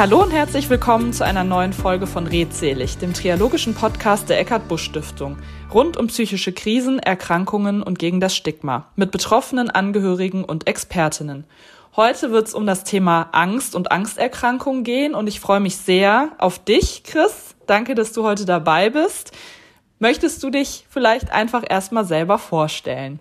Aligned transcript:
Hallo 0.00 0.22
und 0.22 0.30
herzlich 0.30 0.70
willkommen 0.70 1.12
zu 1.12 1.26
einer 1.26 1.44
neuen 1.44 1.74
Folge 1.74 2.06
von 2.06 2.26
Redselig, 2.26 2.96
dem 2.96 3.12
triologischen 3.12 3.74
Podcast 3.74 4.30
der 4.30 4.40
Eckhard 4.40 4.66
Busch 4.66 4.84
Stiftung. 4.84 5.36
Rund 5.74 5.98
um 5.98 6.06
psychische 6.06 6.54
Krisen, 6.54 6.98
Erkrankungen 7.00 7.82
und 7.82 7.98
gegen 7.98 8.18
das 8.18 8.34
Stigma. 8.34 8.86
Mit 8.96 9.10
betroffenen 9.10 9.68
Angehörigen 9.68 10.42
und 10.42 10.66
Expertinnen. 10.66 11.44
Heute 11.96 12.32
wird 12.32 12.48
es 12.48 12.54
um 12.54 12.64
das 12.64 12.84
Thema 12.84 13.28
Angst 13.32 13.76
und 13.76 13.92
Angsterkrankungen 13.92 14.84
gehen 14.84 15.14
und 15.14 15.26
ich 15.26 15.38
freue 15.38 15.60
mich 15.60 15.76
sehr 15.76 16.30
auf 16.38 16.58
dich, 16.58 17.02
Chris. 17.04 17.54
Danke, 17.66 17.94
dass 17.94 18.14
du 18.14 18.24
heute 18.24 18.46
dabei 18.46 18.88
bist. 18.88 19.32
Möchtest 19.98 20.42
du 20.42 20.48
dich 20.48 20.86
vielleicht 20.88 21.30
einfach 21.30 21.62
erstmal 21.68 22.06
selber 22.06 22.38
vorstellen? 22.38 23.20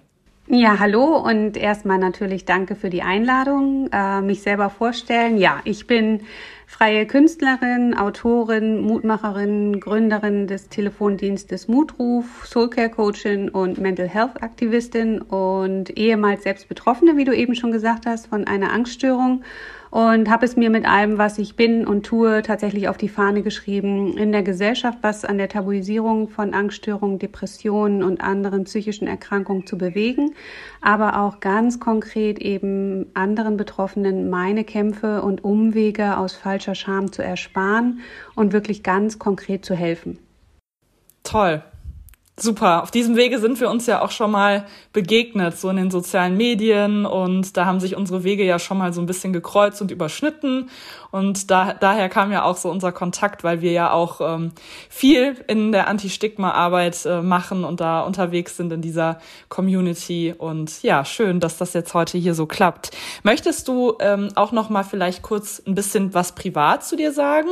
Ja, 0.52 0.80
hallo 0.80 1.16
und 1.18 1.58
erstmal 1.58 2.00
natürlich 2.00 2.44
danke 2.44 2.76
für 2.76 2.90
die 2.90 3.04
Einladung, 3.04 3.88
äh, 3.92 4.20
mich 4.22 4.42
selber 4.42 4.72
vorstellen. 4.72 5.38
Ja, 5.38 5.60
ich 5.64 5.86
bin 5.86 6.22
freie 6.70 7.08
Künstlerin, 7.08 7.98
Autorin, 7.98 8.82
Mutmacherin, 8.82 9.80
Gründerin 9.80 10.46
des 10.46 10.70
Telefondienstes 10.70 11.68
Mutruf, 11.68 12.46
Soulcare 12.46 12.92
Coachin 12.92 13.50
und 13.50 13.80
Mental 13.80 14.08
Health 14.08 14.44
Aktivistin 14.44 15.20
und 15.20 15.98
ehemals 15.98 16.44
selbst 16.44 16.70
Betroffene, 16.70 17.18
wie 17.18 17.26
du 17.26 17.36
eben 17.36 17.56
schon 17.56 17.72
gesagt 17.72 18.06
hast, 18.06 18.28
von 18.28 18.46
einer 18.46 18.72
Angststörung 18.72 19.44
und 19.92 20.30
habe 20.30 20.46
es 20.46 20.56
mir 20.56 20.70
mit 20.70 20.86
allem, 20.86 21.18
was 21.18 21.38
ich 21.40 21.56
bin 21.56 21.88
und 21.88 22.06
tue, 22.06 22.42
tatsächlich 22.42 22.88
auf 22.88 22.98
die 22.98 23.10
Fahne 23.10 23.42
geschrieben, 23.42 24.18
in 24.18 24.32
der 24.32 24.44
Gesellschaft 24.44 25.00
was 25.02 25.26
an 25.26 25.38
der 25.38 25.50
Tabuisierung 25.50 26.30
von 26.30 26.54
Angststörungen, 26.54 27.20
Depressionen 27.20 28.04
und 28.04 28.22
anderen 28.22 28.66
psychischen 28.66 29.08
Erkrankungen 29.08 29.66
zu 29.66 29.78
bewegen, 29.78 30.36
aber 30.82 31.22
auch 31.22 31.40
ganz 31.40 31.80
konkret 31.80 32.40
eben 32.40 33.08
anderen 33.14 33.58
Betroffenen 33.58 34.30
meine 34.30 34.64
Kämpfe 34.64 35.22
und 35.22 35.44
Umwege 35.44 36.18
aus 36.18 36.34
falscher 36.34 36.76
Scham 36.76 37.12
zu 37.12 37.24
ersparen 37.24 38.00
und 38.36 38.54
wirklich 38.54 38.84
ganz 38.84 39.18
konkret 39.18 39.66
zu 39.66 39.76
helfen. 39.76 40.20
Toll. 41.24 41.64
Super. 42.42 42.84
Auf 42.84 42.92
diesem 42.92 43.18
Wege 43.18 43.38
sind 43.40 43.60
wir 43.60 43.70
uns 43.70 43.86
ja 43.86 44.02
auch 44.02 44.12
schon 44.12 44.32
mal 44.32 44.66
begegnet, 44.94 45.58
so 45.60 45.70
in 45.70 45.76
den 45.76 45.92
sozialen 45.92 46.38
Medien. 46.38 47.06
Und 47.06 47.58
da 47.58 47.66
haben 47.66 47.82
sich 47.82 47.98
unsere 47.98 48.24
Wege 48.24 48.46
ja 48.46 48.60
schon 48.60 48.78
mal 48.78 48.94
so 48.94 49.02
ein 49.02 49.08
bisschen 49.08 49.34
gekreuzt 49.34 49.82
und 49.82 49.92
überschnitten. 49.92 50.70
Und 51.12 51.52
da, 51.52 51.74
daher 51.74 52.08
kam 52.08 52.32
ja 52.32 52.44
auch 52.44 52.56
so 52.56 52.72
unser 52.72 52.94
Kontakt, 52.94 53.44
weil 53.44 53.60
wir 53.60 53.74
ja 53.74 53.92
auch 53.92 54.22
ähm, 54.22 54.54
viel 54.90 55.36
in 55.48 55.74
der 55.74 55.90
Anti-Stigma-Arbeit 55.90 57.06
äh, 57.06 57.22
machen 57.22 57.66
und 57.66 57.82
da 57.82 58.02
unterwegs 58.02 58.56
sind 58.56 58.72
in 58.72 58.82
dieser 58.82 59.20
Community. 59.50 60.34
Und 60.38 60.82
ja, 60.82 61.04
schön, 61.04 61.42
dass 61.42 61.58
das 61.58 61.74
jetzt 61.74 61.94
heute 61.94 62.18
hier 62.18 62.36
so 62.36 62.46
klappt. 62.46 62.92
Möchtest 63.24 63.68
du 63.68 63.98
ähm, 64.00 64.30
auch 64.36 64.54
noch 64.54 64.70
mal 64.70 64.84
vielleicht 64.84 65.24
kurz 65.24 65.62
ein 65.68 65.76
bisschen 65.76 66.14
was 66.14 66.36
privat 66.36 66.86
zu 66.86 66.96
dir 66.96 67.12
sagen? 67.12 67.50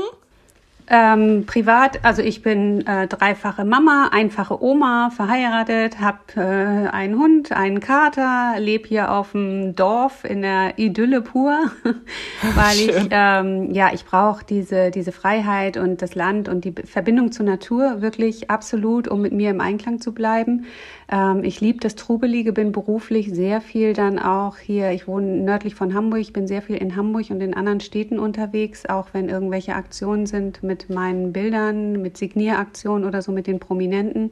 Ähm, 0.90 1.46
privat, 1.46 2.06
also 2.06 2.22
ich 2.22 2.42
bin 2.42 2.88
äh, 2.88 3.08
dreifache 3.08 3.66
Mama, 3.66 4.10
einfache 4.14 4.64
Oma, 4.64 5.10
verheiratet, 5.10 6.00
habe 6.00 6.20
äh, 6.38 6.88
einen 6.88 7.20
Hund, 7.20 7.52
einen 7.52 7.82
Kater, 7.82 8.54
lebe 8.58 8.88
hier 8.88 9.12
auf 9.12 9.34
dem 9.34 9.76
Dorf 9.76 10.24
in 10.24 10.42
der 10.42 10.80
Idylle 10.80 11.22
pur, 11.22 11.60
weil 12.56 12.76
Schön. 12.76 12.90
ich 12.90 13.08
ähm, 13.12 13.74
ja 13.74 13.90
ich 13.94 14.06
brauche 14.06 14.46
diese 14.46 14.90
diese 14.90 15.12
Freiheit 15.12 15.76
und 15.76 16.02
das 16.02 16.16
Land 16.16 16.48
und 16.48 16.64
die 16.64 16.74
Verbindung 16.86 17.34
zur 17.34 17.46
Natur 17.46 18.02
wirklich 18.02 18.50
absolut, 18.50 19.10
um 19.10 19.22
mit 19.22 19.34
mir 19.34 19.50
im 19.50 19.60
Einklang 19.60 20.00
zu 20.00 20.14
bleiben. 20.14 20.68
Ähm, 21.10 21.44
ich 21.44 21.60
liebe 21.60 21.80
das 21.80 21.96
Trubelige, 21.96 22.54
bin 22.54 22.72
beruflich 22.72 23.30
sehr 23.34 23.60
viel 23.60 23.92
dann 23.92 24.20
auch 24.20 24.58
hier. 24.58 24.92
Ich 24.92 25.08
wohne 25.08 25.28
nördlich 25.28 25.76
von 25.76 25.94
Hamburg, 25.94 26.32
bin 26.32 26.48
sehr 26.48 26.62
viel 26.62 26.78
in 26.78 26.96
Hamburg 26.96 27.30
und 27.30 27.42
in 27.42 27.54
anderen 27.54 27.80
Städten 27.82 28.20
unterwegs, 28.20 28.86
auch 28.86 29.08
wenn 29.14 29.28
irgendwelche 29.28 29.76
Aktionen 29.76 30.26
sind 30.26 30.64
mit 30.64 30.77
meinen 30.90 31.34
Bildern, 31.34 32.02
mit 32.02 32.18
Signieraktionen 32.18 33.08
oder 33.08 33.22
so 33.22 33.32
mit 33.32 33.48
den 33.48 33.60
Prominenten. 33.60 34.32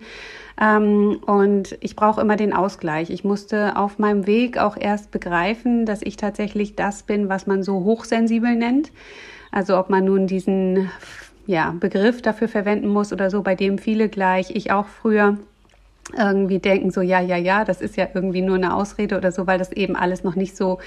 Ähm, 0.59 1.19
und 1.25 1.78
ich 1.81 1.95
brauche 1.95 2.22
immer 2.22 2.35
den 2.35 2.53
Ausgleich. 2.53 3.09
Ich 3.09 3.23
musste 3.23 3.78
auf 3.78 4.00
meinem 4.00 4.28
Weg 4.28 4.57
auch 4.57 4.78
erst 4.78 5.11
begreifen, 5.11 5.85
dass 5.85 6.01
ich 6.01 6.17
tatsächlich 6.17 6.75
das 6.75 7.03
bin, 7.03 7.29
was 7.29 7.47
man 7.47 7.63
so 7.63 7.83
hochsensibel 7.83 8.56
nennt. 8.56 8.91
Also 9.51 9.78
ob 9.78 9.89
man 9.89 10.06
nun 10.06 10.28
diesen 10.28 10.89
ja, 11.47 11.75
Begriff 11.79 12.22
dafür 12.22 12.47
verwenden 12.47 12.88
muss 12.88 13.13
oder 13.13 13.29
so, 13.29 13.41
bei 13.41 13.56
dem 13.56 13.77
viele 13.77 14.09
gleich, 14.09 14.51
ich 14.56 14.72
auch 14.72 14.88
früher 14.88 15.38
irgendwie 16.16 16.59
denken, 16.59 16.91
so 16.91 17.01
ja, 17.01 17.19
ja, 17.19 17.35
ja, 17.35 17.66
das 17.66 17.81
ist 17.81 17.97
ja 17.97 18.07
irgendwie 18.13 18.41
nur 18.41 18.55
eine 18.55 18.75
Ausrede 18.75 19.17
oder 19.17 19.31
so, 19.31 19.47
weil 19.47 19.57
das 19.57 19.71
eben 19.71 19.95
alles 19.95 20.23
noch 20.23 20.35
nicht 20.35 20.55
so 20.55 20.77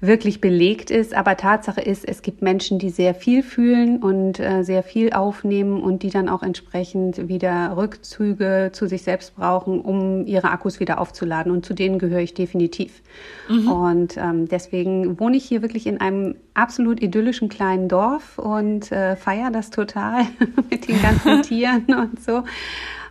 wirklich 0.00 0.40
belegt 0.40 0.90
ist. 0.90 1.14
Aber 1.14 1.36
Tatsache 1.36 1.82
ist, 1.82 2.08
es 2.08 2.22
gibt 2.22 2.40
Menschen, 2.40 2.78
die 2.78 2.88
sehr 2.88 3.14
viel 3.14 3.42
fühlen 3.42 3.98
und 3.98 4.40
äh, 4.40 4.62
sehr 4.62 4.82
viel 4.82 5.12
aufnehmen 5.12 5.82
und 5.82 6.02
die 6.02 6.08
dann 6.08 6.28
auch 6.30 6.42
entsprechend 6.42 7.28
wieder 7.28 7.76
Rückzüge 7.76 8.70
zu 8.72 8.88
sich 8.88 9.02
selbst 9.02 9.36
brauchen, 9.36 9.82
um 9.82 10.26
ihre 10.26 10.50
Akkus 10.50 10.80
wieder 10.80 11.00
aufzuladen. 11.00 11.52
Und 11.52 11.66
zu 11.66 11.74
denen 11.74 11.98
gehöre 11.98 12.20
ich 12.20 12.32
definitiv. 12.32 13.02
Mhm. 13.50 13.70
Und 13.70 14.16
ähm, 14.16 14.48
deswegen 14.48 15.20
wohne 15.20 15.36
ich 15.36 15.44
hier 15.44 15.60
wirklich 15.60 15.86
in 15.86 16.00
einem 16.00 16.36
absolut 16.54 17.02
idyllischen 17.02 17.50
kleinen 17.50 17.88
Dorf 17.88 18.38
und 18.38 18.90
äh, 18.90 19.16
feiere 19.16 19.50
das 19.50 19.68
total 19.68 20.22
mit 20.70 20.88
den 20.88 21.00
ganzen 21.02 21.42
Tieren 21.42 21.84
und 21.88 22.22
so. 22.22 22.44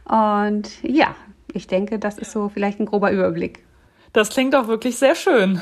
Und 0.05 0.81
ja, 0.83 1.15
ich 1.53 1.67
denke, 1.67 1.99
das 1.99 2.17
ist 2.17 2.31
so 2.31 2.49
vielleicht 2.49 2.79
ein 2.79 2.85
grober 2.85 3.11
Überblick. 3.11 3.65
Das 4.13 4.29
klingt 4.29 4.55
auch 4.55 4.67
wirklich 4.67 4.97
sehr 4.97 5.15
schön. 5.15 5.61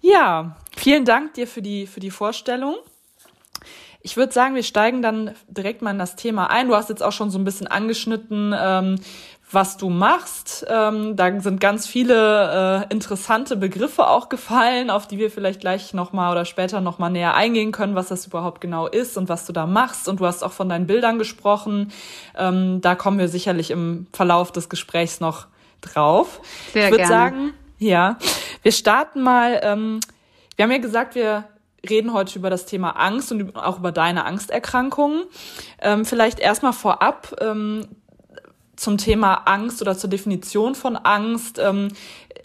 Ja, 0.00 0.56
vielen 0.76 1.04
Dank 1.04 1.34
dir 1.34 1.46
für 1.46 1.62
die, 1.62 1.86
für 1.86 2.00
die 2.00 2.10
Vorstellung. 2.10 2.76
Ich 4.00 4.16
würde 4.16 4.32
sagen, 4.32 4.54
wir 4.54 4.62
steigen 4.62 5.02
dann 5.02 5.34
direkt 5.48 5.82
mal 5.82 5.90
in 5.90 5.98
das 5.98 6.16
Thema 6.16 6.50
ein. 6.50 6.68
Du 6.68 6.74
hast 6.74 6.88
jetzt 6.88 7.02
auch 7.02 7.12
schon 7.12 7.30
so 7.30 7.38
ein 7.38 7.44
bisschen 7.44 7.66
angeschnitten, 7.66 8.54
ähm, 8.56 9.00
was 9.50 9.76
du 9.78 9.88
machst. 9.88 10.66
Ähm, 10.68 11.16
da 11.16 11.40
sind 11.40 11.60
ganz 11.60 11.86
viele 11.86 12.86
äh, 12.90 12.92
interessante 12.92 13.56
Begriffe 13.56 14.06
auch 14.06 14.28
gefallen, 14.28 14.90
auf 14.90 15.06
die 15.06 15.18
wir 15.18 15.30
vielleicht 15.30 15.60
gleich 15.60 15.94
nochmal 15.94 16.32
oder 16.32 16.44
später 16.44 16.80
nochmal 16.80 17.10
näher 17.10 17.34
eingehen 17.34 17.72
können, 17.72 17.94
was 17.94 18.08
das 18.08 18.26
überhaupt 18.26 18.60
genau 18.60 18.86
ist 18.86 19.16
und 19.16 19.28
was 19.28 19.46
du 19.46 19.52
da 19.52 19.66
machst. 19.66 20.08
Und 20.08 20.20
du 20.20 20.26
hast 20.26 20.42
auch 20.42 20.52
von 20.52 20.68
deinen 20.68 20.86
Bildern 20.86 21.18
gesprochen. 21.18 21.92
Ähm, 22.36 22.80
da 22.82 22.94
kommen 22.94 23.18
wir 23.18 23.28
sicherlich 23.28 23.70
im 23.70 24.06
Verlauf 24.12 24.52
des 24.52 24.68
Gesprächs 24.68 25.20
noch 25.20 25.46
drauf. 25.80 26.40
Sehr 26.72 26.86
ich 26.86 26.90
würde 26.90 27.06
sagen, 27.06 27.54
ja, 27.78 28.18
wir 28.62 28.72
starten 28.72 29.22
mal. 29.22 29.60
Ähm, 29.62 30.00
wir 30.56 30.64
haben 30.64 30.72
ja 30.72 30.78
gesagt, 30.78 31.14
wir 31.14 31.44
reden 31.88 32.12
heute 32.12 32.38
über 32.38 32.50
das 32.50 32.66
Thema 32.66 32.90
Angst 32.90 33.30
und 33.32 33.56
auch 33.56 33.78
über 33.78 33.92
deine 33.92 34.24
Angsterkrankungen. 34.24 35.22
Ähm, 35.80 36.04
vielleicht 36.04 36.40
erstmal 36.40 36.72
vorab, 36.72 37.36
ähm, 37.40 37.86
zum 38.78 38.96
Thema 38.96 39.42
Angst 39.46 39.82
oder 39.82 39.98
zur 39.98 40.08
Definition 40.08 40.74
von 40.74 40.96
Angst. 40.96 41.58
Ähm, 41.58 41.88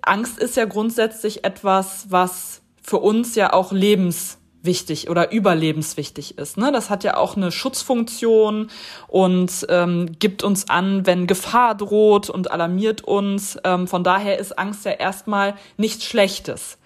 Angst 0.01 0.39
ist 0.39 0.57
ja 0.57 0.65
grundsätzlich 0.65 1.45
etwas, 1.45 2.07
was 2.09 2.61
für 2.81 2.97
uns 2.97 3.35
ja 3.35 3.53
auch 3.53 3.71
lebenswichtig 3.71 5.09
oder 5.09 5.31
überlebenswichtig 5.31 6.37
ist. 6.37 6.57
Ne? 6.57 6.71
Das 6.71 6.89
hat 6.89 7.03
ja 7.03 7.17
auch 7.17 7.37
eine 7.37 7.51
Schutzfunktion 7.51 8.69
und 9.07 9.65
ähm, 9.69 10.11
gibt 10.19 10.43
uns 10.43 10.69
an, 10.69 11.05
wenn 11.05 11.27
Gefahr 11.27 11.75
droht 11.75 12.29
und 12.29 12.51
alarmiert 12.51 13.01
uns. 13.01 13.57
Ähm, 13.63 13.87
von 13.87 14.03
daher 14.03 14.39
ist 14.39 14.57
Angst 14.57 14.85
ja 14.85 14.91
erstmal 14.91 15.53
nichts 15.77 16.03
Schlechtes. 16.03 16.79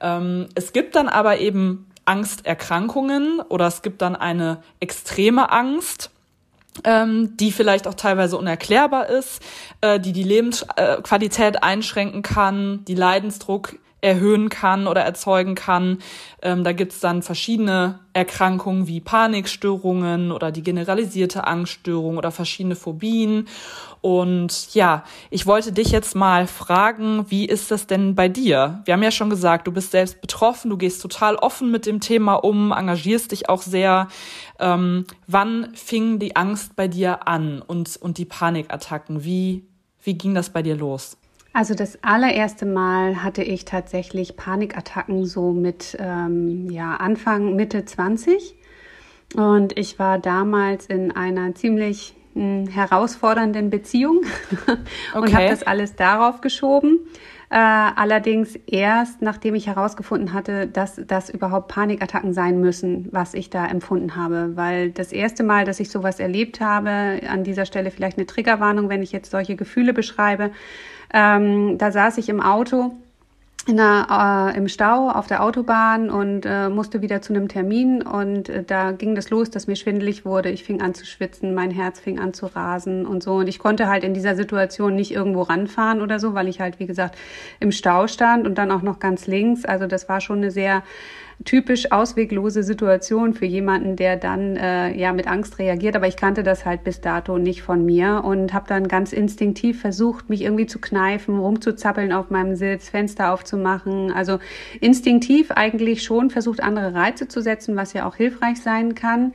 Ähm, 0.00 0.48
es 0.54 0.72
gibt 0.72 0.96
dann 0.96 1.08
aber 1.08 1.38
eben 1.38 1.86
Angsterkrankungen 2.04 3.40
oder 3.40 3.68
es 3.68 3.80
gibt 3.80 4.02
dann 4.02 4.16
eine 4.16 4.62
extreme 4.80 5.50
Angst 5.50 6.10
ähm, 6.84 7.36
die 7.36 7.52
vielleicht 7.52 7.86
auch 7.86 7.94
teilweise 7.94 8.36
unerklärbar 8.36 9.08
ist, 9.08 9.42
äh, 9.80 10.00
die 10.00 10.12
die 10.12 10.22
Lebensqualität 10.22 11.62
einschränken 11.62 12.22
kann, 12.22 12.84
die 12.86 12.94
Leidensdruck 12.94 13.76
erhöhen 14.02 14.48
kann 14.48 14.86
oder 14.86 15.00
erzeugen 15.02 15.54
kann. 15.54 15.98
Ähm, 16.42 16.64
da 16.64 16.72
gibt's 16.72 17.00
dann 17.00 17.22
verschiedene 17.22 18.00
Erkrankungen 18.12 18.86
wie 18.88 19.00
Panikstörungen 19.00 20.32
oder 20.32 20.50
die 20.52 20.62
generalisierte 20.62 21.46
Angststörung 21.46 22.18
oder 22.18 22.30
verschiedene 22.30 22.74
Phobien. 22.74 23.48
Und 24.00 24.74
ja, 24.74 25.04
ich 25.30 25.46
wollte 25.46 25.72
dich 25.72 25.92
jetzt 25.92 26.16
mal 26.16 26.48
fragen, 26.48 27.30
wie 27.30 27.46
ist 27.46 27.70
das 27.70 27.86
denn 27.86 28.16
bei 28.16 28.28
dir? 28.28 28.82
Wir 28.84 28.94
haben 28.94 29.02
ja 29.04 29.12
schon 29.12 29.30
gesagt, 29.30 29.68
du 29.68 29.72
bist 29.72 29.92
selbst 29.92 30.20
betroffen, 30.20 30.70
du 30.70 30.76
gehst 30.76 31.00
total 31.00 31.36
offen 31.36 31.70
mit 31.70 31.86
dem 31.86 32.00
Thema 32.00 32.34
um, 32.34 32.72
engagierst 32.72 33.30
dich 33.30 33.48
auch 33.48 33.62
sehr. 33.62 34.08
Ähm, 34.58 35.06
wann 35.28 35.72
fing 35.74 36.18
die 36.18 36.34
Angst 36.34 36.74
bei 36.74 36.88
dir 36.88 37.28
an 37.28 37.62
und, 37.62 37.96
und 37.96 38.18
die 38.18 38.24
Panikattacken? 38.24 39.22
Wie, 39.22 39.64
wie 40.02 40.14
ging 40.14 40.34
das 40.34 40.50
bei 40.50 40.62
dir 40.62 40.74
los? 40.74 41.16
Also 41.52 41.74
das 41.74 41.98
allererste 42.02 42.64
Mal 42.64 43.22
hatte 43.22 43.42
ich 43.42 43.64
tatsächlich 43.64 44.36
Panikattacken 44.36 45.26
so 45.26 45.52
mit 45.52 45.96
ähm, 46.00 46.70
ja, 46.70 46.96
Anfang, 46.96 47.56
Mitte 47.56 47.84
20. 47.84 48.54
Und 49.34 49.78
ich 49.78 49.98
war 49.98 50.18
damals 50.18 50.86
in 50.86 51.10
einer 51.12 51.54
ziemlich 51.54 52.14
mh, 52.34 52.42
hm, 52.42 52.66
herausfordernden 52.68 53.68
Beziehung 53.68 54.22
und 55.14 55.22
okay. 55.24 55.34
habe 55.34 55.48
das 55.48 55.62
alles 55.62 55.94
darauf 55.94 56.40
geschoben. 56.40 57.00
Äh, 57.50 57.56
allerdings 57.56 58.56
erst, 58.66 59.20
nachdem 59.20 59.54
ich 59.54 59.66
herausgefunden 59.66 60.32
hatte, 60.32 60.66
dass 60.66 60.98
das 61.06 61.28
überhaupt 61.28 61.68
Panikattacken 61.68 62.32
sein 62.32 62.60
müssen, 62.60 63.08
was 63.12 63.34
ich 63.34 63.50
da 63.50 63.66
empfunden 63.66 64.16
habe. 64.16 64.52
Weil 64.56 64.90
das 64.90 65.12
erste 65.12 65.42
Mal, 65.42 65.66
dass 65.66 65.78
ich 65.78 65.90
sowas 65.90 66.18
erlebt 66.18 66.62
habe, 66.62 67.20
an 67.28 67.44
dieser 67.44 67.66
Stelle 67.66 67.90
vielleicht 67.90 68.16
eine 68.16 68.26
Triggerwarnung, 68.26 68.88
wenn 68.88 69.02
ich 69.02 69.12
jetzt 69.12 69.30
solche 69.30 69.54
Gefühle 69.54 69.92
beschreibe, 69.92 70.50
ähm, 71.12 71.78
da 71.78 71.92
saß 71.92 72.18
ich 72.18 72.28
im 72.28 72.40
Auto 72.40 72.92
in 73.66 73.76
der, 73.76 74.52
äh, 74.54 74.56
im 74.56 74.66
Stau 74.66 75.08
auf 75.08 75.28
der 75.28 75.42
Autobahn 75.42 76.10
und 76.10 76.44
äh, 76.44 76.68
musste 76.68 77.00
wieder 77.00 77.22
zu 77.22 77.32
einem 77.32 77.46
Termin 77.46 78.02
und 78.02 78.48
äh, 78.48 78.64
da 78.64 78.90
ging 78.90 79.14
das 79.14 79.30
los, 79.30 79.50
dass 79.50 79.68
mir 79.68 79.76
schwindelig 79.76 80.24
wurde. 80.24 80.50
Ich 80.50 80.64
fing 80.64 80.82
an 80.82 80.94
zu 80.94 81.06
schwitzen, 81.06 81.54
mein 81.54 81.70
Herz 81.70 82.00
fing 82.00 82.18
an 82.18 82.34
zu 82.34 82.46
rasen 82.46 83.06
und 83.06 83.22
so 83.22 83.36
und 83.36 83.48
ich 83.48 83.60
konnte 83.60 83.86
halt 83.86 84.02
in 84.02 84.14
dieser 84.14 84.34
Situation 84.34 84.96
nicht 84.96 85.12
irgendwo 85.12 85.42
ranfahren 85.42 86.02
oder 86.02 86.18
so, 86.18 86.34
weil 86.34 86.48
ich 86.48 86.60
halt 86.60 86.80
wie 86.80 86.86
gesagt 86.86 87.16
im 87.60 87.70
Stau 87.70 88.08
stand 88.08 88.46
und 88.48 88.58
dann 88.58 88.72
auch 88.72 88.82
noch 88.82 88.98
ganz 88.98 89.28
links. 89.28 89.64
Also 89.64 89.86
das 89.86 90.08
war 90.08 90.20
schon 90.20 90.38
eine 90.38 90.50
sehr 90.50 90.82
typisch 91.44 91.90
ausweglose 91.92 92.62
Situation 92.62 93.34
für 93.34 93.46
jemanden, 93.46 93.96
der 93.96 94.16
dann 94.16 94.56
äh, 94.56 94.96
ja 94.96 95.12
mit 95.12 95.26
Angst 95.26 95.58
reagiert. 95.58 95.96
Aber 95.96 96.06
ich 96.06 96.16
kannte 96.16 96.42
das 96.42 96.64
halt 96.64 96.84
bis 96.84 97.00
dato 97.00 97.38
nicht 97.38 97.62
von 97.62 97.84
mir 97.84 98.22
und 98.24 98.52
habe 98.52 98.66
dann 98.68 98.88
ganz 98.88 99.12
instinktiv 99.12 99.80
versucht, 99.80 100.28
mich 100.28 100.42
irgendwie 100.42 100.66
zu 100.66 100.78
kneifen, 100.78 101.38
rumzuzappeln 101.38 102.12
auf 102.12 102.30
meinem 102.30 102.56
Sitz, 102.56 102.88
Fenster 102.88 103.32
aufzumachen. 103.32 104.12
Also 104.12 104.38
instinktiv 104.80 105.50
eigentlich 105.50 106.02
schon 106.02 106.30
versucht, 106.30 106.62
andere 106.62 106.94
Reize 106.94 107.28
zu 107.28 107.40
setzen, 107.40 107.76
was 107.76 107.92
ja 107.92 108.06
auch 108.06 108.16
hilfreich 108.16 108.60
sein 108.60 108.94
kann. 108.94 109.32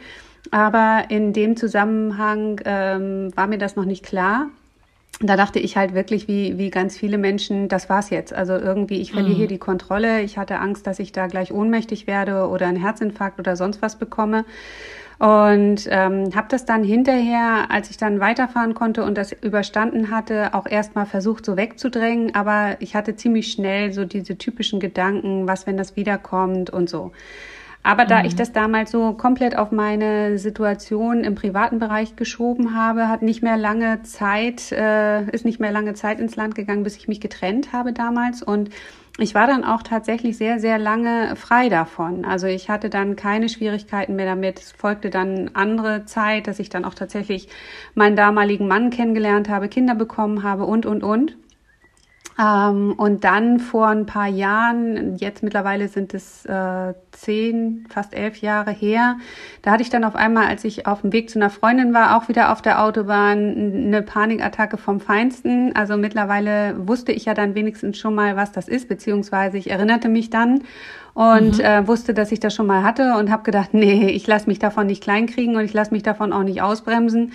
Aber 0.51 1.05
in 1.09 1.33
dem 1.33 1.57
Zusammenhang 1.57 2.61
ähm, 2.65 3.31
war 3.35 3.47
mir 3.47 3.57
das 3.57 3.75
noch 3.75 3.85
nicht 3.85 4.05
klar 4.05 4.49
da 5.19 5.35
dachte 5.35 5.57
ich 5.59 5.77
halt 5.77 5.95
wirklich, 5.95 6.27
wie, 6.27 6.57
wie 6.59 6.69
ganz 6.69 6.95
viele 6.95 7.17
Menschen, 7.17 7.69
das 7.69 7.89
war's 7.89 8.11
jetzt. 8.11 8.33
Also 8.33 8.53
irgendwie, 8.53 9.01
ich 9.01 9.13
verliere 9.13 9.33
mhm. 9.33 9.37
hier 9.37 9.47
die 9.47 9.57
Kontrolle. 9.57 10.21
Ich 10.21 10.37
hatte 10.37 10.59
Angst, 10.59 10.85
dass 10.85 10.99
ich 10.99 11.11
da 11.11 11.25
gleich 11.25 11.51
ohnmächtig 11.51 12.05
werde 12.05 12.47
oder 12.47 12.67
einen 12.67 12.77
Herzinfarkt 12.77 13.39
oder 13.39 13.55
sonst 13.55 13.81
was 13.81 13.97
bekomme. 13.97 14.45
Und 15.17 15.87
ähm, 15.89 16.29
habe 16.35 16.47
das 16.49 16.65
dann 16.65 16.83
hinterher, 16.83 17.71
als 17.71 17.89
ich 17.89 17.97
dann 17.97 18.19
weiterfahren 18.19 18.75
konnte 18.75 19.03
und 19.03 19.17
das 19.17 19.31
überstanden 19.31 20.11
hatte, 20.11 20.53
auch 20.53 20.67
erstmal 20.67 21.07
versucht, 21.07 21.43
so 21.43 21.57
wegzudrängen. 21.57 22.35
Aber 22.35 22.77
ich 22.79 22.95
hatte 22.95 23.15
ziemlich 23.15 23.51
schnell 23.51 23.93
so 23.93 24.05
diese 24.05 24.37
typischen 24.37 24.79
Gedanken, 24.79 25.47
was, 25.47 25.65
wenn 25.65 25.77
das 25.77 25.95
wiederkommt 25.95 26.69
und 26.69 26.87
so. 26.87 27.11
Aber 27.87 28.03
da 28.03 28.19
mhm. 28.19 28.25
ich 28.25 28.35
das 28.35 28.51
damals 28.51 28.91
so 28.91 29.13
komplett 29.13 29.57
auf 29.57 29.71
meine 29.71 30.37
Situation 30.37 31.23
im 31.23 31.35
privaten 31.35 31.79
Bereich 31.79 32.17
geschoben 32.17 32.75
habe, 32.75 33.07
hat 33.07 33.21
nicht 33.21 33.41
mehr 33.41 33.55
lange 33.55 34.01
Zeit, 34.01 34.73
äh, 34.73 35.23
ist 35.31 35.45
nicht 35.45 35.61
mehr 35.61 35.71
lange 35.71 35.93
Zeit 35.93 36.19
ins 36.19 36.35
Land 36.35 36.53
gegangen, 36.53 36.83
bis 36.83 36.97
ich 36.97 37.07
mich 37.07 37.21
getrennt 37.21 37.71
habe 37.71 37.93
damals. 37.93 38.43
Und 38.43 38.71
ich 39.17 39.35
war 39.35 39.47
dann 39.47 39.63
auch 39.63 39.83
tatsächlich 39.83 40.37
sehr, 40.37 40.59
sehr 40.59 40.77
lange 40.77 41.37
frei 41.37 41.69
davon. 41.69 42.25
Also 42.25 42.47
ich 42.47 42.69
hatte 42.69 42.89
dann 42.89 43.15
keine 43.15 43.47
Schwierigkeiten 43.47 44.17
mehr 44.17 44.25
damit. 44.25 44.59
Es 44.59 44.73
folgte 44.73 45.09
dann 45.09 45.51
andere 45.53 46.03
Zeit, 46.03 46.47
dass 46.47 46.59
ich 46.59 46.67
dann 46.67 46.83
auch 46.83 46.93
tatsächlich 46.93 47.47
meinen 47.95 48.17
damaligen 48.17 48.67
Mann 48.67 48.89
kennengelernt 48.89 49.47
habe, 49.47 49.69
Kinder 49.69 49.95
bekommen 49.95 50.43
habe 50.43 50.65
und, 50.65 50.85
und, 50.85 51.03
und. 51.03 51.37
Ähm, 52.39 52.93
und 52.97 53.23
dann 53.23 53.59
vor 53.59 53.87
ein 53.87 54.05
paar 54.05 54.27
Jahren, 54.27 55.15
jetzt 55.17 55.41
mittlerweile 55.41 55.87
sind 55.87 56.13
es 56.13 56.45
äh, 56.45 56.93
zehn, 57.11 57.87
fast 57.89 58.13
elf 58.13 58.37
Jahre 58.37 58.71
her, 58.71 59.17
da 59.63 59.71
hatte 59.71 59.81
ich 59.81 59.89
dann 59.89 60.03
auf 60.03 60.15
einmal, 60.15 60.45
als 60.45 60.63
ich 60.63 60.85
auf 60.85 61.01
dem 61.01 61.13
Weg 61.13 61.29
zu 61.31 61.39
einer 61.39 61.49
Freundin 61.49 61.93
war, 61.93 62.15
auch 62.15 62.29
wieder 62.29 62.51
auf 62.51 62.61
der 62.61 62.83
Autobahn 62.83 63.87
eine 63.87 64.03
Panikattacke 64.03 64.77
vom 64.77 64.99
Feinsten. 64.99 65.75
Also 65.75 65.97
mittlerweile 65.97 66.75
wusste 66.87 67.11
ich 67.11 67.25
ja 67.25 67.33
dann 67.33 67.55
wenigstens 67.55 67.97
schon 67.97 68.13
mal, 68.13 68.35
was 68.35 68.51
das 68.51 68.67
ist, 68.67 68.87
beziehungsweise 68.87 69.57
ich 69.57 69.71
erinnerte 69.71 70.07
mich 70.07 70.29
dann 70.29 70.61
und 71.15 71.57
mhm. 71.57 71.63
äh, 71.63 71.87
wusste, 71.87 72.13
dass 72.13 72.31
ich 72.31 72.39
das 72.39 72.53
schon 72.53 72.67
mal 72.67 72.83
hatte 72.83 73.15
und 73.17 73.31
habe 73.31 73.41
gedacht, 73.41 73.69
nee, 73.73 74.09
ich 74.11 74.27
lasse 74.27 74.47
mich 74.47 74.59
davon 74.59 74.85
nicht 74.85 75.01
kleinkriegen 75.01 75.55
und 75.55 75.65
ich 75.65 75.73
lasse 75.73 75.91
mich 75.91 76.03
davon 76.03 76.31
auch 76.31 76.43
nicht 76.43 76.61
ausbremsen. 76.61 77.33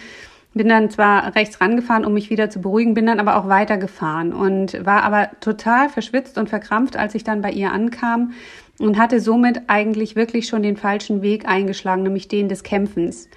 Bin 0.55 0.69
dann 0.69 0.91
zwar 0.91 1.35
rechts 1.35 1.61
rangefahren, 1.61 2.05
um 2.05 2.13
mich 2.13 2.29
wieder 2.29 2.51
zu 2.51 2.61
beruhigen, 2.61 2.93
bin 2.93 3.07
dann 3.07 3.21
aber 3.21 3.37
auch 3.37 3.49
weitergefahren 3.49 4.35
und 4.35 4.85
war 4.85 5.03
aber 5.03 5.31
total 5.41 5.89
verschwitzt 5.89 6.37
und 6.37 6.51
verkrampft, 6.51 6.97
als 6.97 7.15
ich 7.15 7.25
dann 7.25 7.41
bei 7.41 7.51
ihr 7.51 7.73
ankam 7.73 8.33
und 8.79 8.99
hatte 8.99 9.21
somit 9.21 9.63
eigentlich 9.69 10.15
wirklich 10.15 10.49
schon 10.49 10.63
den 10.63 10.77
falschen 10.77 11.23
Weg 11.23 11.49
eingeschlagen, 11.49 12.03
nämlich 12.03 12.29
den 12.29 12.49
des 12.49 12.63
Kämpfens. 12.63 13.29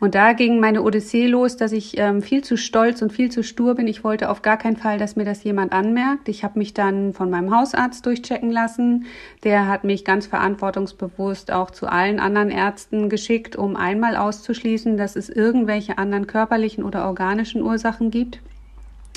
Und 0.00 0.14
da 0.14 0.32
ging 0.32 0.60
meine 0.60 0.82
Odyssee 0.82 1.26
los, 1.26 1.56
dass 1.56 1.72
ich 1.72 1.98
ähm, 1.98 2.22
viel 2.22 2.44
zu 2.44 2.56
stolz 2.56 3.02
und 3.02 3.12
viel 3.12 3.32
zu 3.32 3.42
stur 3.42 3.74
bin. 3.74 3.88
Ich 3.88 4.04
wollte 4.04 4.30
auf 4.30 4.42
gar 4.42 4.56
keinen 4.56 4.76
Fall, 4.76 4.96
dass 4.98 5.16
mir 5.16 5.24
das 5.24 5.42
jemand 5.42 5.72
anmerkt. 5.72 6.28
Ich 6.28 6.44
habe 6.44 6.58
mich 6.58 6.72
dann 6.72 7.14
von 7.14 7.30
meinem 7.30 7.54
Hausarzt 7.54 8.06
durchchecken 8.06 8.52
lassen. 8.52 9.06
Der 9.42 9.66
hat 9.66 9.82
mich 9.82 10.04
ganz 10.04 10.26
verantwortungsbewusst 10.26 11.50
auch 11.50 11.72
zu 11.72 11.88
allen 11.88 12.20
anderen 12.20 12.50
Ärzten 12.50 13.08
geschickt, 13.08 13.56
um 13.56 13.74
einmal 13.74 14.16
auszuschließen, 14.16 14.96
dass 14.96 15.16
es 15.16 15.28
irgendwelche 15.28 15.98
anderen 15.98 16.28
körperlichen 16.28 16.84
oder 16.84 17.06
organischen 17.06 17.62
Ursachen 17.62 18.12
gibt. 18.12 18.40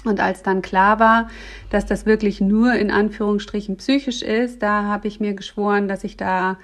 Und 0.03 0.19
als 0.19 0.41
dann 0.41 0.63
klar 0.63 0.99
war, 0.99 1.29
dass 1.69 1.85
das 1.85 2.07
wirklich 2.07 2.41
nur 2.41 2.73
in 2.73 2.89
Anführungsstrichen 2.89 3.77
psychisch 3.77 4.23
ist, 4.23 4.63
da 4.63 4.85
habe 4.85 5.07
ich 5.07 5.19
mir 5.19 5.35
geschworen, 5.35 5.87
dass 5.87 6.03
ich 6.03 6.17
da 6.17 6.57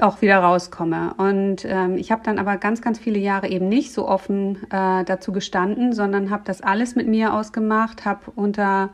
auch 0.00 0.22
wieder 0.22 0.38
rauskomme. 0.38 1.14
Und 1.18 1.64
ähm, 1.64 1.96
ich 1.96 2.10
habe 2.10 2.22
dann 2.24 2.38
aber 2.38 2.56
ganz, 2.56 2.82
ganz 2.82 2.98
viele 2.98 3.18
Jahre 3.18 3.48
eben 3.48 3.68
nicht 3.68 3.92
so 3.92 4.08
offen 4.08 4.56
äh, 4.70 5.04
dazu 5.04 5.32
gestanden, 5.32 5.92
sondern 5.92 6.30
habe 6.30 6.42
das 6.44 6.62
alles 6.62 6.96
mit 6.96 7.06
mir 7.06 7.34
ausgemacht, 7.34 8.04
habe 8.04 8.32
unter 8.34 8.90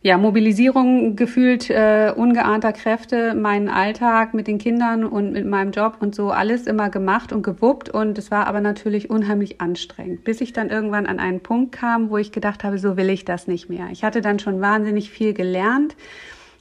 ja, 0.00 0.16
Mobilisierung 0.16 1.16
gefühlt 1.16 1.70
äh, 1.70 2.12
ungeahnter 2.14 2.72
Kräfte 2.72 3.34
meinen 3.34 3.68
Alltag 3.68 4.32
mit 4.32 4.46
den 4.46 4.58
Kindern 4.58 5.04
und 5.04 5.32
mit 5.32 5.44
meinem 5.44 5.72
Job 5.72 5.96
und 5.98 6.14
so 6.14 6.30
alles 6.30 6.68
immer 6.68 6.88
gemacht 6.88 7.32
und 7.32 7.42
gewuppt 7.42 7.88
und 7.88 8.16
es 8.16 8.30
war 8.30 8.46
aber 8.46 8.60
natürlich 8.60 9.10
unheimlich 9.10 9.60
anstrengend, 9.60 10.22
bis 10.22 10.40
ich 10.40 10.52
dann 10.52 10.70
irgendwann 10.70 11.06
an 11.06 11.18
einen 11.18 11.40
Punkt 11.40 11.72
kam, 11.72 12.10
wo 12.10 12.16
ich 12.16 12.30
gedacht 12.30 12.62
habe, 12.62 12.78
so 12.78 12.96
will 12.96 13.10
ich 13.10 13.24
das 13.24 13.48
nicht 13.48 13.68
mehr. 13.68 13.88
Ich 13.90 14.04
hatte 14.04 14.20
dann 14.20 14.38
schon 14.38 14.60
wahnsinnig 14.60 15.10
viel 15.10 15.34
gelernt 15.34 15.96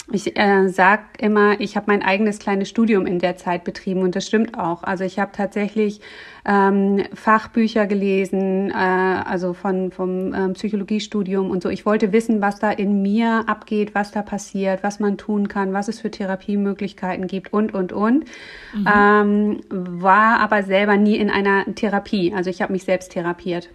ich 0.10 0.38
äh, 0.38 0.70
sage 0.70 1.04
immer, 1.20 1.60
ich 1.60 1.76
habe 1.76 1.88
mein 1.88 2.02
eigenes 2.02 2.40
kleines 2.40 2.70
Studium 2.70 3.06
in 3.06 3.20
der 3.20 3.36
Zeit 3.36 3.66
betrieben 3.66 4.02
und 4.04 4.16
das 4.16 4.26
stimmt 4.26 4.58
auch. 4.58 4.84
Also 4.84 5.04
ich 5.04 5.20
habe 5.20 5.32
tatsächlich 5.34 6.00
ähm, 6.46 7.04
Fachbücher 7.14 7.88
gelesen, 7.88 8.72
äh, 8.72 8.74
also 8.74 9.54
von 9.54 9.92
vom 9.92 10.34
ähm, 10.34 10.54
Psychologiestudium 10.54 11.52
und 11.52 11.62
so. 11.62 11.70
Ich 11.70 11.86
wollte 11.86 12.14
wissen, 12.14 12.40
was 12.40 12.58
da 12.60 12.72
in 12.72 13.02
mir 13.02 13.44
abgeht, 13.48 13.96
was 13.96 14.12
da 14.12 14.22
passiert, 14.22 14.82
was 14.82 15.02
man 15.02 15.18
tun 15.18 15.50
kann, 15.50 15.74
was 15.74 15.90
es 15.90 16.00
für 16.00 16.10
Therapiemöglichkeiten 16.10 17.28
gibt 17.28 17.52
und 17.52 17.74
und 17.74 17.92
und. 17.92 18.24
Mhm. 18.74 18.88
Ähm, 18.88 19.62
war 19.70 20.40
aber 20.40 20.64
selber 20.64 20.96
nie 20.96 21.18
in 21.18 21.30
einer 21.30 21.66
Therapie. 21.76 22.34
Also 22.34 22.50
ich 22.50 22.62
habe 22.62 22.72
mich 22.72 22.86
selbst 22.86 23.12
therapiert. 23.12 23.70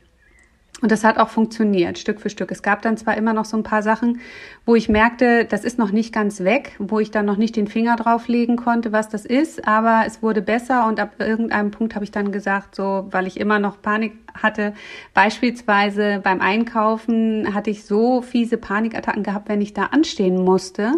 Und 0.82 0.90
das 0.90 1.04
hat 1.04 1.16
auch 1.16 1.28
funktioniert, 1.28 1.96
Stück 1.96 2.20
für 2.20 2.28
Stück. 2.28 2.50
Es 2.50 2.62
gab 2.62 2.82
dann 2.82 2.96
zwar 2.96 3.16
immer 3.16 3.32
noch 3.32 3.44
so 3.44 3.56
ein 3.56 3.62
paar 3.62 3.82
Sachen, 3.82 4.20
wo 4.66 4.74
ich 4.74 4.88
merkte, 4.88 5.44
das 5.44 5.62
ist 5.62 5.78
noch 5.78 5.92
nicht 5.92 6.12
ganz 6.12 6.40
weg, 6.40 6.74
wo 6.80 6.98
ich 6.98 7.12
dann 7.12 7.24
noch 7.24 7.36
nicht 7.36 7.54
den 7.54 7.68
Finger 7.68 7.94
drauflegen 7.94 8.56
konnte, 8.56 8.90
was 8.90 9.08
das 9.08 9.24
ist, 9.24 9.66
aber 9.66 10.02
es 10.06 10.22
wurde 10.22 10.42
besser 10.42 10.88
und 10.88 10.98
ab 10.98 11.12
irgendeinem 11.20 11.70
Punkt 11.70 11.94
habe 11.94 12.04
ich 12.04 12.10
dann 12.10 12.32
gesagt, 12.32 12.74
so, 12.74 13.06
weil 13.12 13.28
ich 13.28 13.38
immer 13.38 13.60
noch 13.60 13.80
Panik 13.80 14.14
hatte, 14.34 14.74
beispielsweise 15.14 16.20
beim 16.22 16.40
Einkaufen 16.40 17.54
hatte 17.54 17.70
ich 17.70 17.84
so 17.84 18.20
fiese 18.20 18.56
Panikattacken 18.56 19.22
gehabt, 19.22 19.48
wenn 19.48 19.60
ich 19.60 19.74
da 19.74 19.84
anstehen 19.86 20.42
musste 20.42 20.94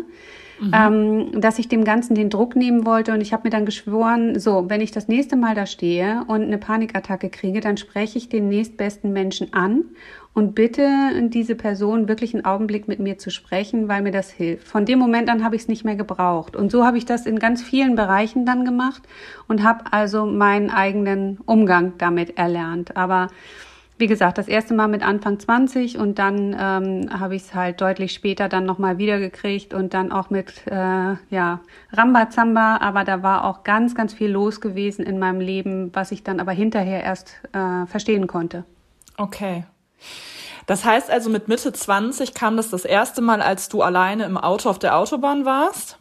mhm. 0.61 0.73
ähm, 0.75 1.41
dass 1.41 1.59
ich 1.59 1.69
dem 1.69 1.85
Ganzen 1.85 2.15
den 2.15 2.31
Druck 2.31 2.57
nehmen 2.57 2.87
wollte. 2.87 3.13
Und 3.13 3.21
ich 3.21 3.33
habe 3.33 3.45
mir 3.45 3.51
dann 3.51 3.67
geschworen, 3.67 4.39
so, 4.39 4.69
wenn 4.69 4.81
ich 4.81 4.91
das 4.91 5.09
nächste 5.09 5.37
Mal 5.37 5.55
da 5.55 5.67
stehe 5.67 6.25
und 6.29 6.43
eine 6.43 6.59
Panikattacke 6.59 7.31
kriege, 7.31 7.61
dann 7.61 7.77
spreche 7.77 8.19
ich 8.19 8.29
den 8.29 8.49
nächstbesten 8.49 9.13
Menschen 9.13 9.53
an 9.53 9.85
und 10.35 10.57
bitte 10.57 10.89
diese 11.29 11.55
Person 11.55 12.09
wirklich 12.09 12.35
einen 12.35 12.45
Augenblick 12.45 12.89
mit 12.89 12.99
mir 12.99 13.19
zu 13.19 13.31
sprechen, 13.31 13.89
weil 13.89 14.03
mir 14.03 14.11
das 14.11 14.31
hilft. 14.31 14.67
Von 14.67 14.85
dem 14.85 14.99
Moment 14.99 15.31
an 15.31 15.45
habe 15.45 15.55
ich 15.55 15.63
es 15.63 15.69
nicht 15.69 15.85
mehr 15.85 15.95
gebraucht. 15.95 16.57
Und 16.57 16.73
so 16.73 16.85
habe 16.85 16.99
ich 16.99 17.07
das 17.07 17.25
in 17.25 17.39
ganz 17.39 17.63
vielen 17.63 17.95
Bereichen 17.95 18.45
dann 18.45 18.65
gemacht 18.65 19.03
und 19.47 19.63
habe 19.63 19.85
also 19.93 20.27
meinen 20.27 20.71
eigenen 20.71 21.39
Umgang 21.47 21.93
damit 21.99 22.37
erlernt. 22.37 22.97
Aber 22.97 23.29
wie 23.97 24.07
gesagt, 24.09 24.39
das 24.39 24.49
erste 24.49 24.75
Mal 24.75 24.89
mit 24.89 25.03
Anfang 25.03 25.39
20 25.39 25.99
und 25.99 26.19
dann 26.19 26.57
ähm, 26.59 27.21
habe 27.21 27.37
ich 27.37 27.43
es 27.43 27.55
halt 27.55 27.81
deutlich 27.81 28.13
später 28.13 28.49
dann 28.49 28.65
nochmal 28.65 28.99
wiedergekriegt 28.99 29.73
und 29.73 29.95
dann 29.95 30.11
auch 30.11 30.31
mit 30.31 30.67
äh, 30.67 31.15
ja, 31.31 31.61
Rambazamba, 31.93 32.79
aber 32.79 33.05
da 33.05 33.23
war 33.23 33.45
auch 33.45 33.63
ganz, 33.63 33.95
ganz 33.95 34.13
viel 34.13 34.31
los 34.31 34.61
gewesen 34.61 35.05
in 35.05 35.19
meinem 35.19 35.41
Leben, 35.41 35.91
was 35.95 36.11
ich 36.11 36.25
dann 36.25 36.41
aber 36.41 36.53
hinterher 36.53 37.05
erst 37.05 37.35
äh, 37.53 37.87
verstehen 37.87 38.27
konnte. 38.27 38.65
Okay. 39.17 39.65
Das 40.67 40.85
heißt 40.85 41.11
also, 41.11 41.31
mit 41.31 41.47
Mitte 41.47 41.73
20 41.73 42.35
kam 42.35 42.57
das 42.57 42.71
das 42.71 42.85
erste 42.85 43.21
Mal, 43.21 43.43
als 43.43 43.69
du 43.69 43.83
alleine 43.83 44.25
im 44.25 44.37
Auto 44.37 44.71
auf 44.71 44.79
der 44.79 44.97
Autobahn 44.97 45.45
warst. 45.45 45.99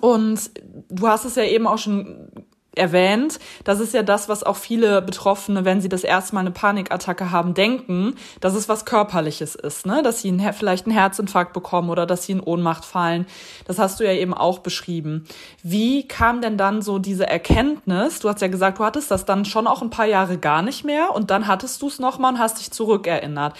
Und 0.00 0.50
du 0.88 1.08
hast 1.08 1.24
es 1.24 1.34
ja 1.34 1.44
eben 1.44 1.66
auch 1.66 1.78
schon 1.78 2.30
erwähnt. 2.74 3.38
Das 3.64 3.80
ist 3.80 3.92
ja 3.92 4.02
das, 4.02 4.28
was 4.28 4.42
auch 4.42 4.56
viele 4.56 5.02
Betroffene, 5.02 5.64
wenn 5.64 5.80
sie 5.80 5.88
das 5.88 6.04
erste 6.04 6.34
Mal 6.34 6.40
eine 6.40 6.50
Panikattacke 6.50 7.30
haben, 7.30 7.54
denken, 7.54 8.14
dass 8.40 8.54
es 8.54 8.68
was 8.68 8.84
Körperliches 8.84 9.54
ist, 9.54 9.86
ne? 9.86 10.02
Dass 10.02 10.22
sie 10.22 10.28
einen, 10.28 10.52
vielleicht 10.52 10.86
einen 10.86 10.96
Herzinfarkt 10.96 11.52
bekommen 11.52 11.90
oder 11.90 12.06
dass 12.06 12.24
sie 12.24 12.32
in 12.32 12.40
Ohnmacht 12.40 12.84
fallen. 12.84 13.26
Das 13.66 13.78
hast 13.78 14.00
du 14.00 14.04
ja 14.04 14.12
eben 14.12 14.34
auch 14.34 14.60
beschrieben. 14.60 15.26
Wie 15.62 16.08
kam 16.08 16.40
denn 16.40 16.56
dann 16.56 16.82
so 16.82 16.98
diese 16.98 17.26
Erkenntnis? 17.26 18.20
Du 18.20 18.28
hast 18.28 18.40
ja 18.40 18.48
gesagt, 18.48 18.78
du 18.78 18.84
hattest 18.84 19.10
das 19.10 19.24
dann 19.24 19.44
schon 19.44 19.66
auch 19.66 19.82
ein 19.82 19.90
paar 19.90 20.06
Jahre 20.06 20.38
gar 20.38 20.62
nicht 20.62 20.84
mehr 20.84 21.14
und 21.14 21.30
dann 21.30 21.46
hattest 21.46 21.82
du 21.82 21.88
es 21.88 21.98
nochmal 21.98 22.32
und 22.32 22.38
hast 22.38 22.58
dich 22.58 22.70
zurückerinnert. 22.70 23.54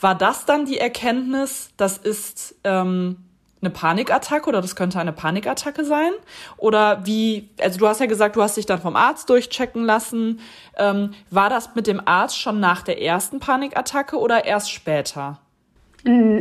War 0.00 0.14
das 0.14 0.44
dann 0.44 0.66
die 0.66 0.78
Erkenntnis, 0.78 1.70
das 1.76 1.96
ist 1.96 2.54
ähm, 2.64 3.16
eine 3.60 3.70
Panikattacke 3.70 4.48
oder 4.48 4.60
das 4.60 4.76
könnte 4.76 4.98
eine 4.98 5.12
Panikattacke 5.12 5.84
sein? 5.84 6.12
Oder 6.56 7.04
wie, 7.04 7.48
also 7.60 7.78
du 7.78 7.88
hast 7.88 8.00
ja 8.00 8.06
gesagt, 8.06 8.36
du 8.36 8.42
hast 8.42 8.56
dich 8.56 8.66
dann 8.66 8.80
vom 8.80 8.96
Arzt 8.96 9.28
durchchecken 9.30 9.84
lassen. 9.84 10.40
Ähm, 10.76 11.14
war 11.30 11.50
das 11.50 11.74
mit 11.74 11.86
dem 11.86 12.00
Arzt 12.04 12.38
schon 12.38 12.60
nach 12.60 12.82
der 12.82 13.02
ersten 13.02 13.40
Panikattacke 13.40 14.16
oder 14.18 14.44
erst 14.44 14.70
später? 14.70 15.38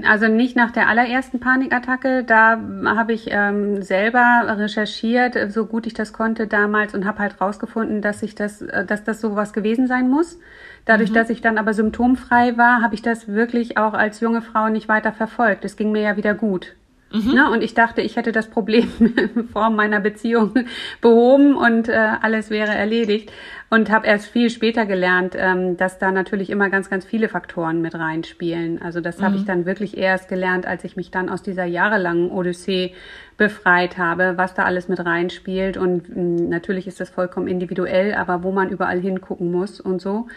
Also 0.05 0.27
nicht 0.27 0.55
nach 0.55 0.71
der 0.71 0.87
allerersten 0.87 1.39
Panikattacke. 1.39 2.23
Da 2.23 2.59
habe 2.85 3.13
ich 3.13 3.27
ähm, 3.31 3.81
selber 3.81 4.43
recherchiert, 4.47 5.51
so 5.51 5.65
gut 5.65 5.87
ich 5.87 5.95
das 5.95 6.13
konnte 6.13 6.45
damals 6.45 6.93
und 6.93 7.05
habe 7.05 7.19
halt 7.19 7.41
rausgefunden, 7.41 8.01
dass 8.01 8.21
ich 8.21 8.35
das, 8.35 8.61
äh, 8.61 8.85
dass 8.85 9.03
das 9.03 9.19
sowas 9.19 9.53
gewesen 9.53 9.87
sein 9.87 10.09
muss. 10.09 10.37
Dadurch, 10.85 11.09
mhm. 11.09 11.15
dass 11.15 11.29
ich 11.31 11.41
dann 11.41 11.57
aber 11.57 11.73
symptomfrei 11.73 12.55
war, 12.57 12.81
habe 12.83 12.93
ich 12.93 13.01
das 13.01 13.27
wirklich 13.27 13.77
auch 13.77 13.93
als 13.93 14.19
junge 14.19 14.43
Frau 14.43 14.69
nicht 14.69 14.87
weiter 14.87 15.11
verfolgt. 15.11 15.65
Es 15.65 15.75
ging 15.75 15.91
mir 15.91 16.01
ja 16.01 16.17
wieder 16.17 16.35
gut. 16.35 16.75
Mhm. 17.11 17.33
Ne? 17.33 17.51
Und 17.51 17.63
ich 17.63 17.73
dachte, 17.73 18.01
ich 18.01 18.15
hätte 18.15 18.31
das 18.31 18.47
Problem 18.47 18.89
in 18.99 19.47
Form 19.49 19.75
meiner 19.75 19.99
Beziehung 19.99 20.53
behoben 21.01 21.55
und 21.55 21.89
äh, 21.89 21.95
alles 22.21 22.49
wäre 22.49 22.73
erledigt. 22.73 23.31
Und 23.69 23.91
habe 23.91 24.07
erst 24.07 24.27
viel 24.27 24.49
später 24.49 24.85
gelernt, 24.85 25.35
ähm, 25.37 25.75
dass 25.75 25.99
da 25.99 26.11
natürlich 26.11 26.49
immer 26.49 26.69
ganz, 26.69 26.89
ganz 26.89 27.03
viele 27.03 27.27
Faktoren 27.27 27.81
mit 27.81 27.95
reinspielen. 27.95 28.81
Also 28.81 29.01
das 29.01 29.19
mhm. 29.19 29.23
habe 29.23 29.35
ich 29.35 29.43
dann 29.43 29.65
wirklich 29.65 29.97
erst 29.97 30.29
gelernt, 30.29 30.65
als 30.65 30.85
ich 30.85 30.95
mich 30.95 31.11
dann 31.11 31.27
aus 31.27 31.43
dieser 31.43 31.65
jahrelangen 31.65 32.31
Odyssee 32.31 32.93
befreit 33.35 33.97
habe, 33.97 34.33
was 34.37 34.53
da 34.53 34.63
alles 34.63 34.87
mit 34.87 35.03
reinspielt. 35.03 35.75
Und 35.75 36.07
mh, 36.07 36.15
hm, 36.15 36.49
natürlich 36.49 36.87
ist 36.87 37.01
das 37.01 37.09
vollkommen 37.09 37.47
individuell, 37.47 38.13
aber 38.13 38.41
wo 38.43 38.53
man 38.53 38.69
überall 38.69 39.01
hingucken 39.01 39.51
muss 39.51 39.81
und 39.81 40.01
so. 40.01 40.27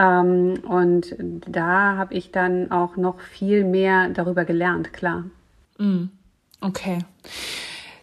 Ähm, 0.00 0.54
und 0.68 1.14
da 1.46 1.96
habe 1.96 2.14
ich 2.14 2.32
dann 2.32 2.72
auch 2.72 2.96
noch 2.96 3.20
viel 3.20 3.64
mehr 3.64 4.08
darüber 4.08 4.44
gelernt, 4.44 4.92
klar. 4.92 5.24
Mm, 5.82 6.10
okay. 6.60 6.98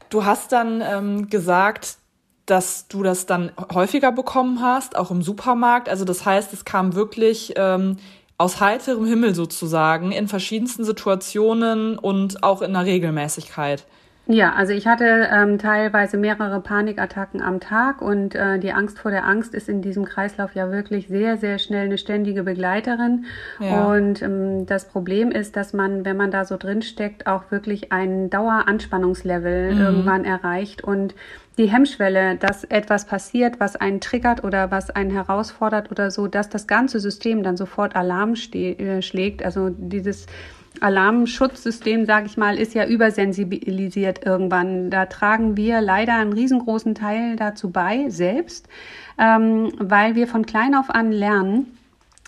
Du 0.09 0.25
hast 0.25 0.51
dann 0.51 0.81
ähm, 0.81 1.29
gesagt, 1.29 1.97
dass 2.45 2.87
du 2.87 3.03
das 3.03 3.25
dann 3.25 3.51
häufiger 3.73 4.11
bekommen 4.11 4.61
hast, 4.61 4.95
auch 4.97 5.11
im 5.11 5.21
Supermarkt. 5.21 5.87
Also 5.87 6.03
das 6.03 6.25
heißt, 6.25 6.51
es 6.51 6.65
kam 6.65 6.95
wirklich 6.95 7.53
ähm, 7.55 7.97
aus 8.37 8.59
heiterem 8.59 9.05
Himmel 9.05 9.35
sozusagen 9.35 10.11
in 10.11 10.27
verschiedensten 10.27 10.83
Situationen 10.83 11.97
und 11.97 12.43
auch 12.43 12.61
in 12.61 12.73
der 12.73 12.85
Regelmäßigkeit. 12.85 13.85
Ja, 14.31 14.53
also 14.53 14.73
ich 14.73 14.85
hatte 14.85 15.27
ähm, 15.33 15.57
teilweise 15.57 16.15
mehrere 16.15 16.61
Panikattacken 16.61 17.41
am 17.41 17.59
Tag 17.59 17.99
und 17.99 18.35
äh, 18.35 18.59
die 18.59 18.71
Angst 18.71 18.99
vor 18.99 19.09
der 19.09 19.25
Angst 19.25 19.55
ist 19.55 19.67
in 19.67 19.81
diesem 19.81 20.05
Kreislauf 20.05 20.53
ja 20.53 20.71
wirklich 20.71 21.07
sehr, 21.07 21.37
sehr 21.37 21.57
schnell 21.57 21.85
eine 21.85 21.97
ständige 21.97 22.43
Begleiterin. 22.43 23.25
Ja. 23.59 23.87
Und 23.87 24.21
ähm, 24.21 24.67
das 24.67 24.87
Problem 24.87 25.31
ist, 25.31 25.55
dass 25.55 25.73
man, 25.73 26.05
wenn 26.05 26.15
man 26.15 26.29
da 26.29 26.45
so 26.45 26.57
drin 26.57 26.83
steckt, 26.83 27.25
auch 27.25 27.49
wirklich 27.49 27.91
ein 27.91 28.29
Daueranspannungslevel 28.29 29.73
mhm. 29.73 29.81
irgendwann 29.81 30.25
erreicht 30.25 30.83
und 30.83 31.15
die 31.57 31.65
Hemmschwelle, 31.65 32.35
dass 32.35 32.63
etwas 32.65 33.05
passiert, 33.05 33.59
was 33.59 33.77
einen 33.77 33.99
triggert 33.99 34.43
oder 34.43 34.69
was 34.69 34.91
einen 34.91 35.09
herausfordert 35.09 35.89
oder 35.89 36.11
so, 36.11 36.27
dass 36.27 36.49
das 36.49 36.67
ganze 36.67 36.99
System 36.99 37.41
dann 37.41 37.57
sofort 37.57 37.95
Alarm 37.95 38.35
äh, 38.53 39.01
schlägt. 39.01 39.43
Also 39.43 39.69
dieses 39.69 40.27
Alarmschutzsystem, 40.81 42.05
sage 42.05 42.27
ich 42.27 42.37
mal, 42.37 42.57
ist 42.57 42.73
ja 42.73 42.85
übersensibilisiert 42.85 44.25
irgendwann. 44.25 44.89
Da 44.89 45.05
tragen 45.05 45.57
wir 45.57 45.81
leider 45.81 46.15
einen 46.15 46.33
riesengroßen 46.33 46.95
Teil 46.95 47.35
dazu 47.35 47.71
bei, 47.71 48.09
selbst, 48.09 48.67
ähm, 49.17 49.71
weil 49.79 50.15
wir 50.15 50.27
von 50.27 50.45
klein 50.45 50.75
auf 50.75 50.89
an 50.89 51.11
lernen, 51.11 51.78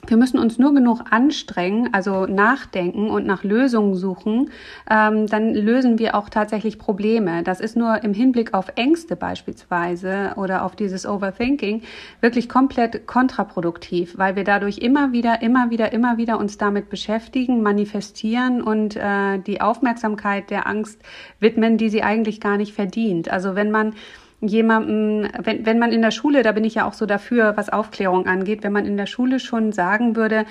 wir 0.07 0.17
müssen 0.17 0.39
uns 0.39 0.57
nur 0.57 0.73
genug 0.73 1.01
anstrengen, 1.09 1.93
also 1.93 2.25
nachdenken 2.25 3.09
und 3.09 3.25
nach 3.25 3.43
Lösungen 3.43 3.95
suchen, 3.95 4.49
ähm, 4.89 5.27
dann 5.27 5.53
lösen 5.53 5.99
wir 5.99 6.15
auch 6.15 6.29
tatsächlich 6.29 6.79
Probleme. 6.79 7.43
Das 7.43 7.59
ist 7.59 7.77
nur 7.77 8.03
im 8.03 8.13
Hinblick 8.13 8.53
auf 8.53 8.71
Ängste 8.75 9.15
beispielsweise 9.15 10.33
oder 10.37 10.65
auf 10.65 10.75
dieses 10.75 11.05
Overthinking 11.05 11.83
wirklich 12.19 12.49
komplett 12.49 13.05
kontraproduktiv, 13.05 14.17
weil 14.17 14.35
wir 14.35 14.43
dadurch 14.43 14.79
immer 14.79 15.11
wieder, 15.11 15.41
immer 15.41 15.69
wieder, 15.69 15.93
immer 15.93 16.17
wieder 16.17 16.39
uns 16.39 16.57
damit 16.57 16.89
beschäftigen, 16.89 17.61
manifestieren 17.61 18.61
und 18.61 18.95
äh, 18.95 19.39
die 19.39 19.61
Aufmerksamkeit 19.61 20.49
der 20.49 20.67
Angst 20.67 20.99
widmen, 21.39 21.77
die 21.77 21.89
sie 21.89 22.03
eigentlich 22.03 22.41
gar 22.41 22.57
nicht 22.57 22.73
verdient. 22.73 23.29
Also 23.29 23.55
wenn 23.55 23.71
man 23.71 23.93
jemandem, 24.41 25.29
wenn, 25.43 25.65
wenn 25.65 25.79
man 25.79 25.91
in 25.91 26.01
der 26.01 26.11
Schule, 26.11 26.41
da 26.41 26.51
bin 26.51 26.63
ich 26.63 26.75
ja 26.75 26.87
auch 26.87 26.93
so 26.93 27.05
dafür, 27.05 27.55
was 27.55 27.69
Aufklärung 27.69 28.25
angeht, 28.25 28.63
wenn 28.63 28.73
man 28.73 28.85
in 28.85 28.97
der 28.97 29.05
Schule 29.05 29.39
schon 29.39 29.71
sagen 29.71 30.15
würde, 30.15 30.45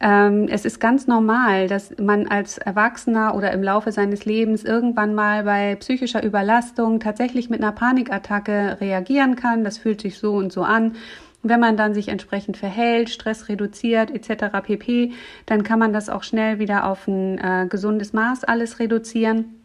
ähm, 0.00 0.48
es 0.50 0.64
ist 0.64 0.80
ganz 0.80 1.06
normal, 1.06 1.68
dass 1.68 1.96
man 1.98 2.26
als 2.26 2.58
Erwachsener 2.58 3.34
oder 3.34 3.52
im 3.52 3.62
Laufe 3.62 3.92
seines 3.92 4.24
Lebens 4.24 4.64
irgendwann 4.64 5.14
mal 5.14 5.44
bei 5.44 5.76
psychischer 5.76 6.22
Überlastung 6.22 7.00
tatsächlich 7.00 7.48
mit 7.48 7.62
einer 7.62 7.72
Panikattacke 7.72 8.78
reagieren 8.80 9.36
kann. 9.36 9.64
Das 9.64 9.78
fühlt 9.78 10.00
sich 10.00 10.18
so 10.18 10.34
und 10.34 10.52
so 10.52 10.62
an. 10.62 10.96
Wenn 11.42 11.60
man 11.60 11.76
dann 11.76 11.94
sich 11.94 12.08
entsprechend 12.08 12.56
verhält, 12.56 13.08
Stress 13.08 13.48
reduziert 13.48 14.10
etc. 14.10 14.46
pp, 14.64 15.12
dann 15.46 15.62
kann 15.62 15.78
man 15.78 15.92
das 15.92 16.08
auch 16.08 16.24
schnell 16.24 16.58
wieder 16.58 16.86
auf 16.86 17.06
ein 17.06 17.38
äh, 17.38 17.66
gesundes 17.68 18.12
Maß 18.12 18.42
alles 18.44 18.80
reduzieren 18.80 19.55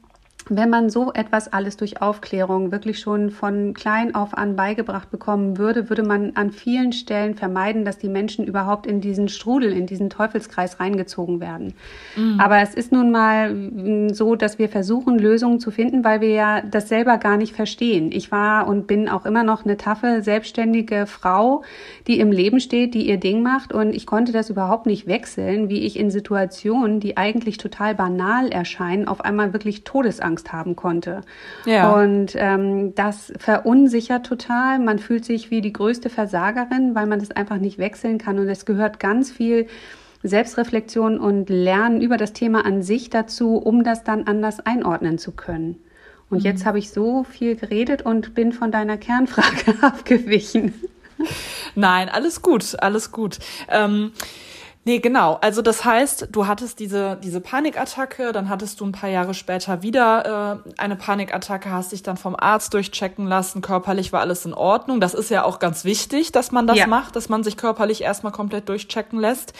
wenn 0.54 0.70
man 0.70 0.90
so 0.90 1.14
etwas 1.14 1.52
alles 1.54 1.78
durch 1.78 2.02
Aufklärung 2.02 2.74
wirklich 2.74 3.00
schon 3.00 3.32
von 3.32 3.74
klein 3.74 4.14
auf 4.14 4.38
an 4.38 4.58
beigebracht 4.58 5.10
bekommen 5.10 5.58
würde, 5.58 5.90
würde 5.90 6.04
man 6.04 6.34
an 6.36 6.52
vielen 6.52 6.92
Stellen 6.92 7.36
vermeiden, 7.36 7.86
dass 7.86 7.98
die 7.98 8.10
Menschen 8.10 8.46
überhaupt 8.46 8.86
in 8.86 9.00
diesen 9.00 9.30
Strudel, 9.30 9.72
in 9.72 9.86
diesen 9.86 10.10
Teufelskreis 10.10 10.82
reingezogen 10.82 11.40
werden. 11.40 11.74
Mhm. 12.18 12.38
Aber 12.38 12.60
es 12.60 12.74
ist 12.74 12.92
nun 12.92 13.12
mal 13.12 13.54
mm, 13.54 14.10
so, 14.14 14.36
dass 14.36 14.60
wir 14.60 14.68
versuchen, 14.68 15.18
Lösungen 15.18 15.62
zu 15.62 15.72
finden, 15.72 16.04
weil 16.04 16.20
wir 16.20 16.32
ja 16.32 16.62
das 16.62 16.90
selber 16.90 17.18
gar 17.18 17.38
nicht 17.38 17.56
verstehen. 17.56 18.12
Ich 18.12 18.30
war 18.30 18.68
und 18.68 18.88
bin 18.88 19.08
auch 19.08 19.26
immer 19.26 19.44
noch 19.44 19.64
eine 19.64 19.78
taffe, 19.78 20.22
selbstständige 20.22 21.06
Frau, 21.06 21.64
die 22.08 22.20
im 22.20 22.34
Leben 22.34 22.60
steht, 22.60 22.94
die 22.94 23.08
ihr 23.08 23.18
Ding 23.18 23.42
macht 23.42 23.72
und 23.72 23.96
ich 23.96 24.06
konnte 24.06 24.34
das 24.34 24.50
überhaupt 24.50 24.86
nicht 24.86 25.08
wechseln, 25.08 25.70
wie 25.70 25.80
ich 25.86 25.98
in 25.98 26.12
Situationen, 26.12 27.00
die 27.00 27.16
eigentlich 27.16 27.58
total 27.58 27.96
banal 27.96 28.50
erscheinen, 28.50 29.08
auf 29.08 29.24
einmal 29.24 29.54
wirklich 29.54 29.86
Todesangst 29.86 30.41
Angst 30.42 30.52
haben 30.52 30.76
konnte. 30.76 31.22
Ja. 31.66 31.94
Und 31.94 32.34
ähm, 32.36 32.96
das 32.96 33.32
verunsichert 33.38 34.26
total. 34.26 34.80
Man 34.80 35.00
fühlt 35.00 35.26
sich 35.26 35.52
wie 35.52 35.62
die 35.62 35.74
größte 35.74 36.10
Versagerin, 36.10 36.96
weil 36.96 37.06
man 37.06 37.20
das 37.20 37.32
einfach 37.32 37.58
nicht 37.58 37.78
wechseln 37.78 38.18
kann. 38.18 38.40
Und 38.40 38.50
es 38.50 38.66
gehört 38.66 39.00
ganz 39.00 39.32
viel 39.32 39.68
Selbstreflexion 40.24 41.20
und 41.20 41.50
Lernen 41.50 42.02
über 42.02 42.18
das 42.18 42.34
Thema 42.34 42.66
an 42.66 42.82
sich 42.82 43.10
dazu, 43.10 43.56
um 43.56 43.84
das 43.84 44.04
dann 44.04 44.28
anders 44.28 44.60
einordnen 44.60 45.18
zu 45.18 45.32
können. 45.32 45.78
Und 46.30 46.40
mhm. 46.40 46.46
jetzt 46.46 46.66
habe 46.66 46.80
ich 46.80 46.92
so 46.92 47.24
viel 47.24 47.56
geredet 47.56 48.04
und 48.04 48.34
bin 48.34 48.52
von 48.52 48.72
deiner 48.72 48.98
Kernfrage 48.98 49.76
abgewichen. 49.82 50.74
Nein, 51.76 52.10
alles 52.10 52.42
gut, 52.42 52.76
alles 52.80 53.12
gut. 53.12 53.38
Ähm 53.70 54.12
Nee, 54.84 54.98
genau. 54.98 55.38
Also 55.42 55.62
das 55.62 55.86
heißt, 55.86 56.30
du 56.32 56.48
hattest 56.48 56.80
diese, 56.80 57.16
diese 57.24 57.40
Panikattacke, 57.40 58.32
dann 58.32 58.50
hattest 58.50 58.80
du 58.80 58.86
ein 58.86 58.92
paar 58.92 59.12
Jahre 59.12 59.36
später 59.36 59.84
wieder 59.84 60.64
äh, 60.66 60.72
eine 60.82 60.96
Panikattacke, 60.96 61.70
hast 61.70 61.92
dich 61.92 62.02
dann 62.02 62.18
vom 62.18 62.36
Arzt 62.36 62.74
durchchecken 62.74 63.28
lassen, 63.28 63.62
körperlich 63.62 64.12
war 64.12 64.22
alles 64.22 64.44
in 64.44 64.56
Ordnung. 64.56 65.00
Das 65.00 65.14
ist 65.14 65.30
ja 65.30 65.44
auch 65.44 65.60
ganz 65.60 65.86
wichtig, 65.86 66.32
dass 66.32 66.52
man 66.52 66.66
das 66.66 66.80
ja. 66.80 66.88
macht, 66.88 67.16
dass 67.16 67.30
man 67.30 67.44
sich 67.44 67.58
körperlich 67.58 68.02
erstmal 68.02 68.32
komplett 68.32 68.70
durchchecken 68.70 69.20
lässt. 69.20 69.54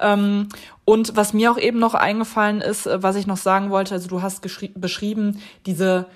Ähm, 0.00 0.50
und 0.84 1.16
was 1.16 1.32
mir 1.32 1.50
auch 1.50 1.58
eben 1.58 1.78
noch 1.78 1.94
eingefallen 1.94 2.60
ist, 2.60 2.86
äh, 2.86 3.02
was 3.02 3.16
ich 3.16 3.26
noch 3.26 3.38
sagen 3.38 3.70
wollte, 3.70 3.94
also 3.94 4.08
du 4.08 4.20
hast 4.20 4.42
beschrieben, 4.42 5.40
diese 5.64 6.06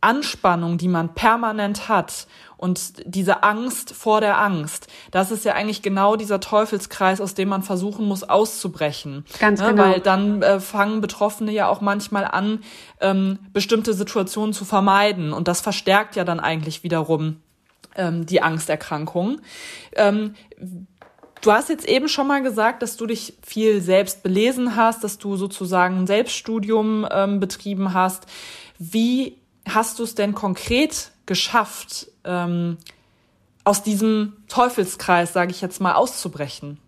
Anspannung, 0.00 0.78
die 0.78 0.88
man 0.88 1.14
permanent 1.14 1.88
hat 1.88 2.26
und 2.56 2.92
diese 3.04 3.42
Angst 3.42 3.94
vor 3.94 4.20
der 4.20 4.40
Angst, 4.40 4.88
das 5.10 5.30
ist 5.30 5.44
ja 5.44 5.54
eigentlich 5.54 5.82
genau 5.82 6.16
dieser 6.16 6.40
Teufelskreis, 6.40 7.20
aus 7.20 7.34
dem 7.34 7.48
man 7.48 7.62
versuchen 7.62 8.06
muss 8.06 8.24
auszubrechen. 8.24 9.24
Ganz 9.38 9.60
ne? 9.60 9.68
genau. 9.68 9.82
Weil 9.84 10.00
dann 10.00 10.42
äh, 10.42 10.60
fangen 10.60 11.00
Betroffene 11.00 11.52
ja 11.52 11.68
auch 11.68 11.80
manchmal 11.80 12.24
an, 12.24 12.60
ähm, 13.00 13.38
bestimmte 13.52 13.94
Situationen 13.94 14.52
zu 14.52 14.64
vermeiden. 14.64 15.32
Und 15.32 15.48
das 15.48 15.60
verstärkt 15.60 16.16
ja 16.16 16.24
dann 16.24 16.40
eigentlich 16.40 16.82
wiederum 16.82 17.36
ähm, 17.94 18.26
die 18.26 18.42
Angsterkrankung. 18.42 19.40
Ähm, 19.94 20.34
Du 21.40 21.52
hast 21.52 21.68
jetzt 21.68 21.88
eben 21.88 22.08
schon 22.08 22.26
mal 22.26 22.42
gesagt, 22.42 22.82
dass 22.82 22.96
du 22.96 23.06
dich 23.06 23.34
viel 23.46 23.80
selbst 23.80 24.22
belesen 24.24 24.74
hast, 24.74 25.04
dass 25.04 25.18
du 25.18 25.36
sozusagen 25.36 25.98
ein 25.98 26.06
Selbststudium 26.06 27.06
ähm, 27.10 27.38
betrieben 27.38 27.94
hast. 27.94 28.26
Wie 28.78 29.37
hast 29.74 29.98
du 29.98 30.04
es 30.04 30.14
denn 30.14 30.34
konkret 30.34 31.12
geschafft, 31.26 32.08
ähm, 32.24 32.78
aus 33.64 33.82
diesem 33.82 34.34
Teufelskreis, 34.48 35.32
sage 35.32 35.50
ich 35.50 35.60
jetzt 35.60 35.80
mal, 35.80 35.94
auszubrechen? 35.94 36.78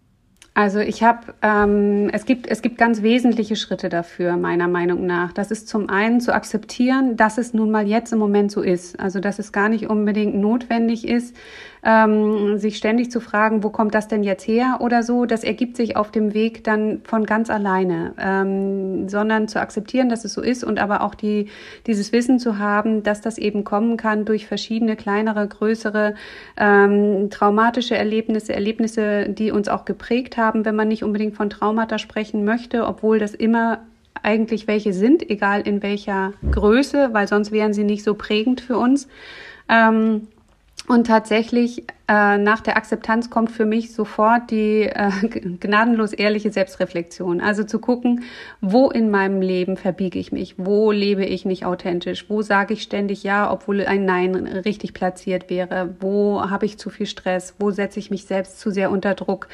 Also 0.55 0.81
ich 0.81 1.03
habe, 1.03 1.35
ähm, 1.43 2.11
es 2.13 2.25
gibt 2.25 2.49
es 2.49 2.61
gibt 2.61 2.77
ganz 2.77 3.03
wesentliche 3.03 3.55
Schritte 3.55 3.89
dafür 3.89 4.37
meiner 4.37 4.67
Meinung 4.67 5.07
nach. 5.07 5.33
Das 5.33 5.51
ist 5.51 5.69
zum 5.69 5.89
einen 5.89 6.21
zu 6.21 6.35
akzeptieren, 6.35 7.17
dass 7.17 7.39
es 7.39 7.55
nun 7.55 7.71
mal 7.71 7.87
jetzt 7.87 8.13
im 8.13 8.19
Moment 8.19 8.51
so 8.51 8.61
ist. 8.61 8.99
Also 8.99 9.21
dass 9.21 9.39
es 9.39 9.53
gar 9.53 9.69
nicht 9.69 9.89
unbedingt 9.89 10.35
notwendig 10.35 11.07
ist, 11.07 11.37
ähm, 11.83 12.59
sich 12.59 12.77
ständig 12.77 13.11
zu 13.11 13.21
fragen, 13.21 13.63
wo 13.63 13.71
kommt 13.71 13.95
das 13.95 14.09
denn 14.09 14.23
jetzt 14.23 14.47
her 14.47 14.79
oder 14.81 15.03
so. 15.03 15.27
Das 15.27 15.45
ergibt 15.45 15.77
sich 15.77 15.97
auf 15.97 16.11
dem 16.11 16.35
Weg 16.35 16.65
dann 16.65 17.01
von 17.05 17.25
ganz 17.25 17.51
alleine, 17.51 18.15
ähm, 18.19 19.09
sondern 19.09 19.49
zu 19.49 19.61
akzeptieren, 19.61 20.09
dass 20.09 20.25
es 20.25 20.33
so 20.33 20.41
ist 20.41 20.65
und 20.65 20.79
aber 20.79 21.03
auch 21.03 21.15
die 21.15 21.49
dieses 21.87 22.13
Wissen 22.13 22.39
zu 22.39 22.59
haben, 22.59 23.03
dass 23.03 23.21
das 23.21 23.39
eben 23.39 23.65
kommen 23.65 23.97
kann 23.97 24.25
durch 24.25 24.47
verschiedene 24.47 24.97
kleinere, 24.97 25.47
größere 25.47 26.15
ähm, 26.57 27.31
traumatische 27.31 27.97
Erlebnisse, 27.97 28.55
Erlebnisse, 28.55 29.29
die 29.29 29.51
uns 29.51 29.69
auch 29.69 29.85
geprägt 29.85 30.37
haben 30.37 30.65
wenn 30.65 30.77
man 30.77 30.89
nicht 30.89 31.05
unbedingt 31.05 31.35
von 31.35 31.51
Traumata 31.51 31.99
sprechen 31.99 32.45
möchte, 32.45 32.87
obwohl 32.87 33.19
das 33.19 33.35
immer 33.35 33.81
eigentlich 34.23 34.67
welche 34.67 34.93
sind, 34.93 35.29
egal 35.31 35.63
in 35.63 35.83
welcher 35.83 36.33
Größe, 36.51 37.11
weil 37.13 37.27
sonst 37.27 37.53
wären 37.53 37.73
sie 37.73 37.85
nicht 37.85 38.05
so 38.05 38.15
prägend 38.15 38.61
für 38.61 38.77
uns. 38.77 39.09
Ähm, 39.69 40.29
und 40.91 41.07
tatsächlich 41.07 41.87
äh, 42.11 42.39
nach 42.39 42.61
der 42.61 42.77
Akzeptanz 42.77 43.31
kommt 43.31 43.53
für 43.53 43.65
mich 43.65 43.95
sofort 43.95 44.51
die 44.51 44.83
äh, 44.83 45.11
gnadenlos 45.61 46.13
ehrliche 46.13 46.51
Selbstreflexion. 46.51 47.41
Also 47.41 47.63
zu 47.63 47.79
gucken, 47.79 48.25
wo 48.61 48.91
in 48.91 49.13
meinem 49.13 49.41
Leben 49.41 49.77
verbiege 49.77 50.19
ich 50.19 50.33
mich, 50.33 50.57
wo 50.59 50.91
lebe 50.91 51.25
ich 51.25 51.45
nicht 51.45 51.65
authentisch, 51.65 52.29
wo 52.29 52.43
sage 52.43 52.75
ich 52.75 52.83
ständig 52.83 53.23
ja, 53.23 53.53
obwohl 53.53 53.87
ein 53.87 54.05
Nein 54.05 54.35
richtig 54.35 54.93
platziert 54.93 55.51
wäre, 55.51 55.95
wo 56.01 56.51
habe 56.51 56.67
ich 56.67 56.79
zu 56.79 56.91
viel 56.91 57.07
Stress, 57.07 57.55
wo 57.61 57.71
setze 57.71 58.01
ich 58.01 58.11
mich 58.11 58.25
selbst 58.25 58.59
zu 58.59 58.73
sehr 58.73 58.91
unter 58.91 59.15
Druck 59.15 59.47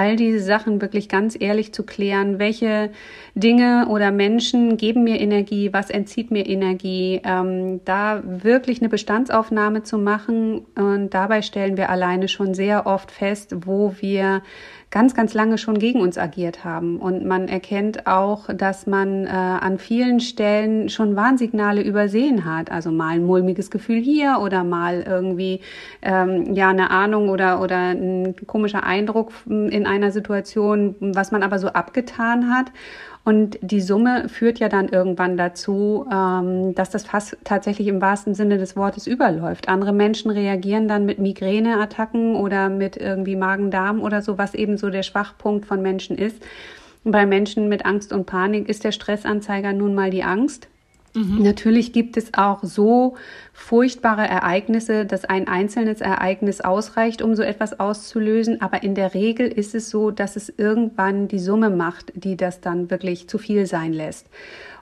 all 0.00 0.16
diese 0.16 0.40
Sachen 0.40 0.80
wirklich 0.80 1.08
ganz 1.08 1.36
ehrlich 1.38 1.74
zu 1.74 1.84
klären. 1.84 2.38
Welche 2.38 2.90
Dinge 3.34 3.86
oder 3.88 4.10
Menschen 4.10 4.76
geben 4.76 5.04
mir 5.04 5.20
Energie? 5.20 5.72
Was 5.72 5.90
entzieht 5.90 6.30
mir 6.30 6.46
Energie? 6.46 7.20
Ähm, 7.24 7.80
da 7.84 8.22
wirklich 8.24 8.80
eine 8.80 8.88
Bestandsaufnahme 8.88 9.82
zu 9.82 9.98
machen. 9.98 10.64
Und 10.74 11.10
dabei 11.12 11.42
stellen 11.42 11.76
wir 11.76 11.89
alleine 11.90 12.28
schon 12.28 12.54
sehr 12.54 12.86
oft 12.86 13.10
fest, 13.10 13.66
wo 13.66 13.94
wir 14.00 14.42
ganz, 14.90 15.14
ganz 15.14 15.34
lange 15.34 15.56
schon 15.56 15.78
gegen 15.78 16.00
uns 16.00 16.18
agiert 16.18 16.64
haben. 16.64 16.96
Und 16.98 17.24
man 17.24 17.46
erkennt 17.46 18.06
auch, 18.08 18.48
dass 18.52 18.86
man 18.86 19.24
äh, 19.24 19.30
an 19.30 19.78
vielen 19.78 20.18
Stellen 20.18 20.88
schon 20.88 21.14
Warnsignale 21.14 21.82
übersehen 21.82 22.44
hat. 22.44 22.72
Also 22.72 22.90
mal 22.90 23.14
ein 23.14 23.24
mulmiges 23.24 23.70
Gefühl 23.70 24.00
hier 24.00 24.38
oder 24.42 24.64
mal 24.64 25.02
irgendwie 25.02 25.60
ähm, 26.02 26.54
ja 26.54 26.70
eine 26.70 26.90
Ahnung 26.90 27.28
oder, 27.28 27.60
oder 27.60 27.90
ein 27.90 28.34
komischer 28.46 28.82
Eindruck 28.82 29.32
in 29.46 29.86
einer 29.86 30.10
Situation, 30.10 30.96
was 30.98 31.30
man 31.30 31.44
aber 31.44 31.58
so 31.58 31.68
abgetan 31.68 32.52
hat. 32.52 32.72
Und 33.22 33.58
die 33.60 33.82
Summe 33.82 34.28
führt 34.28 34.58
ja 34.60 34.68
dann 34.68 34.88
irgendwann 34.88 35.36
dazu, 35.36 36.06
ähm, 36.10 36.74
dass 36.74 36.90
das 36.90 37.04
Fass 37.04 37.36
tatsächlich 37.44 37.88
im 37.88 38.00
wahrsten 38.00 38.34
Sinne 38.34 38.56
des 38.56 38.76
Wortes 38.76 39.06
überläuft. 39.06 39.68
Andere 39.68 39.92
Menschen 39.92 40.30
reagieren 40.30 40.88
dann 40.88 41.04
mit 41.04 41.18
Migräneattacken 41.18 42.34
oder 42.34 42.70
mit 42.70 42.96
irgendwie 42.96 43.36
Magen-Darm 43.36 44.00
oder 44.00 44.22
so, 44.22 44.38
was 44.38 44.54
eben 44.54 44.78
so 44.78 44.88
der 44.88 45.02
Schwachpunkt 45.02 45.66
von 45.66 45.82
Menschen 45.82 46.16
ist. 46.16 46.42
Bei 47.04 47.26
Menschen 47.26 47.68
mit 47.68 47.84
Angst 47.84 48.12
und 48.12 48.26
Panik 48.26 48.68
ist 48.68 48.84
der 48.84 48.92
Stressanzeiger 48.92 49.72
nun 49.72 49.94
mal 49.94 50.10
die 50.10 50.24
Angst. 50.24 50.68
Mhm. 51.14 51.42
Natürlich 51.42 51.92
gibt 51.92 52.16
es 52.16 52.34
auch 52.34 52.62
so 52.62 53.16
furchtbare 53.52 54.26
Ereignisse, 54.28 55.04
dass 55.04 55.24
ein 55.24 55.48
einzelnes 55.48 56.00
Ereignis 56.00 56.60
ausreicht, 56.60 57.20
um 57.20 57.34
so 57.34 57.42
etwas 57.42 57.80
auszulösen. 57.80 58.60
Aber 58.60 58.82
in 58.82 58.94
der 58.94 59.14
Regel 59.14 59.48
ist 59.48 59.74
es 59.74 59.90
so, 59.90 60.10
dass 60.10 60.36
es 60.36 60.52
irgendwann 60.56 61.26
die 61.26 61.40
Summe 61.40 61.70
macht, 61.70 62.12
die 62.14 62.36
das 62.36 62.60
dann 62.60 62.90
wirklich 62.90 63.28
zu 63.28 63.38
viel 63.38 63.66
sein 63.66 63.92
lässt. 63.92 64.28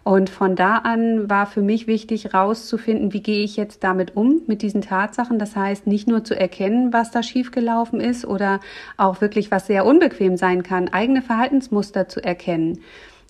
Und 0.05 0.31
von 0.31 0.57
da 0.57 0.79
an 0.79 1.29
war 1.29 1.47
für 1.47 1.61
mich 1.61 1.87
wichtig, 1.87 2.33
rauszufinden, 2.33 3.13
wie 3.13 3.23
gehe 3.23 3.45
ich 3.45 3.57
jetzt 3.57 3.85
damit 3.85 4.17
um, 4.17 4.41
mit 4.47 4.63
diesen 4.63 4.81
Tatsachen. 4.81 5.39
Das 5.39 5.55
heißt, 5.55 5.87
nicht 5.87 6.09
nur 6.09 6.25
zu 6.25 6.39
erkennen, 6.39 6.93
was 6.93 7.11
da 7.11 7.23
schiefgelaufen 7.23 8.01
ist 8.01 8.25
oder 8.25 8.61
auch 8.97 9.21
wirklich, 9.21 9.51
was 9.51 9.67
sehr 9.67 9.85
unbequem 9.85 10.37
sein 10.37 10.63
kann, 10.63 10.89
eigene 10.89 11.21
Verhaltensmuster 11.21 12.09
zu 12.09 12.25
erkennen. 12.25 12.81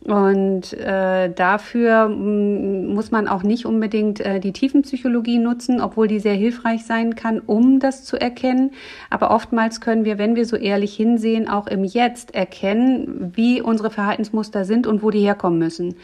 Und 0.05 0.75
äh, 0.75 1.33
dafür 1.33 2.09
mm, 2.09 2.95
muss 2.95 3.11
man 3.11 3.27
auch 3.27 3.43
nicht 3.43 3.67
unbedingt 3.67 4.21
äh, 4.21 4.39
die 4.39 4.53
Tiefenpsychologie 4.53 5.39
nutzen, 5.39 5.81
obwohl 5.81 6.07
die 6.07 6.21
sehr 6.21 6.35
hilfreich 6.35 6.85
sein 6.85 7.17
kann, 7.17 7.41
um 7.41 7.81
das 7.81 8.05
zu 8.05 8.17
erkennen. 8.17 8.71
Aber 9.11 9.33
oftmals 9.33 9.81
können 9.81 10.05
wir, 10.05 10.17
wenn 10.17 10.37
wir 10.37 10.47
so 10.47 10.57
ehrlich 10.57 10.95
hinsehen, 10.95 11.49
auch 11.49 11.67
im 11.67 11.83
Jetzt 11.83 12.35
erkennen, 12.35 13.33
wie 13.35 13.61
unsere 13.61 13.91
Verhaltensmuster 13.91 14.65
sind 14.65 14.87
und 14.87 15.03
wo 15.03 15.11
die 15.11 15.21
herkommen 15.21 15.59
müssen. 15.59 15.97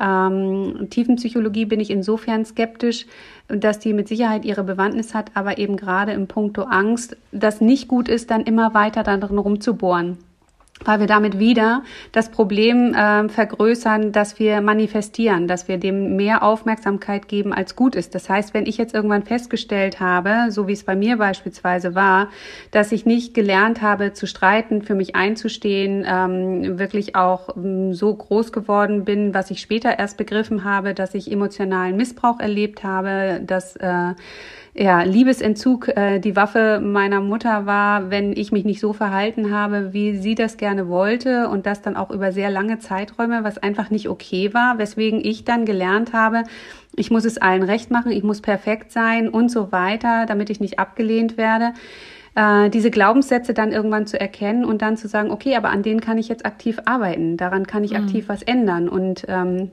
Ähm, 0.00 0.86
Tiefenpsychologie 0.88 1.66
bin 1.66 1.80
ich 1.80 1.90
insofern 1.90 2.44
skeptisch, 2.44 3.06
dass 3.48 3.80
die 3.80 3.92
mit 3.92 4.06
Sicherheit 4.06 4.44
ihre 4.44 4.62
Bewandtnis 4.62 5.14
hat, 5.14 5.32
aber 5.34 5.58
eben 5.58 5.76
gerade 5.76 6.12
im 6.12 6.28
Punkto 6.28 6.62
Angst, 6.62 7.16
das 7.32 7.60
nicht 7.60 7.88
gut 7.88 8.08
ist, 8.08 8.30
dann 8.30 8.44
immer 8.44 8.72
weiter 8.72 9.02
darin 9.02 9.38
rumzubohren 9.38 10.16
weil 10.84 11.00
wir 11.00 11.06
damit 11.06 11.38
wieder 11.38 11.82
das 12.12 12.30
Problem 12.30 12.94
äh, 12.94 13.28
vergrößern, 13.28 14.12
dass 14.12 14.38
wir 14.38 14.60
manifestieren, 14.60 15.48
dass 15.48 15.68
wir 15.68 15.78
dem 15.78 16.16
mehr 16.16 16.42
Aufmerksamkeit 16.42 17.28
geben, 17.28 17.52
als 17.52 17.76
gut 17.76 17.94
ist. 17.94 18.14
Das 18.14 18.28
heißt, 18.28 18.54
wenn 18.54 18.66
ich 18.66 18.78
jetzt 18.78 18.94
irgendwann 18.94 19.22
festgestellt 19.22 20.00
habe, 20.00 20.50
so 20.50 20.68
wie 20.68 20.72
es 20.72 20.84
bei 20.84 20.96
mir 20.96 21.16
beispielsweise 21.16 21.94
war, 21.94 22.28
dass 22.70 22.92
ich 22.92 23.06
nicht 23.06 23.34
gelernt 23.34 23.82
habe 23.82 24.12
zu 24.12 24.26
streiten, 24.26 24.82
für 24.82 24.94
mich 24.94 25.14
einzustehen, 25.14 26.04
ähm, 26.06 26.78
wirklich 26.78 27.16
auch 27.16 27.56
ähm, 27.56 27.94
so 27.94 28.14
groß 28.14 28.52
geworden 28.52 29.04
bin, 29.04 29.34
was 29.34 29.50
ich 29.50 29.60
später 29.60 29.98
erst 29.98 30.16
begriffen 30.16 30.64
habe, 30.64 30.94
dass 30.94 31.14
ich 31.14 31.30
emotionalen 31.30 31.96
Missbrauch 31.96 32.40
erlebt 32.40 32.84
habe, 32.84 33.40
dass 33.44 33.76
äh, 33.76 34.14
ja, 34.74 35.02
Liebesentzug 35.02 35.88
äh, 35.88 36.18
die 36.18 36.34
Waffe 36.34 36.80
meiner 36.82 37.20
Mutter 37.20 37.66
war, 37.66 38.10
wenn 38.10 38.32
ich 38.32 38.52
mich 38.52 38.64
nicht 38.64 38.80
so 38.80 38.94
verhalten 38.94 39.52
habe, 39.54 39.92
wie 39.92 40.16
sie 40.16 40.34
das 40.34 40.56
gerne 40.56 40.88
wollte 40.88 41.48
und 41.50 41.66
das 41.66 41.82
dann 41.82 41.94
auch 41.94 42.10
über 42.10 42.32
sehr 42.32 42.50
lange 42.50 42.78
Zeiträume, 42.78 43.44
was 43.44 43.58
einfach 43.58 43.90
nicht 43.90 44.08
okay 44.08 44.54
war, 44.54 44.78
weswegen 44.78 45.22
ich 45.22 45.44
dann 45.44 45.66
gelernt 45.66 46.14
habe, 46.14 46.44
ich 46.96 47.10
muss 47.10 47.26
es 47.26 47.36
allen 47.36 47.62
recht 47.62 47.90
machen, 47.90 48.12
ich 48.12 48.22
muss 48.22 48.40
perfekt 48.40 48.92
sein 48.92 49.28
und 49.28 49.50
so 49.50 49.72
weiter, 49.72 50.24
damit 50.24 50.48
ich 50.48 50.60
nicht 50.60 50.78
abgelehnt 50.78 51.36
werde. 51.36 51.72
Äh, 52.34 52.70
diese 52.70 52.90
Glaubenssätze 52.90 53.52
dann 53.52 53.72
irgendwann 53.72 54.06
zu 54.06 54.18
erkennen 54.18 54.64
und 54.64 54.80
dann 54.80 54.96
zu 54.96 55.06
sagen, 55.06 55.30
okay, 55.30 55.54
aber 55.54 55.68
an 55.68 55.82
denen 55.82 56.00
kann 56.00 56.16
ich 56.16 56.28
jetzt 56.28 56.46
aktiv 56.46 56.78
arbeiten, 56.86 57.36
daran 57.36 57.66
kann 57.66 57.84
ich 57.84 57.92
mhm. 57.92 58.04
aktiv 58.04 58.24
was 58.28 58.42
ändern 58.42 58.88
und 58.88 59.26
ähm, 59.28 59.70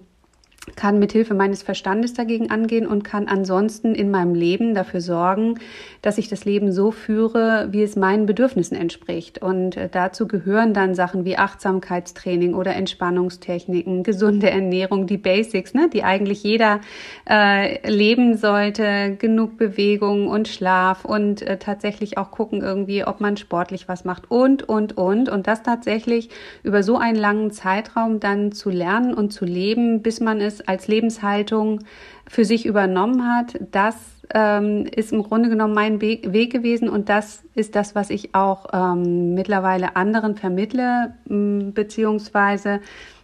kann 0.76 1.00
mit 1.00 1.12
Hilfe 1.12 1.34
meines 1.34 1.64
Verstandes 1.64 2.14
dagegen 2.14 2.52
angehen 2.52 2.86
und 2.86 3.04
kann 3.04 3.28
ansonsten 3.28 3.96
in 3.96 4.12
meinem 4.12 4.36
Leben 4.36 4.76
dafür 4.76 5.02
sorgen, 5.02 5.56
dass 6.02 6.18
ich 6.18 6.30
das 6.30 6.46
Leben 6.46 6.72
so 6.72 6.92
führe, 6.92 7.70
wie 7.72 7.84
es 7.84 7.96
meinen 7.96 8.26
Bedürfnissen 8.26 8.78
entspricht. 8.78 9.42
Und 9.42 9.78
äh, 9.78 9.90
dazu 9.90 10.28
gehören 10.28 10.74
dann 10.74 10.96
Sachen 10.96 11.26
wie 11.26 11.38
Achtsamkeitstraining 11.38 12.54
oder 12.54 12.76
Entspannungstechniken, 12.76 14.04
gesunde 14.04 14.50
Ernährung, 14.50 15.08
die 15.08 15.18
Basics, 15.18 15.74
ne, 15.74 15.90
die 15.92 16.04
eigentlich 16.04 16.44
jeder 16.44 16.82
äh, 17.30 17.90
leben 17.90 18.38
sollte, 18.38 19.16
genug 19.18 19.58
Bewegung 19.58 20.28
und 20.28 20.48
Schlaf 20.48 21.06
und 21.06 21.42
äh, 21.42 21.58
tatsächlich 21.58 22.18
auch 22.18 22.32
gucken 22.32 22.62
irgendwie, 22.62 23.06
ob 23.06 23.22
man 23.22 23.38
sportlich 23.38 23.88
was 23.88 24.06
macht 24.06 24.30
und, 24.30 24.68
und, 24.68 24.98
und. 24.98 25.30
Und 25.30 25.48
das 25.48 25.64
tatsächlich 25.64 26.30
über 26.64 26.84
so 26.84 26.98
einen 26.98 27.18
langen 27.18 27.52
Zeitraum 27.52 28.20
dann 28.20 28.52
zu 28.52 28.70
lernen 28.70 29.14
und 29.14 29.32
zu 29.32 29.46
leben, 29.46 30.02
bis 30.02 30.20
man 30.20 30.42
es 30.42 30.49
als 30.68 30.88
Lebenshaltung 30.88 31.82
für 32.28 32.46
sich 32.46 32.66
übernommen 32.66 33.28
hat, 33.28 33.60
das 33.72 33.96
ähm, 34.34 34.86
ist 34.86 35.12
im 35.12 35.24
Grunde 35.24 35.50
genommen 35.50 35.74
mein 35.74 36.02
Weg 36.02 36.52
gewesen 36.52 36.90
und 36.90 37.10
das 37.10 37.44
ist 37.56 37.76
das, 37.76 37.96
was 37.96 38.10
ich 38.10 38.36
auch 38.36 38.68
ähm, 38.74 39.34
mittlerweile 39.34 39.96
anderen 39.96 40.36
vermittle, 40.36 41.16
mh, 41.28 41.72
beziehungsweise 41.74 42.82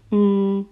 mh, 0.10 0.66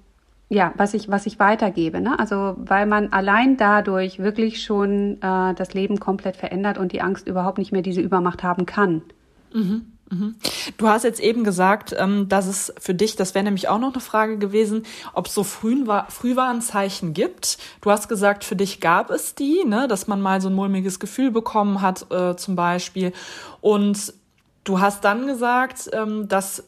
ja, 0.50 0.74
was 0.78 0.94
ich, 0.94 1.10
was 1.10 1.26
ich 1.26 1.40
weitergebe. 1.40 2.00
Ne? 2.00 2.18
Also 2.18 2.56
weil 2.58 2.86
man 2.86 3.12
allein 3.12 3.58
dadurch 3.58 4.20
wirklich 4.20 4.64
schon 4.64 5.18
äh, 5.22 5.54
das 5.56 5.74
Leben 5.74 6.00
komplett 6.00 6.36
verändert 6.36 6.78
und 6.78 6.92
die 6.92 7.02
Angst 7.02 7.28
überhaupt 7.28 7.58
nicht 7.58 7.72
mehr 7.72 7.82
diese 7.82 8.02
Übermacht 8.02 8.44
haben 8.44 8.66
kann. 8.66 9.02
Mhm. 9.54 9.93
Mhm. 10.14 10.36
Du 10.78 10.88
hast 10.88 11.04
jetzt 11.04 11.20
eben 11.20 11.44
gesagt, 11.44 11.96
ähm, 11.98 12.30
dass 12.30 12.46
es 12.46 12.74
für 12.80 12.94
dich, 12.94 13.16
das 13.16 13.34
wäre 13.34 13.44
nämlich 13.44 13.68
auch 13.68 13.80
noch 13.80 13.94
eine 13.94 14.02
Frage 14.02 14.38
gewesen, 14.38 14.84
ob 15.14 15.28
es 15.28 15.34
so 15.34 15.44
Frühwarnzeichen 15.44 17.14
gibt. 17.14 17.58
Du 17.82 17.90
hast 17.90 18.10
gesagt, 18.10 18.44
für 18.44 18.56
dich 18.56 18.80
gab 18.80 19.10
es 19.10 19.36
die, 19.36 19.64
ne, 19.66 19.88
dass 19.88 20.08
man 20.08 20.22
mal 20.22 20.42
so 20.42 20.50
ein 20.50 20.56
mulmiges 20.56 21.00
Gefühl 21.00 21.32
bekommen 21.32 21.82
hat, 21.82 22.12
äh, 22.12 22.36
zum 22.36 22.56
Beispiel. 22.56 23.12
Und 23.62 24.14
du 24.64 24.80
hast 24.80 25.04
dann 25.04 25.26
gesagt, 25.26 25.90
ähm, 25.94 26.28
dass 26.28 26.64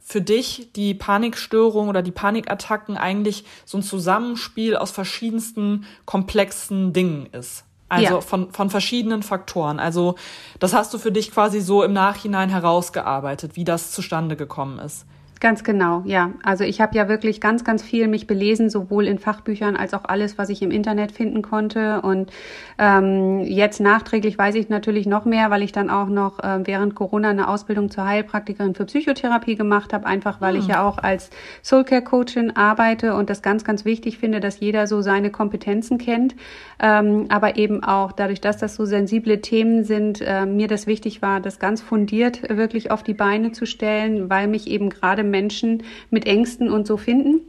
für 0.00 0.22
dich 0.22 0.70
die 0.74 0.94
Panikstörung 0.94 1.88
oder 1.88 2.02
die 2.02 2.10
Panikattacken 2.12 2.96
eigentlich 2.96 3.44
so 3.66 3.78
ein 3.78 3.82
Zusammenspiel 3.82 4.74
aus 4.74 4.90
verschiedensten 4.90 5.84
komplexen 6.06 6.94
Dingen 6.94 7.26
ist. 7.32 7.64
Also 7.88 8.14
ja. 8.14 8.20
von, 8.20 8.52
von 8.52 8.70
verschiedenen 8.70 9.22
Faktoren. 9.22 9.80
Also 9.80 10.16
das 10.58 10.74
hast 10.74 10.92
du 10.92 10.98
für 10.98 11.12
dich 11.12 11.30
quasi 11.30 11.60
so 11.60 11.82
im 11.82 11.92
Nachhinein 11.92 12.50
herausgearbeitet, 12.50 13.56
wie 13.56 13.64
das 13.64 13.92
zustande 13.92 14.36
gekommen 14.36 14.78
ist. 14.78 15.06
Ganz 15.40 15.62
genau, 15.62 16.02
ja. 16.04 16.32
Also 16.42 16.64
ich 16.64 16.80
habe 16.80 16.96
ja 16.96 17.08
wirklich 17.08 17.40
ganz, 17.40 17.62
ganz 17.62 17.82
viel 17.82 18.08
mich 18.08 18.26
belesen, 18.26 18.70
sowohl 18.70 19.06
in 19.06 19.18
Fachbüchern 19.20 19.76
als 19.76 19.94
auch 19.94 20.04
alles, 20.04 20.36
was 20.36 20.48
ich 20.48 20.62
im 20.62 20.72
Internet 20.72 21.12
finden 21.12 21.42
konnte. 21.42 22.00
Und 22.02 22.32
ähm, 22.78 23.40
jetzt 23.40 23.80
nachträglich 23.80 24.36
weiß 24.36 24.56
ich 24.56 24.68
natürlich 24.68 25.06
noch 25.06 25.24
mehr, 25.24 25.50
weil 25.50 25.62
ich 25.62 25.70
dann 25.70 25.90
auch 25.90 26.08
noch 26.08 26.40
äh, 26.40 26.60
während 26.64 26.96
Corona 26.96 27.30
eine 27.30 27.48
Ausbildung 27.48 27.88
zur 27.88 28.04
Heilpraktikerin 28.04 28.74
für 28.74 28.84
Psychotherapie 28.86 29.54
gemacht 29.54 29.92
habe, 29.92 30.06
einfach 30.06 30.40
weil 30.40 30.54
hm. 30.54 30.60
ich 30.60 30.66
ja 30.66 30.82
auch 30.82 30.98
als 30.98 31.30
Soulcare-Coachin 31.62 32.56
arbeite 32.56 33.14
und 33.14 33.30
das 33.30 33.40
ganz, 33.40 33.62
ganz 33.62 33.84
wichtig 33.84 34.18
finde, 34.18 34.40
dass 34.40 34.58
jeder 34.58 34.88
so 34.88 35.02
seine 35.02 35.30
Kompetenzen 35.30 35.98
kennt. 35.98 36.34
Ähm, 36.80 37.26
aber 37.28 37.56
eben 37.56 37.84
auch 37.84 38.10
dadurch, 38.10 38.40
dass 38.40 38.56
das 38.56 38.74
so 38.74 38.84
sensible 38.84 39.40
Themen 39.40 39.84
sind, 39.84 40.20
äh, 40.20 40.46
mir 40.46 40.66
das 40.66 40.86
wichtig 40.88 41.22
war, 41.22 41.40
das 41.40 41.60
ganz 41.60 41.80
fundiert 41.80 42.48
wirklich 42.48 42.90
auf 42.90 43.02
die 43.02 43.14
Beine 43.14 43.52
zu 43.52 43.66
stellen, 43.66 44.30
weil 44.30 44.48
mich 44.48 44.68
eben 44.68 44.90
gerade 44.90 45.27
Menschen 45.30 45.82
mit 46.10 46.26
Ängsten 46.26 46.70
und 46.70 46.86
so 46.86 46.96
finden. 46.96 47.40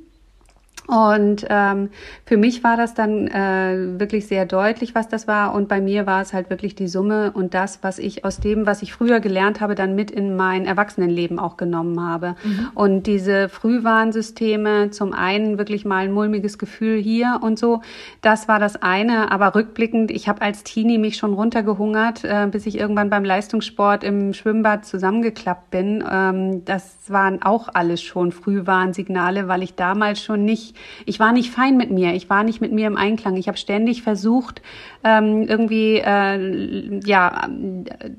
Und 0.90 1.46
ähm, 1.50 1.90
für 2.26 2.36
mich 2.36 2.64
war 2.64 2.76
das 2.76 2.96
dann 2.96 3.28
äh, 3.28 4.00
wirklich 4.00 4.26
sehr 4.26 4.48
deutlich, 4.48 4.96
was 4.96 5.08
das 5.08 5.28
war. 5.28 5.54
Und 5.54 5.68
bei 5.68 5.82
mir 5.82 6.08
war 6.08 6.20
es 6.20 6.34
halt 6.34 6.50
wirklich 6.50 6.74
die 6.74 6.88
Summe 6.88 7.32
und 7.32 7.54
das, 7.54 7.84
was 7.84 8.00
ich 8.00 8.26
aus 8.26 8.40
dem, 8.40 8.66
was 8.66 8.82
ich 8.82 8.92
früher 8.92 9.20
gelernt 9.20 9.62
habe, 9.62 9.76
dann 9.76 9.94
mit 9.94 10.10
in 10.10 10.36
mein 10.36 10.66
Erwachsenenleben 10.66 11.38
auch 11.38 11.58
genommen 11.58 12.02
habe. 12.02 12.36
Mhm. 12.44 12.70
Und 12.74 13.04
diese 13.04 13.50
Frühwarnsysteme, 13.50 14.90
zum 14.90 15.14
einen 15.14 15.60
wirklich 15.60 15.86
mal 15.86 16.06
ein 16.06 16.12
mulmiges 16.12 16.58
Gefühl 16.58 17.00
hier 17.00 17.40
und 17.44 17.60
so, 17.60 17.82
das 18.22 18.48
war 18.48 18.58
das 18.58 18.82
eine. 18.82 19.32
Aber 19.32 19.54
rückblickend, 19.54 20.10
ich 20.10 20.28
habe 20.28 20.42
als 20.42 20.64
Teenie 20.64 20.98
mich 20.98 21.18
schon 21.18 21.36
runtergehungert, 21.36 22.24
äh, 22.24 22.48
bis 22.52 22.66
ich 22.66 22.80
irgendwann 22.80 23.12
beim 23.12 23.24
Leistungssport 23.24 24.04
im 24.04 24.34
Schwimmbad 24.34 24.88
zusammengeklappt 24.88 25.70
bin. 25.70 26.04
Ähm, 26.12 26.66
das 26.66 26.96
waren 27.10 27.44
auch 27.44 27.70
alles 27.72 28.02
schon 28.02 28.32
Frühwarnsignale, 28.32 29.48
weil 29.48 29.62
ich 29.62 29.76
damals 29.76 30.20
schon 30.24 30.46
nicht 30.46 30.79
ich 31.06 31.20
war 31.20 31.32
nicht 31.32 31.52
fein 31.52 31.78
mit 31.78 31.92
mir, 31.92 32.14
ich 32.14 32.30
war 32.30 32.44
nicht 32.44 32.62
mit 32.62 32.72
mir 32.72 32.88
im 32.88 32.98
Einklang. 32.98 33.36
Ich 33.36 33.48
habe 33.48 33.58
ständig 33.58 34.02
versucht, 34.02 34.62
ähm, 35.04 35.44
irgendwie 35.44 35.98
äh, 35.98 37.00
ja 37.06 37.48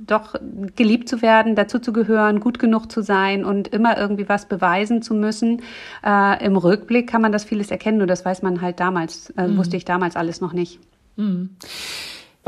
doch 0.06 0.34
geliebt 0.76 1.08
zu 1.08 1.22
werden, 1.22 1.54
dazu 1.54 1.78
zu 1.78 1.92
gehören, 1.92 2.40
gut 2.40 2.58
genug 2.58 2.90
zu 2.90 3.02
sein 3.02 3.44
und 3.44 3.68
immer 3.68 3.98
irgendwie 3.98 4.28
was 4.28 4.46
beweisen 4.46 5.02
zu 5.02 5.14
müssen. 5.14 5.62
Äh, 6.04 6.44
Im 6.44 6.56
Rückblick 6.56 7.08
kann 7.08 7.22
man 7.22 7.32
das 7.32 7.44
vieles 7.44 7.70
erkennen, 7.70 7.98
nur 7.98 8.06
das 8.06 8.24
weiß 8.24 8.42
man 8.42 8.60
halt 8.60 8.80
damals, 8.80 9.30
äh, 9.30 9.46
mhm. 9.46 9.56
wusste 9.56 9.76
ich 9.76 9.84
damals 9.84 10.16
alles 10.16 10.40
noch 10.40 10.52
nicht. 10.52 10.78
Mhm. 11.16 11.50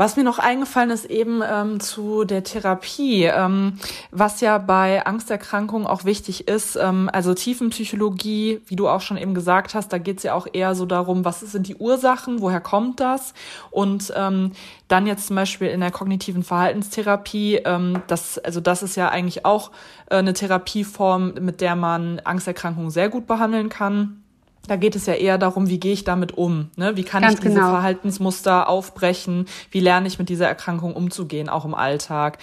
Was 0.03 0.17
mir 0.17 0.25
noch 0.25 0.37
eingefallen 0.37 0.89
ist 0.89 1.05
eben 1.05 1.41
ähm, 1.49 1.79
zu 1.79 2.25
der 2.25 2.43
Therapie, 2.43 3.23
ähm, 3.23 3.79
was 4.11 4.41
ja 4.41 4.57
bei 4.57 5.05
Angsterkrankungen 5.05 5.87
auch 5.87 6.03
wichtig 6.03 6.49
ist, 6.49 6.75
ähm, 6.75 7.09
also 7.13 7.33
Tiefenpsychologie, 7.33 8.59
wie 8.67 8.75
du 8.75 8.89
auch 8.89 8.99
schon 8.99 9.15
eben 9.15 9.33
gesagt 9.33 9.75
hast, 9.75 9.93
da 9.93 9.99
geht 9.99 10.17
es 10.17 10.23
ja 10.23 10.33
auch 10.33 10.45
eher 10.51 10.75
so 10.75 10.85
darum, 10.85 11.23
was 11.23 11.39
sind 11.39 11.69
die 11.69 11.77
Ursachen, 11.77 12.41
woher 12.41 12.59
kommt 12.59 12.99
das? 12.99 13.33
Und 13.71 14.11
ähm, 14.17 14.51
dann 14.89 15.07
jetzt 15.07 15.27
zum 15.27 15.37
Beispiel 15.37 15.69
in 15.69 15.79
der 15.79 15.91
kognitiven 15.91 16.43
Verhaltenstherapie, 16.43 17.61
ähm, 17.63 18.01
das, 18.07 18.37
also 18.39 18.59
das 18.59 18.83
ist 18.83 18.97
ja 18.97 19.07
eigentlich 19.07 19.45
auch 19.45 19.71
äh, 20.09 20.17
eine 20.17 20.33
Therapieform, 20.33 21.35
mit 21.39 21.61
der 21.61 21.77
man 21.77 22.19
Angsterkrankungen 22.25 22.91
sehr 22.91 23.07
gut 23.07 23.25
behandeln 23.25 23.69
kann. 23.69 24.22
Da 24.67 24.77
geht 24.77 24.95
es 24.95 25.05
ja 25.05 25.13
eher 25.13 25.37
darum, 25.37 25.67
wie 25.67 25.79
gehe 25.79 25.91
ich 25.91 26.05
damit 26.05 26.37
um? 26.37 26.69
Ne? 26.77 26.95
Wie 26.95 27.03
kann 27.03 27.21
Ganz 27.21 27.35
ich 27.35 27.39
diese 27.41 27.55
genau. 27.55 27.71
Verhaltensmuster 27.71 28.69
aufbrechen? 28.69 29.45
Wie 29.71 29.81
lerne 29.81 30.07
ich 30.07 30.19
mit 30.19 30.29
dieser 30.29 30.47
Erkrankung 30.47 30.95
umzugehen, 30.95 31.49
auch 31.49 31.65
im 31.65 31.75
Alltag? 31.75 32.37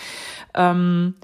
Ähm, 0.54 1.14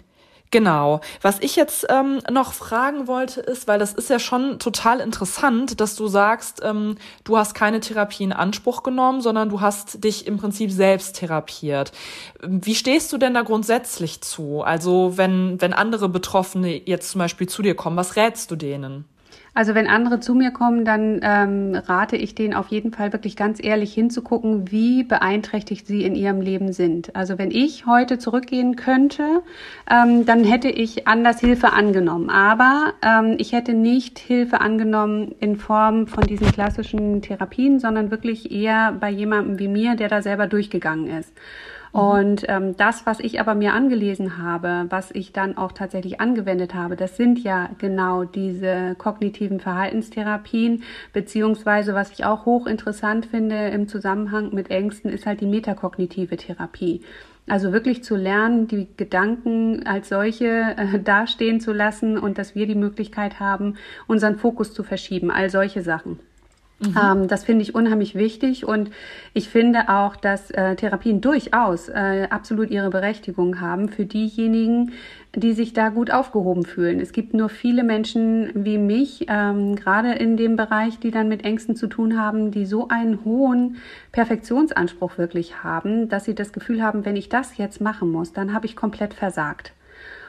Genau. 0.52 1.00
Was 1.22 1.40
ich 1.40 1.56
jetzt 1.56 1.87
ähm, 1.90 2.20
noch 2.30 2.52
fragen 2.52 3.09
wollte, 3.09 3.40
ist, 3.40 3.66
weil 3.66 3.78
das 3.78 3.92
ist 3.92 4.09
ja 4.09 4.18
schon 4.18 4.59
total 4.59 5.00
interessant, 5.00 5.80
dass 5.80 5.96
du 5.96 6.06
sagst, 6.06 6.62
ähm, 6.64 6.96
du 7.24 7.37
hast 7.37 7.54
keine 7.54 7.80
Therapie 7.80 8.24
in 8.24 8.32
Anspruch 8.32 8.82
genommen, 8.82 9.20
sondern 9.20 9.48
du 9.48 9.61
hast 9.61 10.04
dich 10.04 10.26
im 10.26 10.38
Prinzip 10.38 10.70
selbst 10.70 11.16
therapiert. 11.16 11.92
Wie 12.42 12.74
stehst 12.74 13.12
du 13.12 13.18
denn 13.18 13.35
da 13.35 13.42
grundsätzlich 13.42 14.20
zu? 14.20 14.62
Also 14.62 15.16
wenn, 15.16 15.61
wenn 15.61 15.72
andere 15.72 16.09
Betroffene 16.09 16.88
jetzt 16.88 17.11
zum 17.11 17.18
Beispiel 17.18 17.48
zu 17.48 17.62
dir 17.62 17.74
kommen, 17.74 17.96
was 17.96 18.16
rätst 18.16 18.50
du 18.50 18.56
denen? 18.56 19.04
Also 19.57 19.75
wenn 19.75 19.87
andere 19.87 20.21
zu 20.21 20.35
mir 20.35 20.51
kommen, 20.51 20.85
dann 20.85 21.21
ähm, 21.23 21.75
rate 21.75 22.16
ich 22.16 22.35
denen 22.35 22.53
auf 22.53 22.69
jeden 22.69 22.92
Fall 22.92 23.14
wirklich 23.14 23.37
ganz 23.37 23.59
ehrlich 23.64 23.95
hinzugucken, 23.95 24.71
wie 24.71 25.03
beeinträchtigt 25.03 25.87
sie 25.87 26.05
in 26.05 26.14
ihrem 26.14 26.42
Leben 26.42 26.75
sind. 26.75 27.16
Also 27.16 27.38
wenn 27.38 27.51
ich 27.51 27.87
heute 27.87 28.19
zurückgehen 28.19 28.77
könnte, 28.77 29.40
ähm, 29.90 30.27
dann 30.27 30.45
hätte 30.45 30.69
ich 30.69 31.09
anders 31.09 31.40
Hilfe 31.40 31.73
angenommen. 31.73 32.29
Aber 32.29 32.92
ähm, 33.01 33.37
ich 33.38 33.53
hätte 33.53 33.73
nicht 33.73 34.19
Hilfe 34.19 34.61
angenommen 34.61 35.35
in 35.40 35.57
Form 35.57 36.07
von 36.07 36.25
diesen 36.25 36.53
klassischen 36.53 37.23
Therapien, 37.23 37.81
sondern 37.81 38.11
wirklich 38.11 38.53
eher 38.53 38.92
bei 38.92 39.09
jemandem 39.09 39.59
wie 39.59 39.69
mir, 39.69 39.97
der 39.97 40.09
da 40.09 40.21
selber 40.21 40.49
durchgegangen 40.49 41.09
ist. 41.19 41.33
Mhm. 41.96 42.02
Und 42.02 42.44
ähm, 42.48 42.76
das, 42.76 43.06
was 43.06 43.20
ich 43.20 43.40
aber 43.40 43.54
mir 43.54 43.72
angelesen 43.72 44.38
habe, 44.38 44.87
was 44.90 45.11
ich 45.11 45.32
dann 45.32 45.56
auch 45.56 45.72
tatsächlich 45.72 46.20
angewendet 46.20 46.74
habe, 46.74 46.96
das 46.96 47.16
sind 47.16 47.42
ja 47.42 47.70
genau 47.78 48.24
diese 48.24 48.94
kognitiven 48.96 49.61
Verhaltenstherapien, 49.61 50.82
beziehungsweise 51.12 51.94
was 51.94 52.11
ich 52.12 52.24
auch 52.24 52.44
hochinteressant 52.44 53.26
finde 53.26 53.68
im 53.68 53.88
Zusammenhang 53.88 54.54
mit 54.54 54.70
Ängsten, 54.70 55.11
ist 55.11 55.26
halt 55.26 55.40
die 55.40 55.46
metakognitive 55.46 56.37
Therapie. 56.37 57.02
Also 57.48 57.72
wirklich 57.72 58.02
zu 58.02 58.16
lernen, 58.16 58.66
die 58.66 58.88
Gedanken 58.96 59.87
als 59.87 60.09
solche 60.09 60.74
äh, 60.76 60.98
dastehen 60.98 61.61
zu 61.61 61.72
lassen 61.72 62.18
und 62.18 62.38
dass 62.38 62.56
wir 62.56 62.66
die 62.66 62.74
Möglichkeit 62.74 63.38
haben, 63.38 63.76
unseren 64.09 64.37
Fokus 64.37 64.74
zu 64.74 64.82
verschieben, 64.82 65.30
all 65.30 65.48
solche 65.48 65.82
Sachen. 65.82 66.18
Mhm. 66.78 66.94
Ähm, 67.02 67.28
das 67.28 67.44
finde 67.44 67.62
ich 67.62 67.74
unheimlich 67.74 68.14
wichtig 68.14 68.66
und 68.66 68.90
ich 69.32 69.48
finde 69.48 69.88
auch, 69.88 70.14
dass 70.14 70.50
äh, 70.50 70.76
Therapien 70.76 71.22
durchaus 71.22 71.88
äh, 71.88 72.26
absolut 72.28 72.70
ihre 72.70 72.90
Berechtigung 72.90 73.60
haben 73.60 73.88
für 73.88 74.04
diejenigen, 74.04 74.92
die 75.34 75.54
sich 75.54 75.72
da 75.72 75.88
gut 75.88 76.10
aufgehoben 76.10 76.64
fühlen. 76.64 77.00
Es 77.00 77.12
gibt 77.12 77.32
nur 77.32 77.48
viele 77.48 77.82
Menschen 77.82 78.50
wie 78.54 78.76
mich, 78.76 79.26
ähm, 79.28 79.76
gerade 79.76 80.12
in 80.12 80.36
dem 80.36 80.56
Bereich, 80.56 80.98
die 80.98 81.10
dann 81.10 81.28
mit 81.28 81.44
Ängsten 81.44 81.76
zu 81.76 81.86
tun 81.86 82.18
haben, 82.18 82.50
die 82.50 82.66
so 82.66 82.88
einen 82.88 83.24
hohen 83.24 83.76
Perfektionsanspruch 84.12 85.16
wirklich 85.16 85.62
haben, 85.62 86.10
dass 86.10 86.24
sie 86.24 86.34
das 86.34 86.52
Gefühl 86.52 86.82
haben, 86.82 87.04
wenn 87.06 87.16
ich 87.16 87.30
das 87.30 87.56
jetzt 87.56 87.80
machen 87.80 88.10
muss, 88.10 88.32
dann 88.32 88.52
habe 88.52 88.66
ich 88.66 88.76
komplett 88.76 89.14
versagt. 89.14 89.72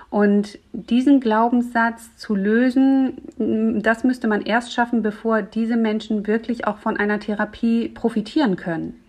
Und 0.10 0.58
diesen 0.72 1.20
Glaubenssatz 1.20 2.16
zu 2.16 2.34
lösen, 2.34 3.82
das 3.82 4.04
müsste 4.04 4.28
man 4.28 4.42
erst 4.42 4.74
schaffen, 4.74 5.02
bevor 5.02 5.42
diese 5.42 5.76
Menschen 5.76 6.28
wirklich 6.28 6.66
auch 6.66 6.78
von 6.78 6.98
einer 6.98 7.20
Therapie 7.20 7.90
profitieren 7.90 8.56
können. 8.56 9.02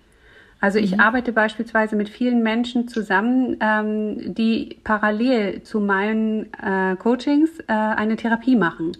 Also 0.61 0.81
ich 0.81 0.95
mhm. 0.95 1.01
arbeite 1.01 1.33
beispielsweise 1.33 1.95
mit 1.95 2.09
vielen 2.09 2.43
Menschen 2.43 2.89
zusammen, 2.89 3.57
ähm, 3.61 4.35
die 4.35 4.79
parallel 4.83 5.63
zu 5.63 5.79
meinen 5.79 6.53
äh, 6.55 6.97
Coachings 6.97 7.51
äh, 7.61 7.73
eine 7.73 8.17
Therapie 8.17 8.57
machen 8.57 8.93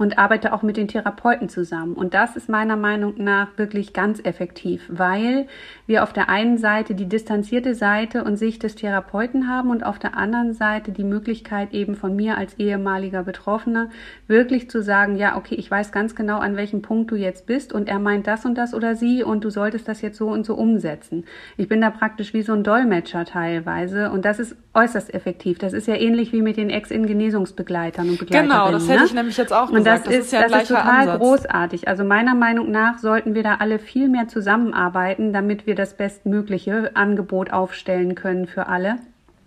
und 0.00 0.18
arbeite 0.18 0.54
auch 0.54 0.62
mit 0.62 0.78
den 0.78 0.88
Therapeuten 0.88 1.50
zusammen. 1.50 1.92
Und 1.92 2.14
das 2.14 2.34
ist 2.34 2.48
meiner 2.48 2.76
Meinung 2.76 3.22
nach 3.22 3.48
wirklich 3.58 3.92
ganz 3.92 4.18
effektiv, 4.24 4.86
weil 4.88 5.46
wir 5.86 6.02
auf 6.02 6.14
der 6.14 6.30
einen 6.30 6.56
Seite 6.56 6.94
die 6.94 7.06
distanzierte 7.06 7.74
Seite 7.74 8.24
und 8.24 8.38
Sicht 8.38 8.62
des 8.62 8.76
Therapeuten 8.76 9.46
haben 9.46 9.68
und 9.68 9.84
auf 9.84 9.98
der 9.98 10.16
anderen 10.16 10.54
Seite 10.54 10.92
die 10.92 11.04
Möglichkeit 11.04 11.74
eben 11.74 11.96
von 11.96 12.16
mir 12.16 12.38
als 12.38 12.54
ehemaliger 12.54 13.24
Betroffener 13.24 13.90
wirklich 14.26 14.70
zu 14.70 14.82
sagen, 14.82 15.16
ja, 15.16 15.36
okay, 15.36 15.56
ich 15.56 15.70
weiß 15.70 15.92
ganz 15.92 16.14
genau, 16.14 16.38
an 16.38 16.56
welchem 16.56 16.80
Punkt 16.80 17.10
du 17.10 17.16
jetzt 17.16 17.44
bist 17.44 17.70
und 17.70 17.86
er 17.86 17.98
meint 17.98 18.26
das 18.26 18.46
und 18.46 18.56
das 18.56 18.72
oder 18.72 18.96
sie 18.96 19.22
und 19.22 19.44
du 19.44 19.50
solltest 19.50 19.86
das 19.86 20.00
jetzt 20.00 20.16
so 20.16 20.28
und 20.28 20.46
so 20.46 20.54
umsetzen. 20.54 21.24
Ich 21.58 21.68
bin 21.68 21.82
da 21.82 21.90
praktisch 21.90 22.32
wie 22.32 22.40
so 22.40 22.54
ein 22.54 22.64
Dolmetscher 22.64 23.26
teilweise 23.26 24.10
und 24.10 24.24
das 24.24 24.38
ist 24.38 24.56
äußerst 24.72 25.12
effektiv. 25.12 25.58
Das 25.58 25.72
ist 25.72 25.88
ja 25.88 25.96
ähnlich 25.96 26.32
wie 26.32 26.42
mit 26.42 26.56
den 26.56 26.70
Ex-in-Genesungsbegleitern 26.70 28.08
und 28.08 28.18
Begleiterinnen. 28.18 28.56
Genau, 28.56 28.70
das 28.70 28.88
hätte 28.88 29.00
ne? 29.00 29.06
ich 29.06 29.14
nämlich 29.14 29.36
jetzt 29.36 29.52
auch 29.52 29.72
gesagt 29.72 29.86
das, 29.86 30.02
das 30.04 30.14
ist, 30.14 30.24
ist 30.26 30.32
ja 30.32 30.48
das 30.48 30.62
ist 30.62 30.68
total 30.68 31.00
Ansatz. 31.00 31.18
großartig. 31.20 31.88
Also 31.88 32.04
meiner 32.04 32.34
Meinung 32.34 32.70
nach 32.70 32.98
sollten 32.98 33.34
wir 33.34 33.42
da 33.42 33.56
alle 33.56 33.80
viel 33.80 34.08
mehr 34.08 34.28
zusammenarbeiten, 34.28 35.32
damit 35.32 35.66
wir 35.66 35.74
das 35.74 35.94
bestmögliche 35.94 36.92
Angebot 36.94 37.52
aufstellen 37.52 38.14
können 38.14 38.46
für 38.46 38.68
alle. 38.68 38.98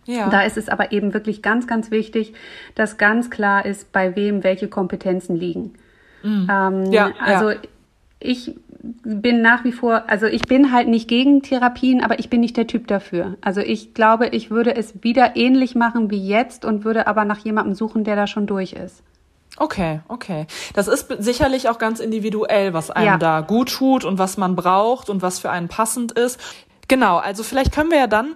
Ja. 0.06 0.30
Da 0.30 0.42
ist 0.42 0.58
es 0.58 0.68
aber 0.68 0.92
eben 0.92 1.14
wirklich 1.14 1.42
ganz, 1.42 1.68
ganz 1.68 1.90
wichtig, 1.90 2.34
dass 2.76 2.98
ganz 2.98 3.30
klar 3.30 3.66
ist, 3.66 3.94
bei 3.94 4.18
wem 4.18 4.44
welche 4.44 4.68
Kompetenzen 4.68 5.38
liegen. 5.38 5.76
Mhm. 6.24 6.50
Ähm, 6.52 6.92
ja, 6.92 7.12
also 7.20 7.52
ja. 7.52 7.58
ich 8.20 8.56
bin 8.84 9.42
nach 9.42 9.64
wie 9.64 9.72
vor, 9.72 10.04
also 10.08 10.26
ich 10.26 10.42
bin 10.42 10.74
halt 10.74 10.90
nicht 10.90 11.08
gegen 11.08 11.42
Therapien, 11.42 12.04
aber 12.04 12.20
ich 12.20 12.30
bin 12.30 12.42
nicht 12.42 12.58
der 12.58 12.68
Typ 12.68 12.88
dafür. 12.88 13.38
Also 13.40 13.62
ich 13.62 13.94
glaube, 13.94 14.28
ich 14.28 14.52
würde 14.52 14.76
es 14.76 15.02
wieder 15.02 15.38
ähnlich 15.38 15.74
machen 15.74 16.12
wie 16.12 16.28
jetzt 16.28 16.66
und 16.66 16.84
würde 16.84 17.08
aber 17.08 17.24
nach 17.24 17.40
jemandem 17.40 17.76
suchen, 17.76 18.04
der 18.04 18.18
da 18.18 18.28
schon 18.28 18.46
durch 18.46 18.74
ist. 18.74 19.02
Okay, 19.58 20.02
okay. 20.10 20.48
Das 20.74 20.88
ist 20.88 21.08
sicherlich 21.20 21.70
auch 21.70 21.78
ganz 21.78 22.00
individuell, 22.00 22.74
was 22.74 22.92
einem 22.92 23.06
ja. 23.06 23.18
da 23.18 23.42
gut 23.42 23.72
tut 23.72 24.04
und 24.04 24.18
was 24.18 24.36
man 24.36 24.56
braucht 24.56 25.10
und 25.10 25.22
was 25.22 25.40
für 25.40 25.50
einen 25.50 25.70
passend 25.70 26.12
ist. 26.12 26.40
Genau, 26.88 27.18
also 27.18 27.44
vielleicht 27.44 27.72
können 27.72 27.92
wir 27.92 28.00
ja 28.00 28.08
dann 28.08 28.36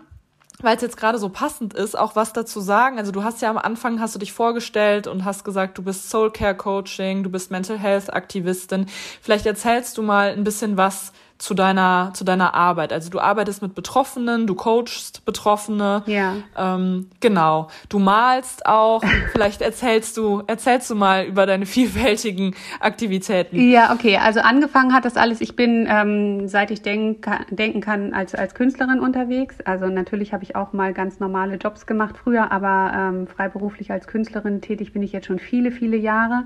weil 0.62 0.76
es 0.76 0.82
jetzt 0.82 0.98
gerade 0.98 1.20
so 1.20 1.30
passend 1.30 1.74
ist, 1.74 1.98
auch 1.98 2.16
was 2.16 2.34
dazu 2.34 2.60
sagen. 2.60 2.98
Also 2.98 3.12
du 3.12 3.24
hast 3.24 3.42
ja 3.42 3.50
am 3.50 3.58
Anfang 3.58 4.00
hast 4.00 4.16
du 4.16 4.20
dich 4.20 4.34
vorgestellt 4.34 5.08
und 5.08 5.24
hast 5.24 5.44
gesagt, 5.44 5.78
du 5.78 5.84
bist 5.84 6.10
Soul 6.10 6.32
Care 6.32 6.56
Coaching, 6.56 7.24
du 7.24 7.30
bist 7.30 7.52
Mental 7.52 7.78
Health 7.78 8.12
Aktivistin. 8.12 8.88
Vielleicht 9.22 9.46
erzählst 9.46 9.98
du 9.98 10.02
mal 10.02 10.30
ein 10.30 10.44
bisschen 10.44 10.78
was 10.78 11.12
zu 11.38 11.54
deiner, 11.54 12.12
zu 12.14 12.24
deiner 12.24 12.54
Arbeit. 12.54 12.92
Also 12.92 13.10
du 13.10 13.20
arbeitest 13.20 13.62
mit 13.62 13.76
Betroffenen, 13.76 14.48
du 14.48 14.56
coachst 14.56 15.24
Betroffene. 15.26 16.04
Ja. 16.06 16.36
Ähm, 16.58 17.10
genau. 17.20 17.68
Du 17.90 18.00
malst 18.00 18.66
auch. 18.66 19.04
Vielleicht 19.32 19.62
erzählst 19.62 20.18
du, 20.18 20.44
erzählst 20.48 20.90
du 20.90 20.96
mal 20.96 21.26
über 21.26 21.46
deine 21.46 21.66
vielfältigen 21.66 22.56
Aktivitäten. 22.80 23.70
Ja, 23.70 23.94
okay. 23.94 24.18
Also 24.18 24.40
angefangen 24.40 24.94
hat 24.94 25.06
das 25.06 25.16
alles. 25.16 25.42
Ich 25.42 25.56
bin, 25.56 25.88
ähm, 25.90 26.48
seit 26.48 26.72
ich 26.72 26.82
denk, 26.82 27.28
denken 27.52 27.82
kann, 27.82 28.14
als, 28.14 28.34
als 28.34 28.56
Künstlerin 28.56 29.00
unterwegs. 29.00 29.58
Also 29.66 29.88
natürlich 29.88 30.34
habe 30.34 30.44
ich 30.44 30.56
auch 30.56 30.74
mal 30.74 30.94
ganz 30.94 31.20
normale 31.20 31.56
Jobs 31.56 31.86
gemacht 31.86 32.16
früher, 32.18 32.52
aber 32.52 32.92
ähm, 32.96 33.28
freiberuflich 33.28 33.92
als 33.92 34.08
Künstlerin 34.08 34.62
tätig 34.62 34.94
bin 34.94 35.04
ich 35.04 35.12
jetzt 35.12 35.28
schon 35.28 35.40
viele, 35.40 35.72
viele 35.72 35.98
Jahre. 35.98 36.46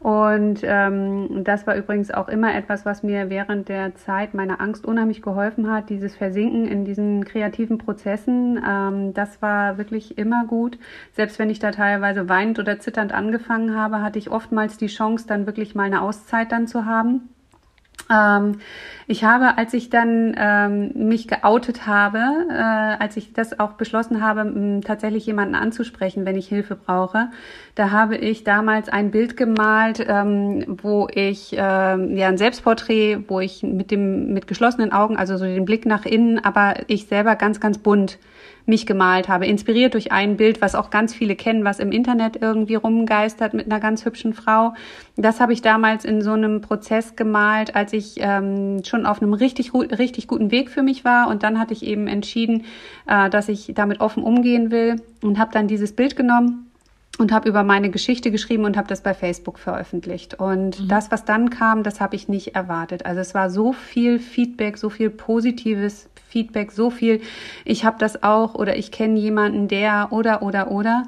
Und 0.00 0.60
ähm, 0.62 1.44
das 1.44 1.66
war 1.66 1.76
übrigens 1.76 2.10
auch 2.10 2.28
immer 2.28 2.54
etwas, 2.54 2.84
was 2.84 3.02
mir 3.02 3.30
während 3.30 3.68
der 3.68 3.94
Zeit 3.94 4.34
meiner 4.34 4.60
Angst 4.60 4.84
unheimlich 4.84 5.22
geholfen 5.22 5.70
hat, 5.70 5.90
dieses 5.90 6.14
Versinken 6.14 6.66
in 6.66 6.84
diesen 6.84 7.24
kreativen 7.24 7.78
Prozessen. 7.78 8.62
Ähm, 8.66 9.14
das 9.14 9.40
war 9.42 9.78
wirklich 9.78 10.18
immer 10.18 10.46
gut. 10.46 10.78
Selbst 11.12 11.38
wenn 11.38 11.50
ich 11.50 11.58
da 11.58 11.70
teilweise 11.70 12.28
weinend 12.28 12.58
oder 12.58 12.78
zitternd 12.78 13.12
angefangen 13.12 13.74
habe, 13.74 14.02
hatte 14.02 14.18
ich 14.18 14.30
oftmals 14.30 14.76
die 14.76 14.88
Chance, 14.88 15.26
dann 15.26 15.46
wirklich 15.46 15.74
mal 15.74 15.84
eine 15.84 16.02
Auszeit 16.02 16.52
dann 16.52 16.66
zu 16.66 16.84
haben. 16.84 17.28
Ähm, 18.10 18.60
ich 19.08 19.22
habe, 19.24 19.56
als 19.56 19.72
ich 19.72 19.88
dann 19.88 20.34
ähm, 20.36 20.90
mich 20.94 21.28
geoutet 21.28 21.86
habe, 21.86 22.18
äh, 22.50 23.02
als 23.02 23.16
ich 23.16 23.32
das 23.32 23.60
auch 23.60 23.72
beschlossen 23.72 24.20
habe, 24.20 24.80
tatsächlich 24.84 25.26
jemanden 25.26 25.54
anzusprechen, 25.54 26.24
wenn 26.24 26.36
ich 26.36 26.48
Hilfe 26.48 26.74
brauche, 26.74 27.28
da 27.76 27.90
habe 27.90 28.16
ich 28.16 28.42
damals 28.42 28.88
ein 28.88 29.10
Bild 29.10 29.36
gemalt, 29.36 30.04
ähm, 30.08 30.64
wo 30.82 31.08
ich 31.12 31.52
ähm, 31.52 32.16
ja 32.16 32.28
ein 32.28 32.38
Selbstporträt, 32.38 33.18
wo 33.28 33.40
ich 33.40 33.62
mit 33.62 33.90
dem 33.90 34.32
mit 34.32 34.46
geschlossenen 34.46 34.92
Augen, 34.92 35.16
also 35.16 35.36
so 35.36 35.44
den 35.44 35.64
Blick 35.64 35.86
nach 35.86 36.04
innen, 36.04 36.44
aber 36.44 36.74
ich 36.88 37.06
selber 37.06 37.36
ganz 37.36 37.60
ganz 37.60 37.78
bunt 37.78 38.18
mich 38.66 38.84
gemalt 38.84 39.28
habe, 39.28 39.46
inspiriert 39.46 39.94
durch 39.94 40.12
ein 40.12 40.36
Bild, 40.36 40.60
was 40.60 40.74
auch 40.74 40.90
ganz 40.90 41.14
viele 41.14 41.36
kennen, 41.36 41.64
was 41.64 41.78
im 41.78 41.92
Internet 41.92 42.42
irgendwie 42.42 42.74
rumgeistert 42.74 43.54
mit 43.54 43.66
einer 43.66 43.80
ganz 43.80 44.04
hübschen 44.04 44.34
Frau. 44.34 44.74
Das 45.16 45.40
habe 45.40 45.52
ich 45.52 45.62
damals 45.62 46.04
in 46.04 46.20
so 46.20 46.32
einem 46.32 46.60
Prozess 46.60 47.16
gemalt, 47.16 47.74
als 47.76 47.92
ich 47.92 48.16
ähm, 48.18 48.82
schon 48.84 49.06
auf 49.06 49.22
einem 49.22 49.32
richtig, 49.32 49.72
richtig 49.72 50.26
guten 50.26 50.50
Weg 50.50 50.70
für 50.70 50.82
mich 50.82 51.04
war. 51.04 51.28
Und 51.28 51.42
dann 51.42 51.58
hatte 51.58 51.72
ich 51.72 51.84
eben 51.84 52.08
entschieden, 52.08 52.64
äh, 53.06 53.30
dass 53.30 53.48
ich 53.48 53.72
damit 53.74 54.00
offen 54.00 54.22
umgehen 54.22 54.70
will 54.70 54.96
und 55.22 55.38
habe 55.38 55.52
dann 55.52 55.68
dieses 55.68 55.94
Bild 55.94 56.16
genommen 56.16 56.65
und 57.18 57.32
habe 57.32 57.48
über 57.48 57.62
meine 57.62 57.90
Geschichte 57.90 58.30
geschrieben 58.30 58.64
und 58.64 58.76
habe 58.76 58.88
das 58.88 59.02
bei 59.02 59.14
Facebook 59.14 59.58
veröffentlicht. 59.58 60.34
Und 60.34 60.80
mhm. 60.80 60.88
das, 60.88 61.10
was 61.10 61.24
dann 61.24 61.50
kam, 61.50 61.82
das 61.82 62.00
habe 62.00 62.16
ich 62.16 62.28
nicht 62.28 62.54
erwartet. 62.54 63.06
Also 63.06 63.20
es 63.20 63.34
war 63.34 63.50
so 63.50 63.72
viel 63.72 64.18
Feedback, 64.18 64.76
so 64.76 64.90
viel 64.90 65.10
positives 65.10 66.08
Feedback, 66.28 66.72
so 66.72 66.90
viel, 66.90 67.20
ich 67.64 67.84
habe 67.84 67.96
das 67.98 68.22
auch 68.22 68.54
oder 68.54 68.76
ich 68.76 68.90
kenne 68.90 69.18
jemanden, 69.18 69.68
der 69.68 70.08
oder 70.10 70.42
oder 70.42 70.70
oder. 70.70 71.04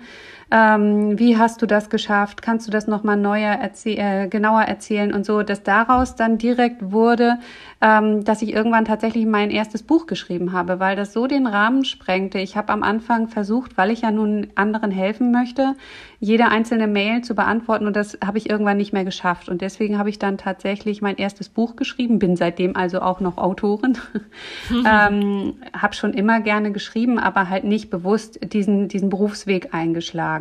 Ähm, 0.51 1.19
wie 1.19 1.37
hast 1.37 1.61
du 1.61 1.67
das 1.67 1.91
geschafft? 1.91 2.41
Kannst 2.41 2.67
du 2.67 2.71
das 2.71 2.87
nochmal 2.87 3.19
neuer 3.19 3.53
erzäh 3.53 3.97
äh, 3.97 4.29
genauer 4.29 4.63
erzählen 4.63 5.13
und 5.13 5.27
so, 5.27 5.43
dass 5.43 5.63
daraus 5.63 6.15
dann 6.15 6.39
direkt 6.39 6.91
wurde, 6.91 7.39
ähm, 7.83 8.25
dass 8.25 8.41
ich 8.41 8.55
irgendwann 8.55 8.87
tatsächlich 8.87 9.27
mein 9.27 9.51
erstes 9.51 9.83
Buch 9.83 10.07
geschrieben 10.07 10.53
habe, 10.53 10.81
weil 10.81 10.97
das 10.97 11.13
so 11.13 11.27
den 11.27 11.47
Rahmen 11.47 11.85
sprengte. 11.85 12.39
Ich 12.39 12.57
habe 12.57 12.73
am 12.73 12.83
Anfang 12.83 13.29
versucht, 13.29 13.77
weil 13.77 13.91
ich 13.91 14.01
ja 14.01 14.11
nun 14.11 14.49
anderen 14.55 14.91
helfen 14.91 15.31
möchte, 15.33 15.75
jede 16.19 16.49
einzelne 16.49 16.87
Mail 16.89 17.23
zu 17.23 17.35
beantworten 17.35 17.87
und 17.87 17.95
das 17.95 18.19
habe 18.25 18.39
ich 18.39 18.51
irgendwann 18.51 18.79
nicht 18.79 18.93
mehr 18.93 19.05
geschafft. 19.05 19.49
Und 19.49 19.61
deswegen 19.61 19.99
habe 19.99 20.09
ich 20.09 20.19
dann 20.19 20.39
tatsächlich 20.39 21.03
mein 21.03 21.17
erstes 21.17 21.49
Buch 21.49 21.77
geschrieben, 21.77 22.19
bin 22.19 22.37
seitdem 22.37 22.75
also 22.75 23.01
auch 23.01 23.21
noch 23.21 23.37
Autorin, 23.37 23.99
ähm, 24.71 25.55
habe 25.73 25.95
schon 25.95 26.15
immer 26.15 26.41
gerne 26.41 26.73
geschrieben, 26.73 27.19
aber 27.19 27.49
halt 27.49 27.65
nicht 27.65 27.91
bewusst 27.91 28.41
diesen, 28.53 28.89
diesen 28.89 29.11
Berufsweg 29.11 29.73
eingeschlagen. 29.73 30.38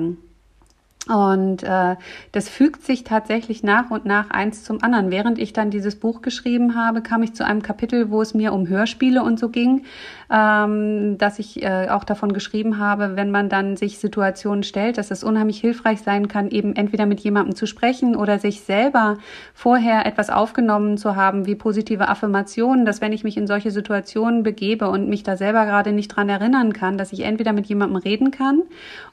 Und 1.08 1.64
äh, 1.64 1.96
das 2.34 2.50
fügt 2.50 2.84
sich 2.84 3.04
tatsächlich 3.04 3.64
nach 3.64 3.92
und 3.92 4.06
nach 4.06 4.30
eins 4.30 4.64
zum 4.64 4.84
anderen. 4.84 5.10
Während 5.10 5.40
ich 5.40 5.54
dann 5.54 5.72
dieses 5.72 5.96
Buch 5.96 6.22
geschrieben 6.22 6.76
habe, 6.76 7.02
kam 7.02 7.24
ich 7.24 7.34
zu 7.34 7.46
einem 7.46 7.62
Kapitel, 7.62 8.12
wo 8.12 8.22
es 8.22 8.34
mir 8.34 8.52
um 8.52 8.68
Hörspiele 8.68 9.24
und 9.24 9.40
so 9.40 9.50
ging, 9.50 9.86
ähm, 10.30 11.18
dass 11.18 11.40
ich 11.40 11.64
äh, 11.64 11.88
auch 11.90 12.04
davon 12.04 12.34
geschrieben 12.34 12.80
habe, 12.80 13.16
wenn 13.16 13.32
man 13.32 13.50
dann 13.50 13.78
sich 13.78 14.00
Situationen 14.00 14.64
stellt, 14.64 14.98
dass 14.98 15.12
es 15.12 15.24
unheimlich 15.24 15.60
hilfreich 15.60 16.02
sein 16.02 16.28
kann, 16.28 16.50
eben 16.50 16.76
entweder 16.76 17.06
mit 17.06 17.20
jemandem 17.22 17.56
zu 17.56 17.66
sprechen 17.66 18.16
oder 18.16 18.40
sich 18.40 18.62
selber 18.62 19.18
vorher 19.54 20.06
etwas 20.06 20.30
aufgenommen 20.30 20.98
zu 20.98 21.16
haben, 21.16 21.46
wie 21.46 21.56
positive 21.56 22.10
Affirmationen, 22.10 22.86
dass 22.86 23.02
wenn 23.02 23.14
ich 23.14 23.24
mich 23.24 23.38
in 23.38 23.48
solche 23.48 23.72
Situationen 23.72 24.44
begebe 24.44 24.90
und 24.90 25.08
mich 25.08 25.24
da 25.24 25.38
selber 25.38 25.66
gerade 25.66 25.94
nicht 25.94 26.10
dran 26.10 26.30
erinnern 26.30 26.74
kann, 26.74 26.98
dass 26.98 27.14
ich 27.14 27.22
entweder 27.22 27.54
mit 27.54 27.68
jemandem 27.68 27.98
reden 27.98 28.32
kann 28.32 28.64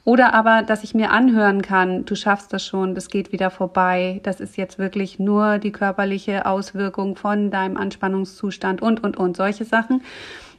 oder 0.03 0.33
aber, 0.33 0.63
dass 0.63 0.83
ich 0.83 0.93
mir 0.93 1.11
anhören 1.11 1.61
kann, 1.61 2.05
du 2.05 2.15
schaffst 2.15 2.51
das 2.51 2.65
schon, 2.65 2.93
das 2.93 3.09
geht 3.09 3.31
wieder 3.31 3.49
vorbei, 3.49 4.19
das 4.23 4.39
ist 4.39 4.57
jetzt 4.57 4.77
wirklich 4.77 5.19
nur 5.19 5.59
die 5.59 5.71
körperliche 5.71 6.45
Auswirkung 6.45 7.15
von 7.15 7.51
deinem 7.51 7.77
Anspannungszustand 7.77 8.81
und, 8.81 9.03
und, 9.03 9.17
und, 9.17 9.37
solche 9.37 9.65
Sachen. 9.65 10.01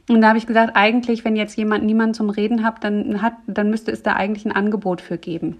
Und 0.09 0.21
da 0.21 0.29
habe 0.29 0.37
ich 0.37 0.47
gesagt, 0.47 0.75
eigentlich, 0.75 1.25
wenn 1.25 1.35
jetzt 1.35 1.57
jemand 1.57 1.83
niemanden 1.83 2.13
zum 2.13 2.29
Reden 2.29 2.63
hat, 2.63 2.83
dann 2.83 3.21
hat, 3.21 3.33
dann 3.45 3.69
müsste 3.69 3.91
es 3.91 4.03
da 4.03 4.13
eigentlich 4.13 4.45
ein 4.45 4.53
Angebot 4.53 5.01
für 5.01 5.17
geben. 5.17 5.59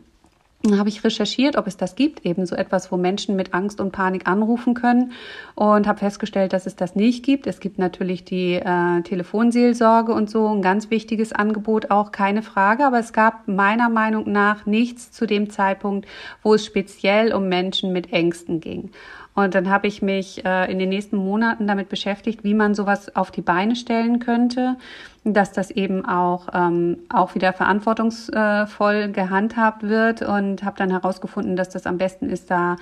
Dann 0.64 0.80
habe 0.80 0.90
ich 0.90 1.04
recherchiert, 1.04 1.56
ob 1.56 1.68
es 1.68 1.78
das 1.78 1.96
gibt, 1.96 2.26
eben 2.26 2.48
so 2.48 2.56
etwas, 2.56 2.92
wo 2.92 2.98
Menschen 2.98 3.36
mit 3.36 3.54
Angst 3.54 3.80
und 3.80 3.92
Panik 3.92 4.28
anrufen 4.28 4.74
können 4.74 5.12
und 5.54 5.88
habe 5.88 6.00
festgestellt, 6.00 6.52
dass 6.52 6.66
es 6.66 6.76
das 6.76 6.96
nicht 6.96 7.24
gibt. 7.24 7.46
Es 7.46 7.60
gibt 7.60 7.78
natürlich 7.78 8.26
die 8.26 8.54
äh, 8.54 9.02
Telefonseelsorge 9.04 10.14
und 10.14 10.32
so, 10.32 10.48
ein 10.48 10.64
ganz 10.64 10.90
wichtiges 10.90 11.32
Angebot 11.32 11.92
auch, 11.92 12.12
keine 12.12 12.42
Frage, 12.42 12.88
aber 12.88 12.98
es 12.98 13.14
gab 13.14 13.48
meiner 13.48 13.90
Meinung 13.90 14.32
nach 14.32 14.66
nichts 14.66 15.12
zu 15.12 15.28
dem 15.28 15.52
Zeitpunkt, 15.52 16.08
wo 16.42 16.56
es 16.56 16.66
speziell 16.66 17.34
um 17.34 17.48
Menschen 17.50 17.94
mit 17.94 18.12
Ängsten 18.12 18.60
ging. 18.60 18.90
Und 19.38 19.54
dann 19.54 19.70
habe 19.70 19.86
ich 19.86 20.02
mich 20.02 20.44
äh, 20.46 20.72
in 20.72 20.80
den 20.80 20.90
nächsten 20.90 21.16
Monaten 21.16 21.68
damit 21.68 21.90
beschäftigt, 21.90 22.44
wie 22.44 22.56
man 22.56 22.74
sowas 22.74 23.16
auf 23.16 23.30
die 23.30 23.44
Beine 23.44 23.76
stellen 23.76 24.18
könnte, 24.18 24.78
dass 25.24 25.52
das 25.52 25.70
eben 25.70 26.08
auch, 26.08 26.48
ähm, 26.56 26.98
auch 27.10 27.36
wieder 27.36 27.54
verantwortungsvoll 27.54 29.12
gehandhabt 29.12 29.84
wird 29.84 30.24
und 30.24 30.64
habe 30.64 30.78
dann 30.80 30.90
herausgefunden, 30.90 31.56
dass 31.56 31.70
das 31.70 31.86
am 31.86 32.00
besten 32.00 32.32
ist, 32.32 32.50
da 32.50 32.78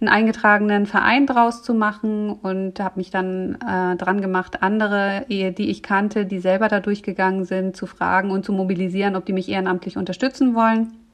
einen 0.00 0.08
eingetragenen 0.08 0.86
Verein 0.86 1.26
draus 1.26 1.62
zu 1.62 1.74
machen 1.74 2.32
und 2.32 2.80
habe 2.80 2.94
mich 2.96 3.10
dann 3.10 3.56
äh, 3.56 3.94
dran 3.96 4.22
gemacht, 4.22 4.62
andere, 4.62 5.26
die 5.28 5.68
ich 5.68 5.82
kannte, 5.82 6.24
die 6.24 6.38
selber 6.38 6.68
da 6.68 6.80
durchgegangen 6.80 7.44
sind, 7.44 7.76
zu 7.76 7.84
fragen 7.84 8.30
und 8.30 8.46
zu 8.46 8.54
mobilisieren, 8.54 9.14
ob 9.14 9.26
die 9.26 9.34
mich 9.34 9.50
ehrenamtlich 9.50 9.98
unterstützen 9.98 10.54
wollen. 10.54 11.07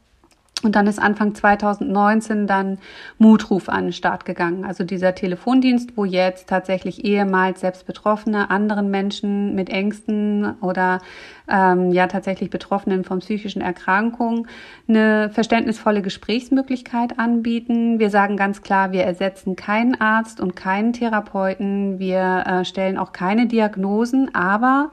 Und 0.63 0.77
dann 0.77 0.87
ist 0.87 0.99
Anfang 0.99 1.35
2019 1.35 2.47
dann 2.47 2.79
Mutruf 3.19 3.69
an 3.69 3.85
den 3.85 3.93
Start 3.93 4.25
gegangen. 4.25 4.65
Also 4.65 4.83
dieser 4.83 5.15
Telefondienst, 5.15 5.97
wo 5.97 6.07
jetzt 6.07 6.49
tatsächlich 6.49 7.05
ehemals 7.05 7.61
selbst 7.61 7.87
Betroffene, 7.87 8.51
anderen 8.51 8.91
Menschen 8.91 9.55
mit 9.55 9.69
Ängsten 9.69 10.55
oder 10.63 11.01
ähm, 11.49 11.93
ja 11.93 12.07
tatsächlich 12.07 12.49
Betroffenen 12.49 13.05
von 13.05 13.19
psychischen 13.19 13.61
Erkrankungen 13.61 14.49
eine 14.89 15.29
verständnisvolle 15.29 16.01
Gesprächsmöglichkeit 16.01 17.19
anbieten. 17.19 17.99
Wir 17.99 18.09
sagen 18.09 18.39
ganz 18.39 18.63
klar, 18.63 18.93
wir 18.93 19.05
ersetzen 19.05 19.57
keinen 19.57 20.01
Arzt 20.01 20.41
und 20.41 20.57
keinen 20.57 20.95
Therapeuten. 20.95 21.99
Wir 21.99 22.45
äh, 22.47 22.65
stellen 22.65 22.97
auch 22.97 23.13
keine 23.13 23.47
Diagnosen, 23.47 24.35
aber 24.35 24.93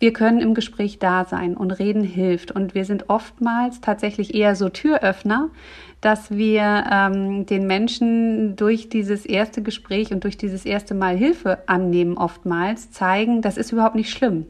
wir 0.00 0.14
können 0.14 0.40
im 0.40 0.54
Gespräch 0.54 0.98
da 0.98 1.26
sein 1.26 1.56
und 1.56 1.70
reden 1.72 2.02
hilft. 2.02 2.50
Und 2.50 2.74
wir 2.74 2.86
sind 2.86 3.08
oftmals 3.08 3.82
tatsächlich 3.82 4.34
eher 4.34 4.56
so 4.56 4.70
Türöffner, 4.70 5.50
dass 6.00 6.30
wir 6.30 6.84
ähm, 6.90 7.44
den 7.44 7.66
Menschen 7.66 8.56
durch 8.56 8.88
dieses 8.88 9.26
erste 9.26 9.62
Gespräch 9.62 10.10
und 10.10 10.24
durch 10.24 10.38
dieses 10.38 10.64
erste 10.64 10.94
Mal 10.94 11.16
Hilfe 11.16 11.58
annehmen 11.68 12.16
oftmals 12.16 12.90
zeigen, 12.90 13.42
das 13.42 13.58
ist 13.58 13.72
überhaupt 13.72 13.94
nicht 13.94 14.10
schlimm. 14.10 14.46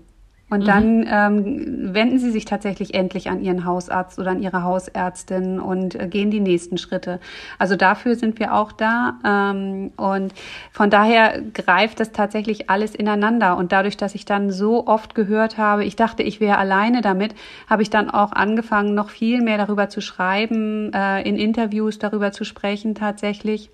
Und 0.51 0.61
mhm. 0.61 0.67
dann 0.67 1.07
ähm, 1.09 1.95
wenden 1.95 2.19
sie 2.19 2.31
sich 2.31 2.45
tatsächlich 2.45 2.95
endlich 2.95 3.31
an 3.31 3.41
ihren 3.41 3.65
Hausarzt 3.65 4.19
oder 4.19 4.33
an 4.33 4.43
ihre 4.43 4.65
Hausärztin 4.65 5.61
und 5.61 5.95
äh, 5.95 6.09
gehen 6.09 6.31
die 6.31 6.41
nächsten 6.41 6.77
Schritte. 6.77 7.21
Also 7.59 7.77
dafür 7.77 8.17
sind 8.17 8.41
wir 8.41 8.55
auch 8.55 8.73
da. 8.73 9.19
Ähm, 9.25 9.93
und 9.97 10.35
von 10.73 10.91
daher 10.91 11.41
greift 11.55 12.01
das 12.01 12.11
tatsächlich 12.11 12.69
alles 12.69 12.97
ineinander. 12.97 13.57
Und 13.57 13.71
dadurch, 13.71 13.97
dass 13.97 14.17
ich 14.17 14.25
dann 14.25 14.51
so 14.51 14.87
oft 14.89 15.15
gehört 15.15 15.57
habe, 15.57 15.85
ich 15.85 15.95
dachte, 15.95 16.25
ich 16.25 16.41
wäre 16.41 16.59
alleine 16.59 17.01
damit, 17.01 17.35
habe 17.69 17.83
ich 17.83 17.91
dann 17.91 18.11
auch 18.11 18.33
angefangen, 18.33 18.95
noch 18.95 19.11
viel 19.11 19.43
mehr 19.43 19.59
darüber 19.59 19.89
zu 19.89 20.01
schreiben, 20.01 20.93
äh, 20.93 21.23
in 21.23 21.37
Interviews 21.37 21.99
darüber 21.99 22.33
zu 22.33 22.45
sprechen 22.45 22.97
tatsächlich 22.97 23.71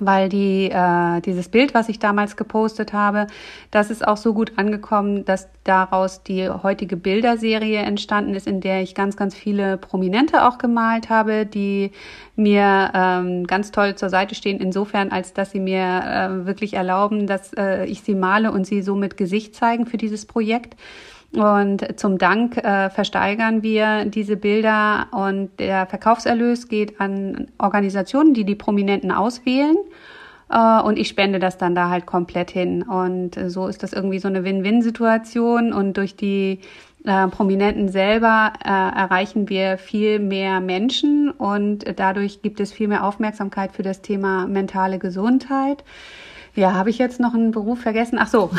weil 0.00 0.28
die 0.28 0.70
äh, 0.70 1.20
dieses 1.20 1.48
Bild, 1.48 1.74
was 1.74 1.88
ich 1.88 1.98
damals 1.98 2.36
gepostet 2.36 2.92
habe, 2.92 3.26
das 3.70 3.90
ist 3.90 4.06
auch 4.06 4.16
so 4.16 4.34
gut 4.34 4.52
angekommen, 4.56 5.24
dass 5.24 5.48
daraus 5.64 6.22
die 6.22 6.48
heutige 6.48 6.96
Bilderserie 6.96 7.80
entstanden 7.80 8.34
ist, 8.34 8.46
in 8.46 8.60
der 8.60 8.82
ich 8.82 8.94
ganz, 8.94 9.16
ganz 9.16 9.34
viele 9.34 9.76
Prominente 9.76 10.46
auch 10.46 10.58
gemalt 10.58 11.10
habe, 11.10 11.46
die 11.46 11.92
mir 12.36 12.90
ähm, 12.94 13.46
ganz 13.46 13.72
toll 13.72 13.96
zur 13.96 14.10
Seite 14.10 14.34
stehen, 14.34 14.60
insofern, 14.60 15.10
als 15.10 15.34
dass 15.34 15.50
sie 15.50 15.60
mir 15.60 15.82
äh, 15.82 16.46
wirklich 16.46 16.74
erlauben, 16.74 17.26
dass 17.26 17.52
äh, 17.54 17.84
ich 17.86 18.02
sie 18.02 18.14
male 18.14 18.52
und 18.52 18.66
sie 18.66 18.82
so 18.82 18.94
mit 18.94 19.16
Gesicht 19.16 19.54
zeigen 19.54 19.86
für 19.86 19.96
dieses 19.96 20.26
Projekt. 20.26 20.76
Und 21.32 22.00
zum 22.00 22.16
Dank 22.16 22.56
äh, 22.56 22.88
versteigern 22.88 23.62
wir 23.62 24.06
diese 24.06 24.36
Bilder 24.36 25.08
und 25.12 25.50
der 25.58 25.86
Verkaufserlös 25.86 26.68
geht 26.68 27.00
an 27.00 27.48
Organisationen, 27.58 28.32
die 28.32 28.44
die 28.44 28.54
Prominenten 28.54 29.12
auswählen. 29.12 29.76
Äh, 30.50 30.80
und 30.80 30.98
ich 30.98 31.08
spende 31.08 31.38
das 31.38 31.58
dann 31.58 31.74
da 31.74 31.90
halt 31.90 32.06
komplett 32.06 32.50
hin. 32.50 32.82
Und 32.82 33.38
so 33.48 33.66
ist 33.66 33.82
das 33.82 33.92
irgendwie 33.92 34.18
so 34.20 34.28
eine 34.28 34.42
Win-Win-Situation. 34.42 35.74
Und 35.74 35.98
durch 35.98 36.16
die 36.16 36.60
äh, 37.04 37.28
Prominenten 37.28 37.88
selber 37.88 38.52
äh, 38.64 38.68
erreichen 38.68 39.48
wir 39.48 39.78
viel 39.78 40.18
mehr 40.18 40.60
Menschen 40.60 41.30
und 41.30 41.84
dadurch 41.96 42.42
gibt 42.42 42.58
es 42.60 42.72
viel 42.72 42.88
mehr 42.88 43.04
Aufmerksamkeit 43.04 43.72
für 43.72 43.82
das 43.82 44.02
Thema 44.02 44.46
mentale 44.46 44.98
Gesundheit. 44.98 45.84
Ja, 46.54 46.74
habe 46.74 46.90
ich 46.90 46.98
jetzt 46.98 47.20
noch 47.20 47.34
einen 47.34 47.50
Beruf 47.50 47.80
vergessen? 47.80 48.18
Ach 48.20 48.28
so. 48.28 48.50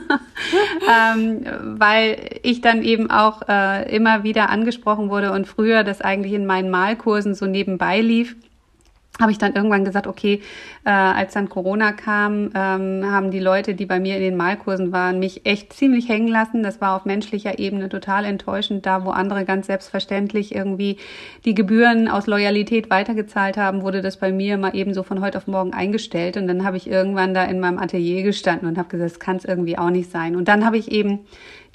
ähm, 1.16 1.44
weil 1.78 2.38
ich 2.42 2.60
dann 2.60 2.82
eben 2.82 3.10
auch 3.10 3.42
äh, 3.48 3.94
immer 3.94 4.24
wieder 4.24 4.50
angesprochen 4.50 5.10
wurde 5.10 5.32
und 5.32 5.46
früher 5.46 5.84
das 5.84 6.00
eigentlich 6.00 6.32
in 6.32 6.46
meinen 6.46 6.70
Malkursen 6.70 7.34
so 7.34 7.46
nebenbei 7.46 8.00
lief 8.00 8.36
habe 9.20 9.30
ich 9.30 9.36
dann 9.36 9.54
irgendwann 9.54 9.84
gesagt, 9.84 10.06
okay, 10.06 10.40
äh, 10.84 10.90
als 10.90 11.34
dann 11.34 11.50
Corona 11.50 11.92
kam, 11.92 12.50
ähm, 12.54 13.04
haben 13.04 13.30
die 13.30 13.40
Leute, 13.40 13.74
die 13.74 13.84
bei 13.84 14.00
mir 14.00 14.16
in 14.16 14.22
den 14.22 14.36
Malkursen 14.36 14.90
waren, 14.90 15.18
mich 15.18 15.44
echt 15.44 15.74
ziemlich 15.74 16.08
hängen 16.08 16.28
lassen. 16.28 16.62
Das 16.62 16.80
war 16.80 16.96
auf 16.96 17.04
menschlicher 17.04 17.58
Ebene 17.58 17.90
total 17.90 18.24
enttäuschend, 18.24 18.86
da 18.86 19.04
wo 19.04 19.10
andere 19.10 19.44
ganz 19.44 19.66
selbstverständlich 19.66 20.54
irgendwie 20.54 20.96
die 21.44 21.54
Gebühren 21.54 22.08
aus 22.08 22.26
Loyalität 22.26 22.88
weitergezahlt 22.88 23.58
haben, 23.58 23.82
wurde 23.82 24.00
das 24.00 24.16
bei 24.16 24.32
mir 24.32 24.56
mal 24.56 24.74
eben 24.74 24.94
so 24.94 25.02
von 25.02 25.20
heute 25.20 25.36
auf 25.36 25.46
morgen 25.46 25.74
eingestellt. 25.74 26.38
Und 26.38 26.48
dann 26.48 26.64
habe 26.64 26.78
ich 26.78 26.88
irgendwann 26.88 27.34
da 27.34 27.44
in 27.44 27.60
meinem 27.60 27.78
Atelier 27.78 28.22
gestanden 28.22 28.66
und 28.66 28.78
habe 28.78 28.88
gesagt, 28.88 29.10
das 29.10 29.20
kann 29.20 29.36
es 29.36 29.44
irgendwie 29.44 29.76
auch 29.76 29.90
nicht 29.90 30.10
sein. 30.10 30.36
Und 30.36 30.48
dann 30.48 30.64
habe 30.64 30.78
ich 30.78 30.90
eben 30.90 31.20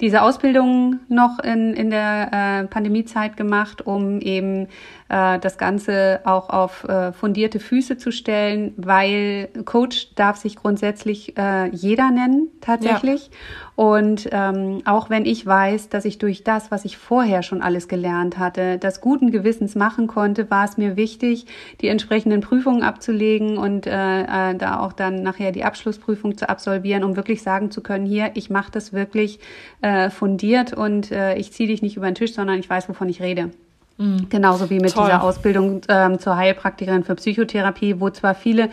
diese 0.00 0.22
Ausbildung 0.22 1.00
noch 1.08 1.40
in, 1.40 1.74
in 1.74 1.90
der 1.90 2.30
äh, 2.62 2.66
Pandemiezeit 2.68 3.36
gemacht, 3.36 3.84
um 3.84 4.20
eben 4.20 4.68
äh, 5.08 5.38
das 5.40 5.58
Ganze 5.58 6.20
auch 6.24 6.50
auf 6.50 6.84
äh, 6.84 7.12
fundierte 7.12 7.58
Füße 7.58 7.96
zu 7.98 8.12
stellen, 8.12 8.74
weil 8.76 9.48
Coach 9.64 10.14
darf 10.14 10.36
sich 10.36 10.56
grundsätzlich 10.56 11.36
äh, 11.36 11.68
jeder 11.70 12.10
nennen 12.10 12.48
tatsächlich. 12.60 13.26
Ja. 13.26 13.67
Und 13.78 14.28
ähm, 14.32 14.82
auch 14.86 15.08
wenn 15.08 15.24
ich 15.24 15.46
weiß, 15.46 15.88
dass 15.88 16.04
ich 16.04 16.18
durch 16.18 16.42
das, 16.42 16.72
was 16.72 16.84
ich 16.84 16.96
vorher 16.96 17.44
schon 17.44 17.62
alles 17.62 17.86
gelernt 17.86 18.36
hatte, 18.36 18.76
das 18.76 19.00
guten 19.00 19.30
Gewissens 19.30 19.76
machen 19.76 20.08
konnte, 20.08 20.50
war 20.50 20.64
es 20.64 20.78
mir 20.78 20.96
wichtig, 20.96 21.46
die 21.80 21.86
entsprechenden 21.86 22.40
Prüfungen 22.40 22.82
abzulegen 22.82 23.56
und 23.56 23.86
äh, 23.86 24.22
äh, 24.22 24.56
da 24.56 24.80
auch 24.80 24.92
dann 24.92 25.22
nachher 25.22 25.52
die 25.52 25.62
Abschlussprüfung 25.62 26.36
zu 26.36 26.48
absolvieren, 26.48 27.04
um 27.04 27.14
wirklich 27.14 27.40
sagen 27.40 27.70
zu 27.70 27.80
können, 27.80 28.04
hier, 28.04 28.32
ich 28.34 28.50
mache 28.50 28.72
das 28.72 28.92
wirklich 28.92 29.38
äh, 29.80 30.10
fundiert 30.10 30.72
und 30.72 31.12
äh, 31.12 31.36
ich 31.36 31.52
ziehe 31.52 31.68
dich 31.68 31.80
nicht 31.80 31.96
über 31.96 32.10
den 32.10 32.16
Tisch, 32.16 32.34
sondern 32.34 32.58
ich 32.58 32.68
weiß, 32.68 32.88
wovon 32.88 33.08
ich 33.08 33.22
rede. 33.22 33.52
Mhm. 33.98 34.28
Genauso 34.28 34.70
wie 34.70 34.78
mit 34.78 34.92
Toll. 34.92 35.06
dieser 35.06 35.22
Ausbildung 35.22 35.80
ähm, 35.88 36.20
zur 36.20 36.36
Heilpraktikerin 36.36 37.02
für 37.02 37.16
Psychotherapie, 37.16 38.00
wo 38.00 38.10
zwar 38.10 38.36
viele 38.36 38.70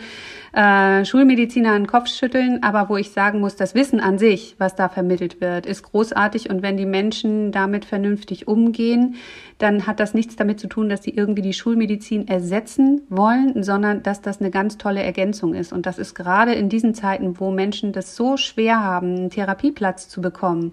äh, 0.52 1.04
Schulmediziner 1.04 1.72
einen 1.72 1.88
Kopf 1.88 2.08
schütteln, 2.08 2.62
aber 2.62 2.88
wo 2.88 2.96
ich 2.96 3.10
sagen 3.10 3.40
muss, 3.40 3.56
das 3.56 3.74
Wissen 3.74 3.98
an 3.98 4.18
sich, 4.18 4.54
was 4.58 4.76
da 4.76 4.88
vermittelt 4.88 5.40
wird, 5.40 5.66
ist 5.66 5.82
großartig. 5.82 6.48
Und 6.48 6.62
wenn 6.62 6.76
die 6.76 6.86
Menschen 6.86 7.50
damit 7.50 7.84
vernünftig 7.84 8.46
umgehen, 8.46 9.16
dann 9.58 9.86
hat 9.88 9.98
das 9.98 10.14
nichts 10.14 10.36
damit 10.36 10.60
zu 10.60 10.68
tun, 10.68 10.88
dass 10.88 11.02
sie 11.02 11.10
irgendwie 11.10 11.42
die 11.42 11.54
Schulmedizin 11.54 12.28
ersetzen 12.28 13.02
wollen, 13.08 13.64
sondern 13.64 14.04
dass 14.04 14.22
das 14.22 14.40
eine 14.40 14.50
ganz 14.50 14.78
tolle 14.78 15.02
Ergänzung 15.02 15.54
ist. 15.54 15.72
Und 15.72 15.86
das 15.86 15.98
ist 15.98 16.14
gerade 16.14 16.54
in 16.54 16.68
diesen 16.68 16.94
Zeiten, 16.94 17.40
wo 17.40 17.50
Menschen 17.50 17.92
das 17.92 18.14
so 18.14 18.36
schwer 18.36 18.82
haben, 18.82 19.16
einen 19.16 19.30
Therapieplatz 19.30 20.08
zu 20.08 20.20
bekommen, 20.20 20.72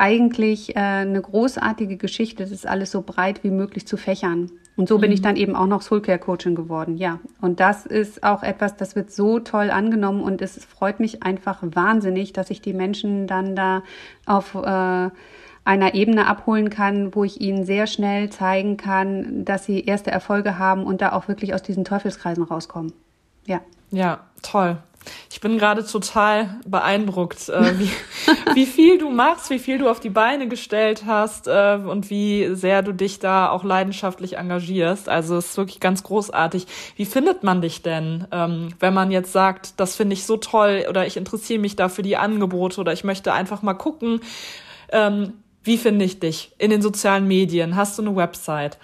eigentlich 0.00 0.74
äh, 0.76 0.80
eine 0.80 1.20
großartige 1.20 1.96
Geschichte, 1.96 2.42
das 2.42 2.50
ist 2.50 2.66
alles 2.66 2.90
so 2.90 3.02
breit 3.02 3.44
wie 3.44 3.50
möglich 3.50 3.86
zu 3.86 3.96
fächern. 3.96 4.50
Und 4.76 4.88
so 4.88 4.98
bin 4.98 5.12
ich 5.12 5.20
mhm. 5.20 5.24
dann 5.24 5.36
eben 5.36 5.54
auch 5.54 5.66
noch 5.66 5.82
Soulcare 5.82 6.18
Coaching 6.18 6.54
geworden, 6.54 6.96
ja. 6.96 7.20
Und 7.40 7.60
das 7.60 7.84
ist 7.84 8.22
auch 8.22 8.42
etwas, 8.42 8.76
das 8.76 8.96
wird 8.96 9.12
so 9.12 9.38
toll 9.38 9.70
angenommen 9.70 10.22
und 10.22 10.40
es 10.40 10.64
freut 10.64 11.00
mich 11.00 11.22
einfach 11.22 11.58
wahnsinnig, 11.62 12.32
dass 12.32 12.50
ich 12.50 12.62
die 12.62 12.72
Menschen 12.72 13.26
dann 13.26 13.54
da 13.54 13.82
auf 14.24 14.54
äh, 14.54 15.10
einer 15.64 15.94
Ebene 15.94 16.26
abholen 16.26 16.70
kann, 16.70 17.14
wo 17.14 17.24
ich 17.24 17.40
ihnen 17.40 17.64
sehr 17.66 17.86
schnell 17.86 18.30
zeigen 18.30 18.78
kann, 18.78 19.44
dass 19.44 19.66
sie 19.66 19.84
erste 19.84 20.10
Erfolge 20.10 20.58
haben 20.58 20.84
und 20.84 21.02
da 21.02 21.12
auch 21.12 21.28
wirklich 21.28 21.52
aus 21.52 21.62
diesen 21.62 21.84
Teufelskreisen 21.84 22.42
rauskommen. 22.42 22.94
Ja. 23.46 23.60
Ja, 23.90 24.20
toll. 24.42 24.78
Ich 25.30 25.40
bin 25.40 25.58
gerade 25.58 25.86
total 25.86 26.60
beeindruckt, 26.66 27.48
äh, 27.48 27.78
wie, 27.78 27.90
wie 28.54 28.66
viel 28.66 28.98
du 28.98 29.08
machst, 29.10 29.48
wie 29.50 29.58
viel 29.58 29.78
du 29.78 29.88
auf 29.88 30.00
die 30.00 30.10
Beine 30.10 30.48
gestellt 30.48 31.04
hast 31.06 31.46
äh, 31.46 31.78
und 31.82 32.10
wie 32.10 32.54
sehr 32.54 32.82
du 32.82 32.92
dich 32.92 33.18
da 33.18 33.48
auch 33.48 33.64
leidenschaftlich 33.64 34.36
engagierst. 34.36 35.08
Also 35.08 35.36
es 35.36 35.50
ist 35.50 35.56
wirklich 35.56 35.80
ganz 35.80 36.02
großartig. 36.02 36.66
Wie 36.96 37.06
findet 37.06 37.42
man 37.42 37.62
dich 37.62 37.82
denn, 37.82 38.26
ähm, 38.32 38.74
wenn 38.80 38.92
man 38.92 39.10
jetzt 39.10 39.32
sagt, 39.32 39.80
das 39.80 39.96
finde 39.96 40.14
ich 40.14 40.26
so 40.26 40.36
toll 40.36 40.84
oder 40.88 41.06
ich 41.06 41.16
interessiere 41.16 41.60
mich 41.60 41.76
da 41.76 41.88
für 41.88 42.02
die 42.02 42.16
Angebote 42.16 42.80
oder 42.80 42.92
ich 42.92 43.04
möchte 43.04 43.32
einfach 43.32 43.62
mal 43.62 43.74
gucken, 43.74 44.20
ähm, 44.92 45.32
wie 45.62 45.78
finde 45.78 46.04
ich 46.04 46.20
dich 46.20 46.52
in 46.58 46.70
den 46.70 46.82
sozialen 46.82 47.26
Medien? 47.26 47.76
Hast 47.76 47.98
du 47.98 48.02
eine 48.02 48.16
Website? 48.16 48.78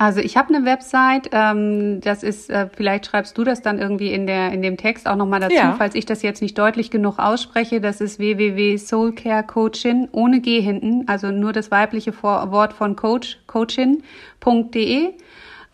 Also 0.00 0.20
ich 0.20 0.38
habe 0.38 0.54
eine 0.54 0.64
Website, 0.64 1.28
ähm, 1.32 2.00
das 2.00 2.22
ist, 2.22 2.48
äh, 2.48 2.70
vielleicht 2.74 3.04
schreibst 3.04 3.36
du 3.36 3.44
das 3.44 3.60
dann 3.60 3.78
irgendwie 3.78 4.10
in 4.10 4.26
der 4.26 4.50
in 4.50 4.62
dem 4.62 4.78
Text 4.78 5.06
auch 5.06 5.14
nochmal 5.14 5.40
dazu, 5.40 5.54
ja. 5.54 5.74
falls 5.76 5.94
ich 5.94 6.06
das 6.06 6.22
jetzt 6.22 6.40
nicht 6.40 6.56
deutlich 6.56 6.90
genug 6.90 7.18
ausspreche. 7.18 7.82
Das 7.82 8.00
ist 8.00 8.18
www.soulcarecoachin 8.18 10.08
ohne 10.12 10.40
G 10.40 10.62
hinten, 10.62 11.04
also 11.06 11.30
nur 11.30 11.52
das 11.52 11.70
weibliche 11.70 12.14
Wort 12.22 12.72
von 12.72 12.96
Coach, 12.96 13.40
coachin.de. 13.46 15.10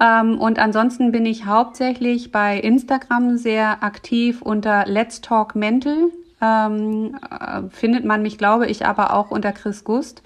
Ähm, 0.00 0.38
und 0.40 0.58
ansonsten 0.58 1.12
bin 1.12 1.24
ich 1.24 1.46
hauptsächlich 1.46 2.32
bei 2.32 2.58
Instagram 2.58 3.36
sehr 3.36 3.84
aktiv 3.84 4.42
unter 4.42 4.86
Let's 4.86 5.20
Talk 5.20 5.54
Mental. 5.54 6.10
Ähm, 6.42 7.16
äh, 7.30 7.62
findet 7.70 8.04
man 8.04 8.22
mich, 8.22 8.38
glaube 8.38 8.66
ich, 8.66 8.86
aber 8.86 9.14
auch 9.14 9.30
unter 9.30 9.52
Chris 9.52 9.84
Gust. 9.84 10.22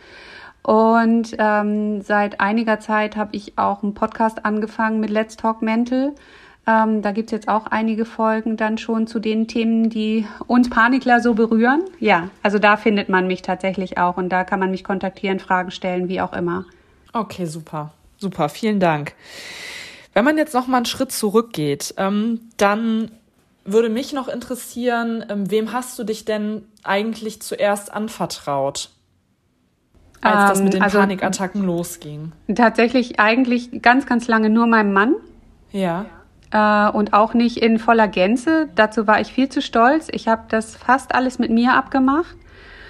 Und 0.63 1.35
ähm, 1.39 2.03
seit 2.03 2.41
einiger 2.41 2.81
Zeit 2.81 3.17
habe 3.17 3.35
ich 3.35 3.57
auch 3.59 3.83
einen 3.83 3.95
Podcast 3.95 4.45
angefangen 4.45 5.01
mit 5.01 5.11
Let's 5.11 5.37
Talk 5.37 5.63
Mental. 5.63 6.15
Ähm, 6.67 7.03
da 7.03 7.13
gibt's 7.13 7.33
jetzt 7.33 7.49
auch 7.49 7.67
einige 7.67 8.05
Folgen 8.05 8.57
dann 8.57 8.77
schon 8.77 9.07
zu 9.07 9.19
den 9.19 9.49
Themen, 9.49 9.89
die 9.89 10.27
uns 10.47 10.69
Panikler 10.69 11.21
so 11.21 11.35
berühren. 11.35 11.83
Ja, 11.99 12.29
also 12.43 12.59
da 12.59 12.77
findet 12.77 13.09
man 13.09 13.27
mich 13.27 13.43
tatsächlich 13.43 13.99
auch 13.99 14.19
und 14.19 14.29
da 14.29 14.45
kann 14.45 14.61
man 14.61 14.71
mich 14.71 14.85
kontaktieren, 14.85 15.41
Fragen 15.41 15.71
stellen, 15.71 16.09
wie 16.09 16.21
auch 16.21 16.33
immer. 16.33 16.67
Okay, 17.13 17.47
super. 17.47 17.93
Super, 18.19 18.51
vielen 18.51 18.81
Dank. 18.81 19.15
Wenn 20.13 20.25
man 20.25 20.37
jetzt 20.37 20.55
noch 20.55 20.67
mal 20.67 20.79
einen 20.79 20.87
Schritt 20.87 21.13
zurückgeht, 21.13 21.95
ähm, 21.97 22.41
dann 22.59 23.11
würde 23.65 23.89
mich 23.89 24.13
noch 24.13 24.29
interessieren, 24.29 25.25
ähm, 25.29 25.51
wem 25.51 25.73
hast 25.73 25.99
du 25.99 26.05
dich 26.05 26.25
denn 26.25 26.67
eigentlich 26.83 27.41
zuerst 27.41 27.93
anvertraut? 27.93 28.91
Als 30.23 30.51
das 30.51 30.63
mit 30.63 30.73
den 30.75 30.79
ähm, 30.79 30.85
also, 30.85 30.99
Panikattacken 30.99 31.65
losging? 31.65 32.33
Tatsächlich 32.55 33.21
eigentlich 33.21 33.83
ganz, 33.83 34.07
ganz 34.07 34.29
lange 34.29 34.51
nur 34.51 34.67
meinem 34.67 34.93
Mann. 34.93 35.15
Ja. 35.73 36.07
Äh, 36.53 36.91
und 36.91 37.13
auch 37.13 37.35
nicht 37.35 37.59
in 37.59 37.79
voller 37.79 38.09
Gänze. 38.09 38.69
Dazu 38.75 39.07
war 39.07 39.21
ich 39.21 39.33
viel 39.33 39.49
zu 39.49 39.63
stolz. 39.63 40.09
Ich 40.11 40.29
habe 40.29 40.43
das 40.49 40.77
fast 40.77 41.15
alles 41.15 41.39
mit 41.39 41.51
mir 41.51 41.75
abgemacht. 41.75 42.37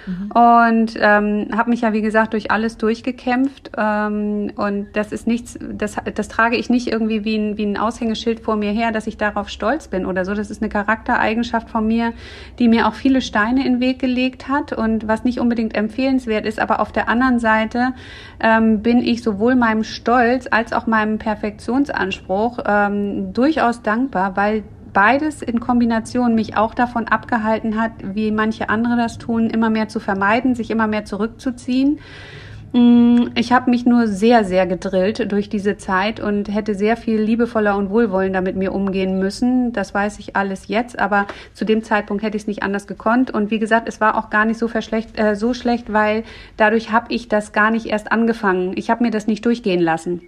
Mhm. 0.05 0.31
Und 0.31 0.93
ähm, 0.99 1.47
habe 1.55 1.69
mich 1.69 1.81
ja, 1.81 1.93
wie 1.93 2.01
gesagt, 2.01 2.33
durch 2.33 2.51
alles 2.51 2.77
durchgekämpft. 2.77 3.71
Ähm, 3.77 4.51
und 4.55 4.87
das 4.93 5.11
ist 5.11 5.27
nichts, 5.27 5.57
das, 5.61 5.97
das 6.13 6.27
trage 6.27 6.55
ich 6.55 6.69
nicht 6.69 6.87
irgendwie 6.87 7.23
wie 7.23 7.37
ein, 7.37 7.57
wie 7.57 7.65
ein 7.65 7.77
Aushängeschild 7.77 8.39
vor 8.39 8.55
mir 8.55 8.71
her, 8.71 8.91
dass 8.91 9.07
ich 9.07 9.17
darauf 9.17 9.49
stolz 9.49 9.87
bin 9.87 10.05
oder 10.05 10.25
so. 10.25 10.33
Das 10.33 10.49
ist 10.49 10.61
eine 10.61 10.69
Charaktereigenschaft 10.69 11.69
von 11.69 11.87
mir, 11.87 12.13
die 12.59 12.67
mir 12.67 12.87
auch 12.87 12.93
viele 12.93 13.21
Steine 13.21 13.65
in 13.65 13.73
den 13.73 13.81
Weg 13.81 13.99
gelegt 13.99 14.47
hat 14.47 14.73
und 14.73 15.07
was 15.07 15.23
nicht 15.23 15.39
unbedingt 15.39 15.75
empfehlenswert 15.75 16.45
ist. 16.45 16.59
Aber 16.59 16.79
auf 16.79 16.91
der 16.91 17.09
anderen 17.09 17.39
Seite 17.39 17.93
ähm, 18.39 18.81
bin 18.81 18.99
ich 18.99 19.23
sowohl 19.23 19.55
meinem 19.55 19.83
Stolz 19.83 20.47
als 20.49 20.73
auch 20.73 20.87
meinem 20.87 21.17
Perfektionsanspruch 21.17 22.59
ähm, 22.65 23.33
durchaus 23.33 23.81
dankbar, 23.81 24.35
weil 24.35 24.63
beides 24.93 25.41
in 25.41 25.59
Kombination 25.59 26.35
mich 26.35 26.57
auch 26.57 26.73
davon 26.73 27.07
abgehalten 27.07 27.79
hat, 27.79 27.91
wie 28.03 28.31
manche 28.31 28.69
andere 28.69 28.97
das 28.97 29.17
tun, 29.17 29.49
immer 29.49 29.69
mehr 29.69 29.87
zu 29.87 29.99
vermeiden, 29.99 30.55
sich 30.55 30.71
immer 30.71 30.87
mehr 30.87 31.05
zurückzuziehen. 31.05 31.99
Mm, 32.73 33.27
ich 33.35 33.51
habe 33.51 33.69
mich 33.69 33.85
nur 33.85 34.07
sehr, 34.07 34.45
sehr 34.45 34.65
gedrillt 34.65 35.31
durch 35.31 35.49
diese 35.49 35.75
Zeit 35.75 36.21
und 36.21 36.47
hätte 36.47 36.73
sehr 36.73 36.95
viel 36.95 37.19
liebevoller 37.21 37.75
und 37.75 37.89
wohlwollender 37.89 38.41
mit 38.41 38.55
mir 38.55 38.73
umgehen 38.73 39.19
müssen. 39.19 39.73
Das 39.73 39.93
weiß 39.93 40.19
ich 40.19 40.35
alles 40.37 40.67
jetzt, 40.67 40.97
aber 40.97 41.27
zu 41.53 41.65
dem 41.65 41.83
Zeitpunkt 41.83 42.23
hätte 42.23 42.37
ich 42.37 42.43
es 42.43 42.47
nicht 42.47 42.63
anders 42.63 42.87
gekonnt. 42.87 43.29
Und 43.31 43.51
wie 43.51 43.59
gesagt, 43.59 43.89
es 43.89 43.99
war 43.99 44.17
auch 44.17 44.29
gar 44.29 44.45
nicht 44.45 44.57
so, 44.57 44.69
verschlecht, 44.69 45.19
äh, 45.19 45.35
so 45.35 45.53
schlecht, 45.53 45.91
weil 45.91 46.23
dadurch 46.55 46.91
habe 46.91 47.13
ich 47.13 47.27
das 47.27 47.51
gar 47.51 47.71
nicht 47.71 47.87
erst 47.87 48.11
angefangen. 48.11 48.71
Ich 48.75 48.89
habe 48.89 49.03
mir 49.03 49.11
das 49.11 49.27
nicht 49.27 49.45
durchgehen 49.45 49.81
lassen. 49.81 50.21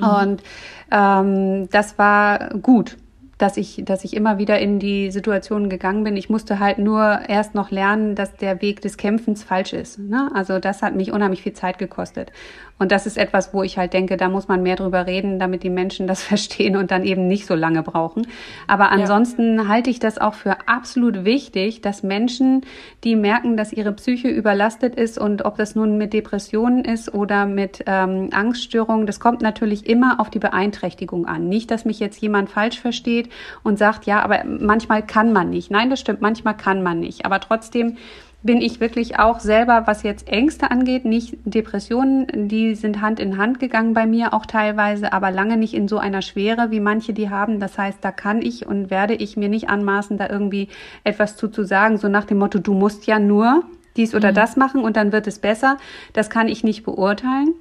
Mhm. 0.00 0.06
Und 0.06 0.42
ähm, 0.90 1.68
das 1.70 1.98
war 1.98 2.48
gut 2.60 2.96
dass 3.40 3.56
ich, 3.56 3.82
dass 3.84 4.04
ich 4.04 4.14
immer 4.14 4.38
wieder 4.38 4.58
in 4.58 4.78
die 4.78 5.10
Situation 5.10 5.70
gegangen 5.70 6.04
bin. 6.04 6.16
Ich 6.16 6.28
musste 6.28 6.58
halt 6.58 6.78
nur 6.78 7.20
erst 7.26 7.54
noch 7.54 7.70
lernen, 7.70 8.14
dass 8.14 8.36
der 8.36 8.60
Weg 8.60 8.82
des 8.82 8.98
Kämpfens 8.98 9.42
falsch 9.42 9.72
ist. 9.72 9.98
Ne? 9.98 10.30
Also 10.34 10.58
das 10.58 10.82
hat 10.82 10.94
mich 10.94 11.10
unheimlich 11.10 11.42
viel 11.42 11.54
Zeit 11.54 11.78
gekostet. 11.78 12.32
Und 12.80 12.92
das 12.92 13.06
ist 13.06 13.18
etwas, 13.18 13.52
wo 13.52 13.62
ich 13.62 13.76
halt 13.76 13.92
denke, 13.92 14.16
da 14.16 14.30
muss 14.30 14.48
man 14.48 14.62
mehr 14.62 14.74
drüber 14.74 15.06
reden, 15.06 15.38
damit 15.38 15.62
die 15.62 15.70
Menschen 15.70 16.06
das 16.06 16.22
verstehen 16.30 16.76
und 16.76 16.90
dann 16.90 17.04
eben 17.04 17.28
nicht 17.28 17.46
so 17.46 17.54
lange 17.54 17.82
brauchen. 17.82 18.26
Aber 18.66 18.90
ansonsten 18.90 19.58
ja. 19.58 19.68
halte 19.68 19.90
ich 19.90 20.00
das 20.00 20.16
auch 20.18 20.32
für 20.32 20.66
absolut 20.66 21.24
wichtig, 21.24 21.82
dass 21.82 22.02
Menschen, 22.02 22.62
die 23.04 23.16
merken, 23.16 23.58
dass 23.58 23.72
ihre 23.72 23.92
Psyche 23.92 24.28
überlastet 24.28 24.94
ist 24.94 25.18
und 25.18 25.44
ob 25.44 25.58
das 25.58 25.74
nun 25.74 25.98
mit 25.98 26.14
Depressionen 26.14 26.86
ist 26.86 27.12
oder 27.12 27.44
mit 27.44 27.84
ähm, 27.86 28.30
Angststörungen, 28.32 29.06
das 29.06 29.20
kommt 29.20 29.42
natürlich 29.42 29.86
immer 29.86 30.18
auf 30.18 30.30
die 30.30 30.38
Beeinträchtigung 30.38 31.26
an. 31.26 31.50
Nicht, 31.50 31.70
dass 31.70 31.84
mich 31.84 32.00
jetzt 32.00 32.20
jemand 32.22 32.48
falsch 32.48 32.80
versteht 32.80 33.28
und 33.62 33.78
sagt, 33.78 34.06
ja, 34.06 34.22
aber 34.22 34.44
manchmal 34.44 35.04
kann 35.04 35.34
man 35.34 35.50
nicht. 35.50 35.70
Nein, 35.70 35.90
das 35.90 36.00
stimmt, 36.00 36.22
manchmal 36.22 36.56
kann 36.56 36.82
man 36.82 36.98
nicht. 36.98 37.26
Aber 37.26 37.40
trotzdem 37.40 37.98
bin 38.42 38.62
ich 38.62 38.80
wirklich 38.80 39.18
auch 39.18 39.40
selber, 39.40 39.82
was 39.86 40.02
jetzt 40.02 40.28
Ängste 40.28 40.70
angeht, 40.70 41.04
nicht 41.04 41.36
Depressionen, 41.44 42.48
die 42.48 42.74
sind 42.74 43.02
Hand 43.02 43.20
in 43.20 43.36
Hand 43.36 43.60
gegangen 43.60 43.92
bei 43.92 44.06
mir 44.06 44.32
auch 44.32 44.46
teilweise, 44.46 45.12
aber 45.12 45.30
lange 45.30 45.56
nicht 45.56 45.74
in 45.74 45.88
so 45.88 45.98
einer 45.98 46.22
Schwere, 46.22 46.70
wie 46.70 46.80
manche 46.80 47.12
die 47.12 47.28
haben. 47.28 47.60
Das 47.60 47.76
heißt, 47.76 47.98
da 48.00 48.12
kann 48.12 48.40
ich 48.40 48.66
und 48.66 48.90
werde 48.90 49.14
ich 49.14 49.36
mir 49.36 49.48
nicht 49.48 49.68
anmaßen, 49.68 50.16
da 50.16 50.28
irgendwie 50.28 50.68
etwas 51.04 51.36
zu, 51.36 51.48
zu 51.48 51.64
sagen, 51.64 51.98
so 51.98 52.08
nach 52.08 52.24
dem 52.24 52.38
Motto, 52.38 52.58
du 52.58 52.72
musst 52.72 53.06
ja 53.06 53.18
nur 53.18 53.64
dies 53.96 54.14
oder 54.14 54.30
mhm. 54.30 54.36
das 54.36 54.56
machen 54.56 54.82
und 54.82 54.96
dann 54.96 55.12
wird 55.12 55.26
es 55.26 55.38
besser. 55.38 55.76
Das 56.14 56.30
kann 56.30 56.48
ich 56.48 56.64
nicht 56.64 56.84
beurteilen. 56.84 57.54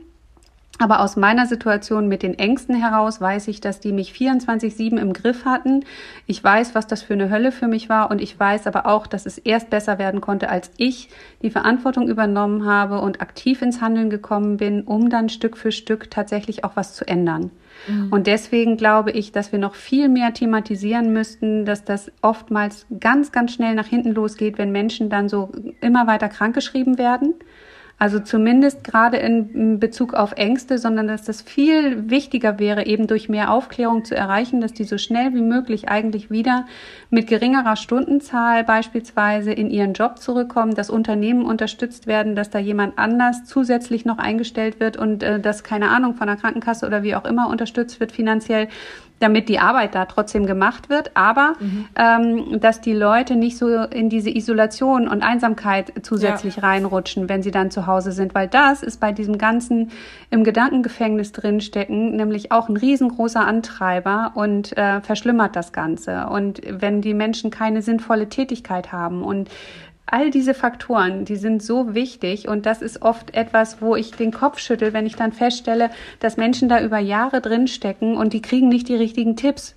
Aber 0.81 1.01
aus 1.01 1.17
meiner 1.17 1.45
Situation 1.45 2.07
mit 2.07 2.23
den 2.23 2.39
Ängsten 2.39 2.73
heraus 2.73 3.19
weiß 3.19 3.49
ich, 3.49 3.59
dass 3.59 3.81
die 3.81 3.91
mich 3.91 4.13
24-7 4.13 4.97
im 4.97 5.11
Griff 5.11 5.43
hatten. 5.43 5.83
Ich 6.25 6.41
weiß, 6.41 6.73
was 6.73 6.87
das 6.87 7.03
für 7.03 7.13
eine 7.13 7.29
Hölle 7.29 7.51
für 7.51 7.67
mich 7.67 7.89
war 7.89 8.09
und 8.09 8.21
ich 8.21 8.39
weiß 8.39 8.65
aber 8.65 8.85
auch, 8.85 9.05
dass 9.05 9.25
es 9.25 9.37
erst 9.37 9.69
besser 9.69 9.99
werden 9.99 10.21
konnte, 10.21 10.49
als 10.49 10.71
ich 10.77 11.09
die 11.41 11.49
Verantwortung 11.49 12.07
übernommen 12.07 12.65
habe 12.65 13.01
und 13.01 13.19
aktiv 13.21 13.61
ins 13.61 13.81
Handeln 13.81 14.09
gekommen 14.09 14.55
bin, 14.55 14.83
um 14.83 15.09
dann 15.09 15.27
Stück 15.27 15.57
für 15.57 15.73
Stück 15.73 16.09
tatsächlich 16.09 16.63
auch 16.63 16.77
was 16.77 16.95
zu 16.95 17.05
ändern. 17.05 17.51
Mhm. 17.89 18.07
Und 18.13 18.27
deswegen 18.27 18.77
glaube 18.77 19.11
ich, 19.11 19.33
dass 19.33 19.51
wir 19.51 19.59
noch 19.59 19.75
viel 19.75 20.07
mehr 20.07 20.33
thematisieren 20.33 21.11
müssten, 21.11 21.65
dass 21.65 21.83
das 21.83 22.09
oftmals 22.21 22.85
ganz, 23.01 23.33
ganz 23.33 23.51
schnell 23.51 23.75
nach 23.75 23.87
hinten 23.87 24.13
losgeht, 24.13 24.57
wenn 24.57 24.71
Menschen 24.71 25.09
dann 25.09 25.27
so 25.27 25.51
immer 25.81 26.07
weiter 26.07 26.29
krankgeschrieben 26.29 26.97
werden 26.97 27.33
also 27.99 28.21
zumindest 28.21 28.85
gerade 28.85 29.17
in 29.17 29.77
Bezug 29.79 30.13
auf 30.13 30.31
Ängste, 30.37 30.77
sondern 30.77 31.09
dass 31.09 31.23
das 31.23 31.41
viel 31.41 32.09
wichtiger 32.09 32.57
wäre, 32.57 32.85
eben 32.85 33.07
durch 33.07 33.27
mehr 33.27 33.51
Aufklärung 33.51 34.05
zu 34.05 34.15
erreichen, 34.15 34.61
dass 34.61 34.71
die 34.71 34.85
so 34.85 34.97
schnell 34.97 35.33
wie 35.33 35.41
möglich 35.41 35.89
eigentlich 35.89 36.31
wieder 36.31 36.65
mit 37.09 37.27
geringerer 37.27 37.75
Stundenzahl 37.75 38.63
beispielsweise 38.63 39.51
in 39.51 39.69
ihren 39.69 39.91
Job 39.91 40.19
zurückkommen, 40.19 40.75
dass 40.75 40.89
Unternehmen 40.89 41.43
unterstützt 41.43 42.07
werden, 42.07 42.37
dass 42.37 42.49
da 42.49 42.59
jemand 42.59 42.97
anders 42.97 43.43
zusätzlich 43.43 44.05
noch 44.05 44.17
eingestellt 44.17 44.79
wird 44.79 44.95
und 44.95 45.21
äh, 45.21 45.41
dass 45.41 45.65
keine 45.65 45.89
Ahnung 45.89 46.13
von 46.15 46.27
der 46.27 46.37
Krankenkasse 46.37 46.87
oder 46.87 47.03
wie 47.03 47.15
auch 47.15 47.25
immer 47.25 47.49
unterstützt 47.49 47.99
wird 47.99 48.13
finanziell, 48.13 48.69
damit 49.19 49.49
die 49.49 49.59
Arbeit 49.59 49.95
da 49.95 50.05
trotzdem 50.05 50.45
gemacht 50.45 50.89
wird, 50.89 51.11
aber 51.15 51.53
mhm. 51.59 51.85
ähm, 51.95 52.59
dass 52.59 52.81
die 52.81 52.93
Leute 52.93 53.35
nicht 53.35 53.57
so 53.57 53.67
in 53.67 54.09
diese 54.09 54.29
Isolation 54.29 55.07
und 55.07 55.21
Einsamkeit 55.21 55.93
zusätzlich 56.01 56.57
ja. 56.57 56.63
reinrutschen, 56.63 57.29
wenn 57.29 57.43
sie 57.43 57.51
dann 57.51 57.71
zu 57.71 57.85
Hause 57.85 58.11
sind, 58.11 58.33
weil 58.33 58.47
das 58.47 58.83
ist 58.83 58.99
bei 58.99 59.11
diesem 59.11 59.37
ganzen 59.37 59.91
im 60.29 60.43
Gedankengefängnis 60.43 61.31
drinstecken 61.31 62.15
nämlich 62.15 62.51
auch 62.51 62.69
ein 62.69 62.77
riesengroßer 62.77 63.45
Antreiber 63.45 64.31
und 64.35 64.77
äh, 64.77 65.01
verschlimmert 65.01 65.55
das 65.55 65.73
Ganze. 65.73 66.27
Und 66.27 66.61
wenn 66.67 67.01
die 67.01 67.13
Menschen 67.13 67.51
keine 67.51 67.81
sinnvolle 67.81 68.29
Tätigkeit 68.29 68.91
haben 68.91 69.23
und 69.23 69.49
All 70.11 70.31
diese 70.31 70.55
Faktoren, 70.55 71.23
die 71.23 71.35
sind 71.35 71.61
so 71.61 71.93
wichtig 71.93 72.47
und 72.47 72.65
das 72.65 72.81
ist 72.81 73.03
oft 73.03 73.35
etwas, 73.35 73.79
wo 73.79 73.95
ich 73.95 74.09
den 74.09 74.31
Kopf 74.31 74.57
schüttel, 74.57 74.91
wenn 74.91 75.05
ich 75.05 75.15
dann 75.15 75.31
feststelle, 75.31 75.91
dass 76.19 76.35
Menschen 76.35 76.67
da 76.67 76.81
über 76.81 76.97
Jahre 76.97 77.41
drinstecken 77.41 78.17
und 78.17 78.33
die 78.33 78.41
kriegen 78.41 78.69
nicht 78.69 78.89
die 78.89 78.95
richtigen 78.95 79.35
Tipps. 79.35 79.75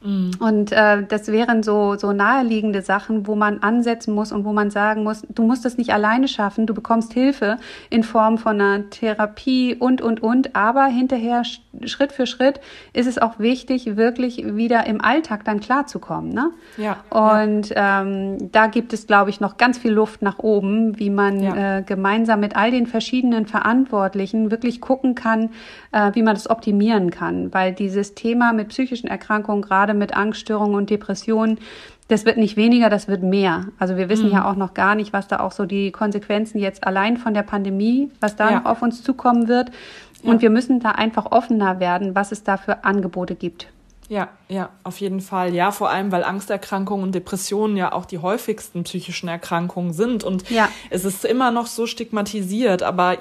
Mhm. 0.00 0.30
Und 0.38 0.72
äh, 0.72 1.04
das 1.06 1.28
wären 1.28 1.62
so, 1.62 1.96
so 1.96 2.12
naheliegende 2.12 2.82
Sachen, 2.82 3.26
wo 3.26 3.34
man 3.34 3.58
ansetzen 3.62 4.14
muss 4.14 4.30
und 4.30 4.44
wo 4.44 4.52
man 4.52 4.70
sagen 4.70 5.02
muss, 5.02 5.22
du 5.28 5.42
musst 5.42 5.64
das 5.64 5.76
nicht 5.76 5.92
alleine 5.92 6.28
schaffen, 6.28 6.66
du 6.66 6.74
bekommst 6.74 7.12
Hilfe 7.12 7.56
in 7.90 8.04
Form 8.04 8.38
von 8.38 8.60
einer 8.60 8.90
Therapie 8.90 9.74
und, 9.74 10.00
und, 10.00 10.22
und. 10.22 10.54
Aber 10.54 10.86
hinterher, 10.86 11.42
Schritt 11.84 12.12
für 12.12 12.26
Schritt, 12.26 12.60
ist 12.92 13.06
es 13.06 13.18
auch 13.18 13.38
wichtig, 13.38 13.96
wirklich 13.96 14.44
wieder 14.56 14.86
im 14.86 15.00
Alltag 15.00 15.44
dann 15.44 15.60
klarzukommen. 15.60 16.32
Ne? 16.32 16.50
Ja. 16.76 16.98
Und 17.10 17.70
ja. 17.70 18.02
Ähm, 18.02 18.52
da 18.52 18.68
gibt 18.68 18.92
es, 18.92 19.06
glaube 19.06 19.30
ich, 19.30 19.40
noch 19.40 19.56
ganz 19.56 19.78
viel 19.78 19.92
Luft 19.92 20.22
nach 20.22 20.38
oben, 20.38 20.98
wie 20.98 21.10
man 21.10 21.42
ja. 21.42 21.78
äh, 21.78 21.82
gemeinsam 21.82 22.40
mit 22.40 22.56
all 22.56 22.70
den 22.70 22.86
verschiedenen 22.86 23.46
Verantwortlichen 23.46 24.50
wirklich 24.50 24.80
gucken 24.80 25.14
kann, 25.14 25.50
äh, 25.92 26.10
wie 26.14 26.22
man 26.22 26.34
das 26.34 26.48
optimieren 26.48 27.10
kann. 27.10 27.52
Weil 27.52 27.72
dieses 27.72 28.14
Thema 28.14 28.52
mit 28.52 28.68
psychischen 28.68 29.08
Erkrankungen 29.08 29.62
gerade 29.62 29.87
gerade 29.88 29.98
mit 29.98 30.16
Angststörungen 30.16 30.74
und 30.74 30.90
Depressionen, 30.90 31.58
das 32.08 32.24
wird 32.24 32.38
nicht 32.38 32.56
weniger, 32.56 32.88
das 32.88 33.08
wird 33.08 33.22
mehr. 33.22 33.66
Also 33.78 33.96
wir 33.96 34.08
wissen 34.08 34.26
mhm. 34.26 34.32
ja 34.32 34.50
auch 34.50 34.56
noch 34.56 34.74
gar 34.74 34.94
nicht, 34.94 35.12
was 35.12 35.28
da 35.28 35.40
auch 35.40 35.52
so 35.52 35.66
die 35.66 35.90
Konsequenzen 35.92 36.58
jetzt 36.58 36.86
allein 36.86 37.16
von 37.16 37.34
der 37.34 37.42
Pandemie, 37.42 38.10
was 38.20 38.36
da 38.36 38.50
ja. 38.50 38.58
noch 38.58 38.64
auf 38.66 38.82
uns 38.82 39.02
zukommen 39.02 39.48
wird. 39.48 39.70
Und 40.22 40.36
ja. 40.36 40.42
wir 40.42 40.50
müssen 40.50 40.80
da 40.80 40.92
einfach 40.92 41.26
offener 41.32 41.80
werden, 41.80 42.14
was 42.14 42.32
es 42.32 42.44
da 42.44 42.56
für 42.56 42.84
Angebote 42.84 43.34
gibt. 43.34 43.68
Ja, 44.10 44.30
ja, 44.48 44.70
auf 44.84 45.00
jeden 45.00 45.20
Fall. 45.20 45.54
Ja, 45.54 45.70
vor 45.70 45.90
allem, 45.90 46.10
weil 46.10 46.24
Angsterkrankungen 46.24 47.04
und 47.04 47.14
Depressionen 47.14 47.76
ja 47.76 47.92
auch 47.92 48.06
die 48.06 48.18
häufigsten 48.18 48.84
psychischen 48.84 49.28
Erkrankungen 49.28 49.92
sind. 49.92 50.24
Und 50.24 50.48
ja. 50.48 50.70
es 50.88 51.04
ist 51.04 51.26
immer 51.26 51.50
noch 51.50 51.66
so 51.66 51.86
stigmatisiert, 51.86 52.82
aber 52.82 53.18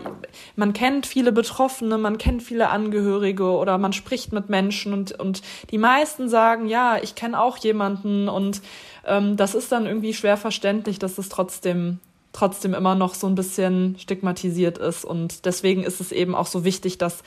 man 0.55 0.71
kennt 0.71 1.05
viele 1.05 1.33
Betroffene, 1.33 1.97
man 1.97 2.17
kennt 2.17 2.41
viele 2.41 2.69
Angehörige 2.69 3.51
oder 3.51 3.77
man 3.77 3.91
spricht 3.91 4.31
mit 4.31 4.47
Menschen 4.47 4.93
und, 4.93 5.19
und 5.19 5.41
die 5.71 5.77
meisten 5.77 6.29
sagen, 6.29 6.67
ja, 6.67 6.97
ich 7.01 7.15
kenne 7.15 7.41
auch 7.41 7.57
jemanden 7.57 8.29
und 8.29 8.61
ähm, 9.05 9.35
das 9.35 9.55
ist 9.55 9.73
dann 9.73 9.87
irgendwie 9.87 10.13
schwer 10.13 10.37
verständlich, 10.37 10.99
dass 10.99 11.17
es 11.17 11.27
trotzdem 11.27 11.99
trotzdem 12.33 12.75
immer 12.75 12.93
noch 12.93 13.15
so 13.15 13.25
ein 13.25 13.33
bisschen 13.33 13.95
stigmatisiert 13.97 14.77
ist. 14.77 15.03
Und 15.05 15.45
deswegen 15.45 15.83
ist 15.83 15.99
es 15.99 16.11
eben 16.11 16.35
auch 16.35 16.45
so 16.45 16.63
wichtig, 16.63 16.99
dass 16.99 17.23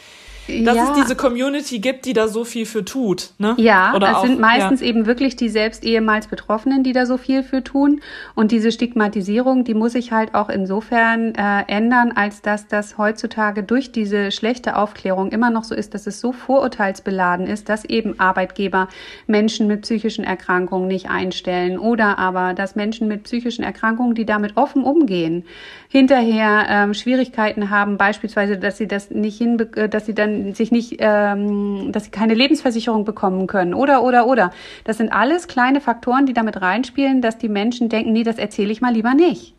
dass 0.65 0.77
ja. 0.77 0.91
es 0.91 1.03
diese 1.03 1.17
Community 1.17 1.79
gibt, 1.79 2.05
die 2.05 2.13
da 2.13 2.29
so 2.29 2.45
viel 2.45 2.67
für 2.67 2.85
tut. 2.85 3.31
Ne? 3.39 3.55
Ja, 3.59 3.95
Oder 3.95 4.11
es 4.11 4.17
auch, 4.17 4.27
sind 4.27 4.41
meistens 4.41 4.81
ja. 4.81 4.87
eben 4.87 5.07
wirklich 5.07 5.37
die 5.37 5.49
selbst 5.49 5.85
ehemals 5.85 6.27
Betroffenen, 6.27 6.83
die 6.83 6.93
da 6.93 7.07
so 7.07 7.17
viel 7.17 7.43
für 7.43 7.63
tun. 7.63 8.01
Und 8.35 8.53
diese 8.53 8.73
Stigmatisierung, 8.73 9.65
die 9.65 9.75
muss 9.75 9.93
sich 9.93 10.13
halt 10.13 10.35
auch 10.35 10.49
insofern 10.49 11.35
äh, 11.35 11.63
ändern, 11.69 12.13
als 12.15 12.43
dass 12.43 12.67
das 12.67 12.99
heutzutage 12.99 13.63
durch 13.63 13.93
diese 13.93 14.31
schlechte 14.31 14.77
Aufklärung 14.77 15.31
immer 15.33 15.51
noch 15.51 15.65
so 15.65 15.75
ist, 15.75 15.95
dass 15.95 16.07
es 16.07 16.21
so 16.21 16.33
vorurteilsbeladen 16.33 17.47
ist, 17.47 17.69
dass 17.69 17.85
eben 17.85 18.19
Arbeitgeber 18.19 18.89
Menschen 19.27 19.67
mit 19.67 19.83
psychischen 19.83 20.25
Erkrankungen 20.25 20.89
nicht 20.89 21.09
einstellen 21.09 21.79
oder 21.79 22.19
aber, 22.19 22.55
dass 22.55 22.77
Menschen 22.77 23.09
mit 23.09 23.25
psychischen 23.25 23.65
Erkrankungen, 23.65 24.15
die 24.15 24.27
damit 24.27 24.57
offen 24.57 24.85
umgehen, 24.85 25.45
hinterher 25.89 26.67
ähm, 26.69 26.95
Schwierigkeiten 26.95 27.71
haben, 27.71 27.97
beispielsweise, 27.97 28.57
dass 28.59 28.79
sie 28.79 28.87
das 28.87 29.11
nicht 29.11 29.39
hin, 29.39 29.59
äh, 29.75 29.89
dass 29.89 30.07
sie 30.07 30.15
dann 30.15 30.40
sich 30.55 30.71
nicht, 30.71 30.97
ähm, 30.99 31.93
dass 31.93 32.05
sie 32.05 32.11
keine 32.11 32.35
Lebensversicherung 32.35 33.05
bekommen 33.05 33.47
können 33.47 33.75
oder 33.75 34.03
oder 34.03 34.27
oder. 34.27 34.53
Das 34.85 34.99
sind 34.99 35.13
alles 35.13 35.49
kleine 35.49 35.81
Faktoren, 35.81 36.27
die 36.27 36.33
damit 36.33 36.61
reinspielen, 36.61 37.23
dass 37.23 37.39
die 37.39 37.49
Menschen 37.49 37.89
denken, 37.89 38.13
nee, 38.13 38.23
das 38.23 38.39
erzähle 38.39 38.73
ich 38.73 38.81
mal 38.81 38.93
lieber 38.93 39.15
nicht. 39.15 39.55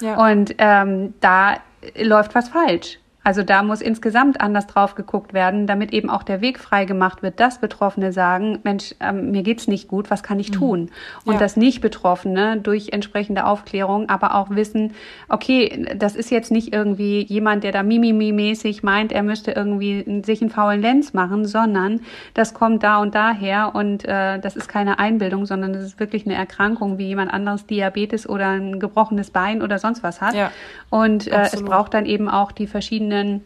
Ja. 0.00 0.30
Und 0.30 0.54
ähm, 0.58 1.14
da 1.20 1.56
läuft 2.00 2.34
was 2.34 2.48
falsch. 2.48 2.98
Also 3.24 3.42
da 3.42 3.62
muss 3.62 3.80
insgesamt 3.80 4.42
anders 4.42 4.66
drauf 4.66 4.94
geguckt 4.94 5.32
werden, 5.32 5.66
damit 5.66 5.94
eben 5.94 6.10
auch 6.10 6.22
der 6.22 6.42
Weg 6.42 6.60
frei 6.60 6.84
gemacht 6.84 7.22
wird, 7.22 7.40
dass 7.40 7.58
Betroffene 7.58 8.12
sagen, 8.12 8.58
Mensch, 8.64 8.94
ähm, 9.00 9.30
mir 9.30 9.42
geht's 9.42 9.66
nicht 9.66 9.88
gut, 9.88 10.10
was 10.10 10.22
kann 10.22 10.38
ich 10.38 10.50
mhm. 10.50 10.54
tun? 10.54 10.90
Und 11.24 11.34
ja. 11.34 11.38
dass 11.38 11.56
nicht 11.56 11.80
Betroffene 11.80 12.58
durch 12.58 12.90
entsprechende 12.92 13.46
Aufklärung 13.46 14.10
aber 14.10 14.34
auch 14.34 14.50
wissen, 14.50 14.92
okay, 15.30 15.86
das 15.96 16.16
ist 16.16 16.30
jetzt 16.30 16.52
nicht 16.52 16.74
irgendwie 16.74 17.22
jemand, 17.22 17.64
der 17.64 17.72
da 17.72 17.80
mimimi-mäßig 17.80 18.80
meint, 18.82 19.10
er 19.10 19.22
müsste 19.22 19.52
irgendwie 19.52 20.22
sich 20.22 20.42
einen 20.42 20.50
faulen 20.50 20.82
Lenz 20.82 21.14
machen, 21.14 21.46
sondern 21.46 22.00
das 22.34 22.52
kommt 22.52 22.82
da 22.82 22.98
und 22.98 23.14
daher 23.14 23.74
und 23.74 24.04
äh, 24.04 24.38
das 24.38 24.54
ist 24.54 24.68
keine 24.68 24.98
Einbildung, 24.98 25.46
sondern 25.46 25.72
das 25.72 25.82
ist 25.82 25.98
wirklich 25.98 26.26
eine 26.26 26.34
Erkrankung, 26.34 26.98
wie 26.98 27.06
jemand 27.06 27.32
anderes 27.32 27.64
Diabetes 27.64 28.28
oder 28.28 28.48
ein 28.48 28.80
gebrochenes 28.80 29.30
Bein 29.30 29.62
oder 29.62 29.78
sonst 29.78 30.02
was 30.02 30.20
hat. 30.20 30.34
Ja. 30.34 30.50
Und 30.90 31.26
äh, 31.26 31.48
es 31.52 31.62
braucht 31.62 31.94
dann 31.94 32.04
eben 32.04 32.28
auch 32.28 32.52
die 32.52 32.66
verschiedenen 32.66 33.13
verschiedenen 33.14 33.44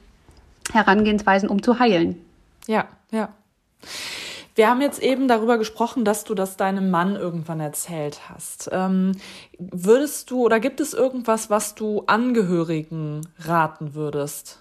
Herangehensweisen, 0.72 1.48
um 1.48 1.62
zu 1.62 1.78
heilen. 1.78 2.16
Ja, 2.66 2.88
ja. 3.10 3.30
Wir 4.54 4.68
haben 4.68 4.80
jetzt 4.80 5.00
eben 5.00 5.28
darüber 5.28 5.56
gesprochen, 5.56 6.04
dass 6.04 6.24
du 6.24 6.34
das 6.34 6.56
deinem 6.56 6.90
Mann 6.90 7.14
irgendwann 7.14 7.60
erzählt 7.60 8.28
hast. 8.28 8.68
Ähm, 8.72 9.12
würdest 9.58 10.30
du 10.30 10.44
oder 10.44 10.58
gibt 10.58 10.80
es 10.80 10.94
irgendwas, 10.94 11.48
was 11.48 11.74
du 11.76 12.02
Angehörigen 12.06 13.28
raten 13.38 13.94
würdest? 13.94 14.60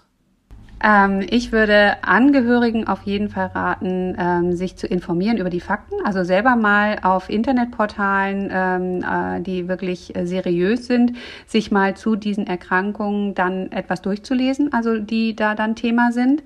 Ähm, 0.82 1.26
ich 1.28 1.52
würde 1.52 1.96
Angehörigen 2.02 2.86
auf 2.86 3.02
jeden 3.02 3.28
Fall 3.28 3.46
raten, 3.46 4.16
ähm, 4.18 4.52
sich 4.52 4.76
zu 4.76 4.86
informieren 4.86 5.38
über 5.38 5.50
die 5.50 5.60
Fakten. 5.60 5.94
Also 6.04 6.24
selber 6.24 6.56
mal 6.56 6.98
auf 7.02 7.28
Internetportalen, 7.28 8.50
ähm, 8.52 9.02
äh, 9.02 9.40
die 9.40 9.68
wirklich 9.68 10.14
äh, 10.14 10.26
seriös 10.26 10.86
sind, 10.86 11.12
sich 11.46 11.70
mal 11.70 11.96
zu 11.96 12.16
diesen 12.16 12.46
Erkrankungen 12.46 13.34
dann 13.34 13.72
etwas 13.72 14.02
durchzulesen, 14.02 14.72
also 14.72 14.98
die 14.98 15.34
da 15.34 15.54
dann 15.54 15.74
Thema 15.74 16.12
sind. 16.12 16.42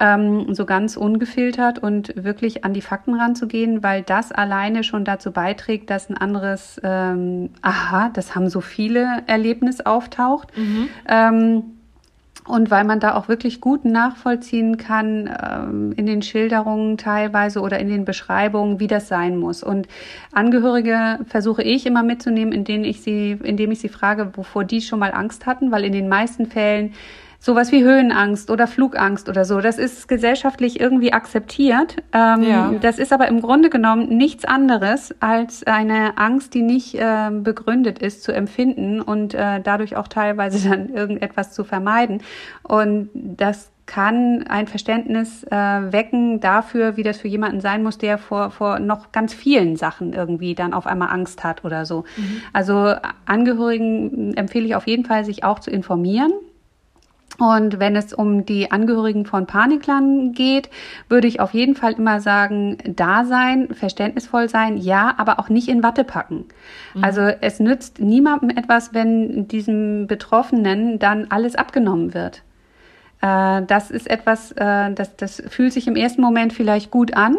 Ähm, 0.00 0.54
so 0.54 0.64
ganz 0.64 0.96
ungefiltert 0.96 1.80
und 1.80 2.14
wirklich 2.14 2.64
an 2.64 2.72
die 2.72 2.82
Fakten 2.82 3.14
ranzugehen, 3.14 3.82
weil 3.82 4.02
das 4.02 4.30
alleine 4.30 4.84
schon 4.84 5.04
dazu 5.04 5.32
beiträgt, 5.32 5.90
dass 5.90 6.08
ein 6.08 6.16
anderes 6.16 6.80
ähm, 6.84 7.50
Aha, 7.62 8.10
das 8.10 8.36
haben 8.36 8.48
so 8.48 8.60
viele 8.60 9.24
Erlebnis 9.26 9.80
auftaucht. 9.80 10.56
Mhm. 10.56 10.88
Und 12.48 12.70
weil 12.70 12.84
man 12.84 12.98
da 12.98 13.14
auch 13.14 13.28
wirklich 13.28 13.60
gut 13.60 13.84
nachvollziehen 13.84 14.78
kann 14.78 15.28
ähm, 15.42 15.92
in 15.96 16.06
den 16.06 16.22
Schilderungen 16.22 16.96
teilweise 16.96 17.60
oder 17.60 17.78
in 17.78 17.88
den 17.88 18.06
Beschreibungen, 18.06 18.80
wie 18.80 18.86
das 18.86 19.06
sein 19.06 19.36
muss. 19.36 19.62
Und 19.62 19.86
Angehörige 20.32 21.20
versuche 21.26 21.62
ich 21.62 21.84
immer 21.84 22.02
mitzunehmen, 22.02 22.52
indem 22.52 22.84
ich 22.84 23.02
sie, 23.02 23.32
indem 23.42 23.70
ich 23.70 23.80
sie 23.80 23.90
frage, 23.90 24.32
wovor 24.34 24.64
die 24.64 24.80
schon 24.80 24.98
mal 24.98 25.12
Angst 25.12 25.44
hatten, 25.44 25.70
weil 25.70 25.84
in 25.84 25.92
den 25.92 26.08
meisten 26.08 26.46
Fällen 26.46 26.94
sowas 27.40 27.70
wie 27.70 27.84
Höhenangst 27.84 28.50
oder 28.50 28.66
Flugangst 28.66 29.28
oder 29.28 29.44
so. 29.44 29.60
Das 29.60 29.78
ist 29.78 30.08
gesellschaftlich 30.08 30.80
irgendwie 30.80 31.12
akzeptiert. 31.12 31.96
Ähm, 32.12 32.42
ja. 32.42 32.72
Das 32.80 32.98
ist 32.98 33.12
aber 33.12 33.28
im 33.28 33.40
Grunde 33.40 33.70
genommen 33.70 34.08
nichts 34.08 34.44
anderes 34.44 35.14
als 35.20 35.64
eine 35.64 36.18
Angst, 36.18 36.54
die 36.54 36.62
nicht 36.62 36.96
äh, 36.96 37.30
begründet 37.30 38.00
ist 38.00 38.24
zu 38.24 38.32
empfinden 38.32 39.00
und 39.00 39.34
äh, 39.34 39.60
dadurch 39.60 39.96
auch 39.96 40.08
teilweise 40.08 40.68
dann 40.70 40.88
irgendetwas 40.88 41.52
zu 41.52 41.62
vermeiden. 41.64 42.22
Und 42.64 43.10
das 43.14 43.70
kann 43.86 44.44
ein 44.48 44.66
Verständnis 44.66 45.44
äh, 45.44 45.56
wecken 45.56 46.40
dafür, 46.40 46.98
wie 46.98 47.02
das 47.02 47.18
für 47.18 47.28
jemanden 47.28 47.60
sein 47.60 47.82
muss, 47.82 47.96
der 47.96 48.18
vor, 48.18 48.50
vor 48.50 48.80
noch 48.80 49.12
ganz 49.12 49.32
vielen 49.32 49.76
Sachen 49.76 50.12
irgendwie 50.12 50.54
dann 50.54 50.74
auf 50.74 50.86
einmal 50.86 51.08
Angst 51.08 51.42
hat 51.42 51.64
oder 51.64 51.86
so. 51.86 52.04
Mhm. 52.16 52.42
Also 52.52 52.94
Angehörigen 53.24 54.34
empfehle 54.34 54.66
ich 54.66 54.74
auf 54.74 54.86
jeden 54.86 55.06
Fall, 55.06 55.24
sich 55.24 55.42
auch 55.42 55.60
zu 55.60 55.70
informieren 55.70 56.32
und 57.36 57.78
wenn 57.78 57.94
es 57.94 58.12
um 58.12 58.44
die 58.44 58.72
Angehörigen 58.72 59.24
von 59.24 59.46
Paniklern 59.46 60.32
geht, 60.32 60.70
würde 61.08 61.28
ich 61.28 61.40
auf 61.40 61.54
jeden 61.54 61.76
Fall 61.76 61.92
immer 61.92 62.20
sagen, 62.20 62.78
da 62.84 63.24
sein, 63.24 63.68
verständnisvoll 63.72 64.48
sein, 64.48 64.76
ja, 64.76 65.14
aber 65.18 65.38
auch 65.38 65.48
nicht 65.48 65.68
in 65.68 65.84
Watte 65.84 66.02
packen. 66.02 66.46
Mhm. 66.94 67.04
Also 67.04 67.20
es 67.20 67.60
nützt 67.60 68.00
niemandem 68.00 68.50
etwas, 68.50 68.92
wenn 68.92 69.46
diesem 69.46 70.08
Betroffenen 70.08 70.98
dann 70.98 71.26
alles 71.30 71.54
abgenommen 71.54 72.12
wird. 72.12 72.42
Äh, 73.20 73.62
das 73.66 73.92
ist 73.92 74.10
etwas, 74.10 74.50
äh, 74.52 74.92
das, 74.92 75.14
das 75.16 75.40
fühlt 75.48 75.72
sich 75.72 75.86
im 75.86 75.94
ersten 75.94 76.22
Moment 76.22 76.52
vielleicht 76.52 76.90
gut 76.90 77.16
an, 77.16 77.36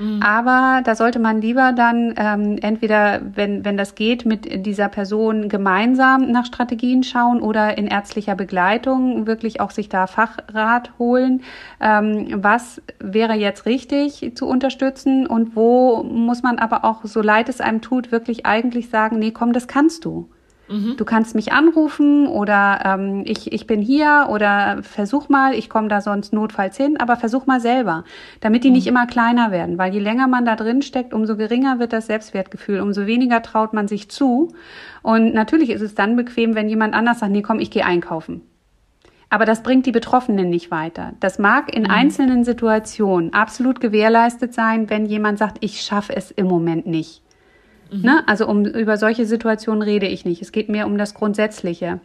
Mhm. 0.00 0.22
Aber 0.22 0.80
da 0.82 0.94
sollte 0.94 1.18
man 1.18 1.42
lieber 1.42 1.72
dann 1.72 2.14
ähm, 2.16 2.56
entweder, 2.62 3.20
wenn, 3.34 3.64
wenn 3.66 3.76
das 3.76 3.94
geht, 3.94 4.24
mit 4.24 4.66
dieser 4.66 4.88
Person 4.88 5.50
gemeinsam 5.50 6.32
nach 6.32 6.46
Strategien 6.46 7.02
schauen 7.02 7.42
oder 7.42 7.76
in 7.76 7.86
ärztlicher 7.86 8.34
Begleitung 8.34 9.26
wirklich 9.26 9.60
auch 9.60 9.70
sich 9.70 9.90
da 9.90 10.06
Fachrat 10.06 10.98
holen. 10.98 11.42
Ähm, 11.80 12.28
was 12.42 12.80
wäre 12.98 13.34
jetzt 13.34 13.66
richtig 13.66 14.32
zu 14.34 14.46
unterstützen 14.46 15.26
und 15.26 15.54
wo 15.54 16.02
muss 16.02 16.42
man 16.42 16.58
aber 16.58 16.84
auch, 16.84 17.04
so 17.04 17.20
leid 17.20 17.50
es 17.50 17.60
einem 17.60 17.82
tut, 17.82 18.10
wirklich 18.10 18.46
eigentlich 18.46 18.88
sagen, 18.88 19.18
nee, 19.18 19.32
komm, 19.32 19.52
das 19.52 19.68
kannst 19.68 20.06
du. 20.06 20.30
Mhm. 20.70 20.96
Du 20.96 21.04
kannst 21.04 21.34
mich 21.34 21.52
anrufen 21.52 22.28
oder 22.28 22.80
ähm, 22.84 23.24
ich, 23.26 23.52
ich 23.52 23.66
bin 23.66 23.82
hier 23.82 24.28
oder 24.30 24.82
versuch 24.82 25.28
mal, 25.28 25.52
ich 25.52 25.68
komme 25.68 25.88
da 25.88 26.00
sonst 26.00 26.32
notfalls 26.32 26.76
hin, 26.76 26.96
aber 27.00 27.16
versuch 27.16 27.46
mal 27.46 27.60
selber, 27.60 28.04
damit 28.40 28.62
die 28.62 28.68
mhm. 28.68 28.74
nicht 28.74 28.86
immer 28.86 29.06
kleiner 29.06 29.50
werden, 29.50 29.78
weil 29.78 29.92
je 29.92 29.98
länger 29.98 30.28
man 30.28 30.44
da 30.44 30.54
drin 30.54 30.82
steckt, 30.82 31.12
umso 31.12 31.36
geringer 31.36 31.80
wird 31.80 31.92
das 31.92 32.06
Selbstwertgefühl, 32.06 32.80
umso 32.80 33.06
weniger 33.06 33.42
traut 33.42 33.72
man 33.72 33.88
sich 33.88 34.08
zu. 34.10 34.52
Und 35.02 35.34
natürlich 35.34 35.70
ist 35.70 35.82
es 35.82 35.96
dann 35.96 36.14
bequem, 36.14 36.54
wenn 36.54 36.68
jemand 36.68 36.94
anders 36.94 37.18
sagt, 37.18 37.32
nee, 37.32 37.42
komm, 37.42 37.58
ich 37.58 37.72
gehe 37.72 37.84
einkaufen. 37.84 38.42
Aber 39.28 39.46
das 39.46 39.62
bringt 39.62 39.86
die 39.86 39.92
Betroffenen 39.92 40.50
nicht 40.50 40.70
weiter. 40.70 41.14
Das 41.18 41.40
mag 41.40 41.74
in 41.74 41.84
mhm. 41.84 41.90
einzelnen 41.90 42.44
Situationen 42.44 43.32
absolut 43.32 43.80
gewährleistet 43.80 44.54
sein, 44.54 44.88
wenn 44.88 45.06
jemand 45.06 45.38
sagt, 45.38 45.58
ich 45.60 45.80
schaffe 45.80 46.14
es 46.14 46.30
im 46.30 46.46
Moment 46.46 46.86
nicht. 46.86 47.22
Mhm. 47.90 48.02
Ne? 48.02 48.28
Also 48.28 48.46
um, 48.46 48.64
über 48.64 48.96
solche 48.96 49.26
Situationen 49.26 49.82
rede 49.82 50.06
ich 50.06 50.24
nicht. 50.24 50.42
Es 50.42 50.52
geht 50.52 50.68
mir 50.68 50.86
um 50.86 50.98
das 50.98 51.14
Grundsätzliche. 51.14 52.00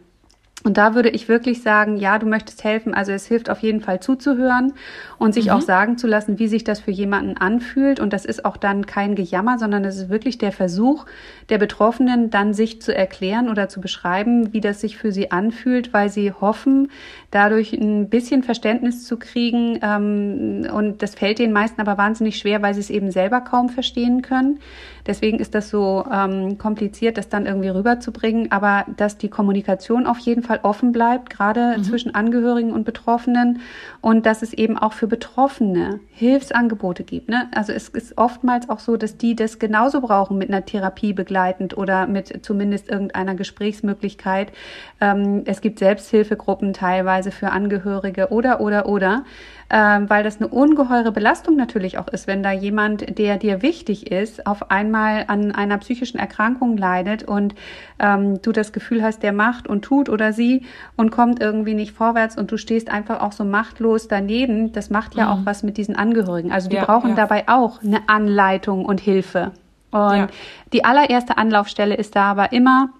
Und 0.64 0.78
da 0.78 0.96
würde 0.96 1.10
ich 1.10 1.28
wirklich 1.28 1.62
sagen, 1.62 1.96
ja, 1.96 2.18
du 2.18 2.26
möchtest 2.26 2.64
helfen. 2.64 2.92
Also 2.92 3.12
es 3.12 3.26
hilft 3.26 3.50
auf 3.50 3.60
jeden 3.60 3.80
Fall 3.80 4.00
zuzuhören 4.00 4.72
und 5.16 5.32
sich 5.32 5.46
mhm. 5.46 5.52
auch 5.52 5.60
sagen 5.60 5.96
zu 5.96 6.08
lassen, 6.08 6.40
wie 6.40 6.48
sich 6.48 6.64
das 6.64 6.80
für 6.80 6.90
jemanden 6.90 7.36
anfühlt. 7.36 8.00
Und 8.00 8.12
das 8.12 8.24
ist 8.24 8.44
auch 8.44 8.56
dann 8.56 8.84
kein 8.84 9.14
Gejammer, 9.14 9.58
sondern 9.58 9.84
es 9.84 9.96
ist 9.96 10.08
wirklich 10.08 10.38
der 10.38 10.52
Versuch 10.52 11.04
der 11.50 11.58
Betroffenen, 11.58 12.30
dann 12.30 12.52
sich 12.52 12.82
zu 12.82 12.92
erklären 12.92 13.48
oder 13.48 13.68
zu 13.68 13.80
beschreiben, 13.80 14.52
wie 14.52 14.60
das 14.60 14.80
sich 14.80 14.96
für 14.96 15.12
sie 15.12 15.30
anfühlt, 15.30 15.92
weil 15.92 16.08
sie 16.08 16.32
hoffen, 16.32 16.90
dadurch 17.30 17.72
ein 17.72 18.08
bisschen 18.08 18.42
Verständnis 18.42 19.04
zu 19.04 19.18
kriegen. 19.18 19.78
Ähm, 19.82 20.66
und 20.72 21.02
das 21.02 21.14
fällt 21.14 21.38
den 21.38 21.52
meisten 21.52 21.80
aber 21.80 21.96
wahnsinnig 21.96 22.38
schwer, 22.38 22.62
weil 22.62 22.74
sie 22.74 22.80
es 22.80 22.90
eben 22.90 23.12
selber 23.12 23.40
kaum 23.42 23.68
verstehen 23.68 24.22
können. 24.22 24.58
Deswegen 25.06 25.38
ist 25.38 25.54
das 25.54 25.70
so 25.70 26.04
ähm, 26.12 26.58
kompliziert, 26.58 27.16
das 27.16 27.28
dann 27.28 27.46
irgendwie 27.46 27.68
rüberzubringen. 27.68 28.50
Aber 28.50 28.84
dass 28.96 29.16
die 29.16 29.28
Kommunikation 29.28 30.06
auf 30.06 30.18
jeden 30.18 30.42
Fall 30.42 30.45
offen 30.62 30.92
bleibt, 30.92 31.30
gerade 31.30 31.76
mhm. 31.76 31.84
zwischen 31.84 32.14
Angehörigen 32.14 32.72
und 32.72 32.84
Betroffenen. 32.84 33.60
Und 34.00 34.26
dass 34.26 34.42
es 34.42 34.52
eben 34.52 34.78
auch 34.78 34.92
für 34.92 35.06
Betroffene 35.06 36.00
Hilfsangebote 36.12 37.04
gibt. 37.04 37.28
Ne? 37.28 37.48
Also 37.54 37.72
es 37.72 37.88
ist 37.88 38.16
oftmals 38.16 38.68
auch 38.68 38.78
so, 38.78 38.96
dass 38.96 39.16
die 39.16 39.36
das 39.36 39.58
genauso 39.58 40.00
brauchen 40.00 40.38
mit 40.38 40.48
einer 40.48 40.64
Therapie 40.64 41.12
begleitend 41.12 41.76
oder 41.76 42.06
mit 42.06 42.44
zumindest 42.44 42.88
irgendeiner 42.88 43.34
Gesprächsmöglichkeit. 43.34 44.52
Ähm, 45.00 45.42
es 45.44 45.60
gibt 45.60 45.78
Selbsthilfegruppen 45.78 46.72
teilweise 46.72 47.30
für 47.30 47.50
Angehörige 47.50 48.28
oder, 48.28 48.60
oder, 48.60 48.88
oder 48.88 49.24
ähm, 49.68 50.08
weil 50.08 50.22
das 50.22 50.36
eine 50.38 50.48
ungeheure 50.48 51.12
Belastung 51.12 51.56
natürlich 51.56 51.98
auch 51.98 52.08
ist, 52.08 52.26
wenn 52.26 52.42
da 52.42 52.52
jemand, 52.52 53.18
der 53.18 53.36
dir 53.36 53.62
wichtig 53.62 54.12
ist, 54.12 54.46
auf 54.46 54.70
einmal 54.70 55.24
an 55.26 55.52
einer 55.52 55.78
psychischen 55.78 56.18
Erkrankung 56.18 56.76
leidet 56.76 57.24
und 57.24 57.54
ähm, 57.98 58.40
du 58.42 58.52
das 58.52 58.72
Gefühl 58.72 59.02
hast, 59.02 59.22
der 59.22 59.32
macht 59.32 59.66
und 59.66 59.82
tut 59.82 60.08
oder 60.08 60.32
sie 60.32 60.64
und 60.96 61.10
kommt 61.10 61.40
irgendwie 61.40 61.74
nicht 61.74 61.92
vorwärts 61.92 62.36
und 62.36 62.52
du 62.52 62.58
stehst 62.58 62.90
einfach 62.90 63.20
auch 63.20 63.32
so 63.32 63.44
machtlos 63.44 64.06
daneben. 64.06 64.72
Das 64.72 64.90
macht 64.90 65.14
ja 65.16 65.26
mhm. 65.26 65.32
auch 65.32 65.46
was 65.46 65.62
mit 65.62 65.76
diesen 65.76 65.96
Angehörigen. 65.96 66.52
Also 66.52 66.68
die 66.68 66.76
ja, 66.76 66.84
brauchen 66.84 67.10
ja. 67.10 67.16
dabei 67.16 67.44
auch 67.48 67.82
eine 67.82 68.08
Anleitung 68.08 68.84
und 68.84 69.00
Hilfe. 69.00 69.52
Und 69.90 70.16
ja. 70.16 70.26
die 70.72 70.84
allererste 70.84 71.38
Anlaufstelle 71.38 71.94
ist 71.94 72.16
da 72.16 72.30
aber 72.30 72.52
immer 72.52 72.90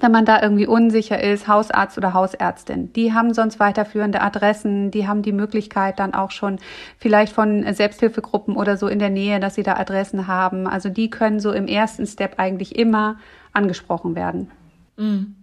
wenn 0.00 0.12
man 0.12 0.24
da 0.24 0.42
irgendwie 0.42 0.66
unsicher 0.66 1.22
ist, 1.22 1.48
Hausarzt 1.48 1.98
oder 1.98 2.14
Hausärztin. 2.14 2.92
Die 2.92 3.12
haben 3.12 3.34
sonst 3.34 3.60
weiterführende 3.60 4.20
Adressen, 4.20 4.90
die 4.90 5.06
haben 5.06 5.22
die 5.22 5.32
Möglichkeit 5.32 5.98
dann 5.98 6.14
auch 6.14 6.30
schon 6.30 6.58
vielleicht 6.98 7.32
von 7.32 7.72
Selbsthilfegruppen 7.72 8.56
oder 8.56 8.76
so 8.76 8.88
in 8.88 8.98
der 8.98 9.10
Nähe, 9.10 9.40
dass 9.40 9.54
sie 9.54 9.62
da 9.62 9.74
Adressen 9.74 10.26
haben. 10.26 10.66
Also 10.66 10.88
die 10.88 11.10
können 11.10 11.40
so 11.40 11.52
im 11.52 11.66
ersten 11.66 12.06
Step 12.06 12.38
eigentlich 12.38 12.76
immer 12.76 13.18
angesprochen 13.52 14.14
werden. 14.14 14.50
Mhm. 14.96 15.34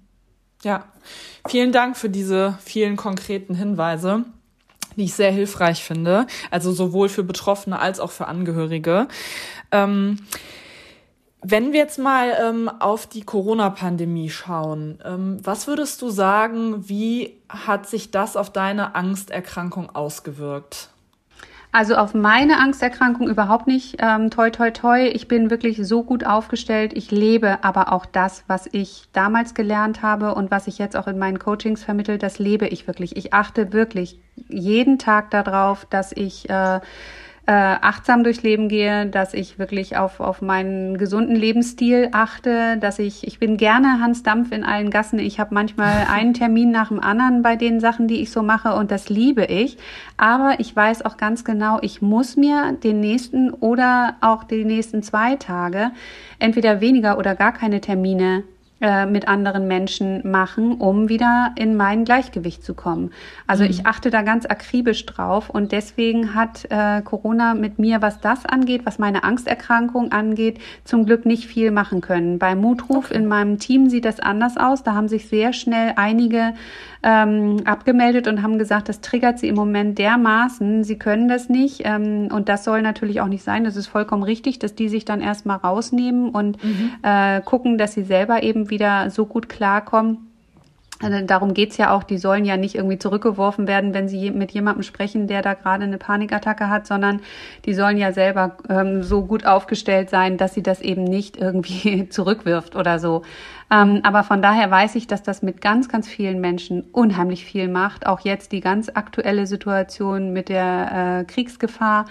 Ja, 0.63 0.85
vielen 1.47 1.71
Dank 1.71 1.95
für 1.97 2.09
diese 2.09 2.57
vielen 2.63 2.95
konkreten 2.95 3.55
Hinweise 3.55 4.25
die 4.95 5.05
ich 5.05 5.13
sehr 5.13 5.31
hilfreich 5.31 5.83
finde, 5.83 6.25
also 6.51 6.71
sowohl 6.71 7.09
für 7.09 7.23
Betroffene 7.23 7.79
als 7.79 7.99
auch 7.99 8.11
für 8.11 8.27
Angehörige. 8.27 9.07
Ähm, 9.71 10.19
Wenn 11.47 11.73
wir 11.73 11.79
jetzt 11.79 11.99
mal 11.99 12.31
ähm, 12.41 12.71
auf 12.79 13.05
die 13.05 13.21
Corona-Pandemie 13.21 14.31
schauen, 14.31 14.97
ähm, 15.05 15.37
was 15.43 15.67
würdest 15.67 16.01
du 16.01 16.09
sagen, 16.09 16.89
wie 16.89 17.39
hat 17.49 17.87
sich 17.87 18.09
das 18.09 18.35
auf 18.35 18.49
deine 18.49 18.95
Angsterkrankung 18.95 19.95
ausgewirkt? 19.95 20.89
Also 21.71 21.97
auf 21.97 22.15
meine 22.15 22.57
Angsterkrankung 22.57 23.27
überhaupt 23.27 23.67
nicht. 23.67 23.97
Ähm, 23.99 24.31
toi, 24.31 24.49
toi, 24.49 24.71
toi. 24.71 25.05
Ich 25.05 25.27
bin 25.27 25.51
wirklich 25.51 25.85
so 25.85 26.01
gut 26.01 26.25
aufgestellt. 26.25 26.93
Ich 26.95 27.11
lebe 27.11 27.63
aber 27.63 27.93
auch 27.93 28.07
das, 28.07 28.43
was 28.47 28.67
ich 28.71 29.03
damals 29.13 29.53
gelernt 29.53 30.01
habe 30.01 30.33
und 30.33 30.49
was 30.49 30.65
ich 30.65 30.79
jetzt 30.79 30.97
auch 30.97 31.05
in 31.05 31.19
meinen 31.19 31.37
Coachings 31.37 31.83
vermittle, 31.83 32.17
das 32.17 32.39
lebe 32.39 32.67
ich 32.67 32.87
wirklich. 32.87 33.17
Ich 33.17 33.35
achte 33.35 33.71
wirklich 33.71 34.19
jeden 34.47 34.97
Tag 34.97 35.29
darauf, 35.29 35.85
dass 35.85 36.11
ich 36.11 36.49
äh, 36.49 36.79
äh, 37.47 37.51
achtsam 37.51 38.23
durchs 38.23 38.41
Leben 38.41 38.69
gehe, 38.69 39.05
dass 39.05 39.33
ich 39.35 39.59
wirklich 39.59 39.97
auf, 39.97 40.19
auf 40.19 40.41
meinen 40.41 40.97
gesunden 40.97 41.35
Lebensstil 41.35 42.09
achte, 42.11 42.77
dass 42.77 42.97
ich, 42.97 43.27
ich 43.27 43.37
bin 43.37 43.57
gerne 43.57 43.99
Hans 44.01 44.23
Dampf 44.23 44.51
in 44.51 44.63
allen 44.63 44.89
Gassen. 44.89 45.19
Ich 45.19 45.39
habe 45.39 45.53
manchmal 45.53 46.07
einen 46.11 46.33
Termin 46.33 46.71
nach 46.71 46.87
dem 46.87 46.99
anderen 46.99 47.43
bei 47.43 47.55
den 47.55 47.79
Sachen, 47.79 48.07
die 48.07 48.21
ich 48.21 48.31
so 48.31 48.41
mache 48.41 48.73
und 48.73 48.89
das 48.89 49.09
liebe 49.09 49.45
ich. 49.45 49.77
Aber 50.17 50.59
ich 50.59 50.75
weiß 50.75 51.05
auch 51.05 51.17
ganz 51.17 51.43
genau, 51.43 51.77
ich 51.81 52.01
muss 52.01 52.35
mir 52.35 52.71
den 52.71 52.99
nächsten 52.99 53.51
oder 53.51 54.15
auch 54.21 54.43
die 54.43 54.65
nächsten 54.65 55.03
zwei 55.03 55.35
Tage 55.35 55.91
entweder 56.39 56.81
weniger 56.81 57.17
oder 57.17 57.35
gar 57.35 57.51
keine 57.51 57.79
Termine 57.79 58.43
äh, 58.81 59.05
mit 59.05 59.29
anderen 59.29 59.69
Menschen 59.69 60.29
machen, 60.29 60.73
um 60.73 61.07
wieder 61.07 61.53
in 61.55 61.77
mein 61.77 62.03
Gleichgewicht 62.03 62.61
zu 62.61 62.73
kommen. 62.73 63.11
Also 63.47 63.63
mhm. 63.63 63.69
ich 63.69 63.85
achte 63.85 64.09
da 64.09 64.21
ganz 64.21 64.45
akribisch 64.45 65.05
drauf 65.05 65.49
und 65.49 65.71
deswegen 65.71 66.35
hat 66.35 66.65
äh, 66.69 67.01
Corona 67.01 67.53
mit 67.53 67.79
mir, 67.79 68.01
was 68.01 68.19
das 68.19 68.45
angeht, 68.45 68.85
was 68.85 68.99
meine 68.99 69.23
Angsterkrankung 69.23 70.11
angeht, 70.11 70.59
zum 70.83 71.05
Glück 71.05 71.25
nicht 71.25 71.47
viel 71.47 71.71
machen 71.71 72.01
können. 72.01 72.37
Bei 72.37 72.53
Mutruf 72.53 73.05
okay. 73.05 73.17
in 73.17 73.27
meinem 73.27 73.59
Team 73.59 73.89
sieht 73.89 74.03
das 74.03 74.19
anders 74.19 74.57
aus. 74.57 74.83
Da 74.83 74.93
haben 74.93 75.07
sich 75.07 75.29
sehr 75.29 75.53
schnell 75.53 75.93
einige 75.95 76.53
ähm, 77.05 77.61
abgemeldet 77.65 78.27
und 78.27 78.41
haben 78.41 78.57
gesagt, 78.57 78.89
das 78.89 78.99
triggert 78.99 79.37
sie 79.37 79.47
im 79.47 79.55
Moment 79.55 79.99
dermaßen, 79.99 80.83
sie 80.83 80.97
können 80.97 81.27
das 81.27 81.49
nicht. 81.49 81.83
Ähm, 81.85 82.29
und 82.33 82.49
das 82.49 82.63
soll 82.63 82.81
natürlich 82.81 83.21
auch 83.21 83.27
nicht 83.27 83.43
sein. 83.43 83.63
Das 83.63 83.75
ist 83.75 83.85
vollkommen 83.85 84.23
richtig, 84.23 84.57
dass 84.57 84.73
die 84.73 84.89
sich 84.89 85.05
dann 85.05 85.21
erstmal 85.21 85.57
rausnehmen 85.57 86.29
und 86.29 86.61
mhm. 86.63 86.91
äh, 87.03 87.41
gucken, 87.41 87.77
dass 87.77 87.93
sie 87.93 88.03
selber 88.03 88.41
eben 88.41 88.71
wieder 88.71 89.11
so 89.11 89.27
gut 89.27 89.49
klarkommen 89.49 90.24
also 91.01 91.25
darum 91.25 91.53
geht's 91.53 91.75
ja 91.75 91.91
auch, 91.91 92.03
die 92.03 92.17
sollen 92.17 92.45
ja 92.45 92.55
nicht 92.55 92.75
irgendwie 92.75 92.97
zurückgeworfen 92.97 93.67
werden, 93.67 93.93
wenn 93.93 94.07
sie 94.07 94.31
mit 94.31 94.51
jemandem 94.51 94.83
sprechen, 94.83 95.27
der 95.27 95.41
da 95.41 95.53
gerade 95.53 95.83
eine 95.83 95.97
Panikattacke 95.97 96.69
hat, 96.69 96.87
sondern 96.87 97.19
die 97.65 97.73
sollen 97.73 97.97
ja 97.97 98.13
selber 98.13 98.57
ähm, 98.69 99.03
so 99.03 99.25
gut 99.25 99.45
aufgestellt 99.45 100.09
sein, 100.09 100.37
dass 100.37 100.53
sie 100.53 100.63
das 100.63 100.81
eben 100.81 101.03
nicht 101.03 101.35
irgendwie 101.35 102.07
zurückwirft 102.09 102.77
oder 102.77 102.99
so. 102.99 103.23
Ähm, 103.69 104.01
aber 104.03 104.23
von 104.23 104.41
daher 104.41 104.71
weiß 104.71 104.95
ich, 104.95 105.07
dass 105.07 105.23
das 105.23 105.41
mit 105.41 105.59
ganz, 105.59 105.89
ganz 105.89 106.07
vielen 106.07 106.39
Menschen 106.39 106.83
unheimlich 106.91 107.43
viel 107.45 107.67
macht. 107.67 108.05
Auch 108.05 108.21
jetzt 108.21 108.51
die 108.51 108.61
ganz 108.61 108.89
aktuelle 108.93 109.47
Situation 109.47 110.31
mit 110.31 110.49
der 110.49 111.21
äh, 111.21 111.25
Kriegsgefahr 111.25 112.05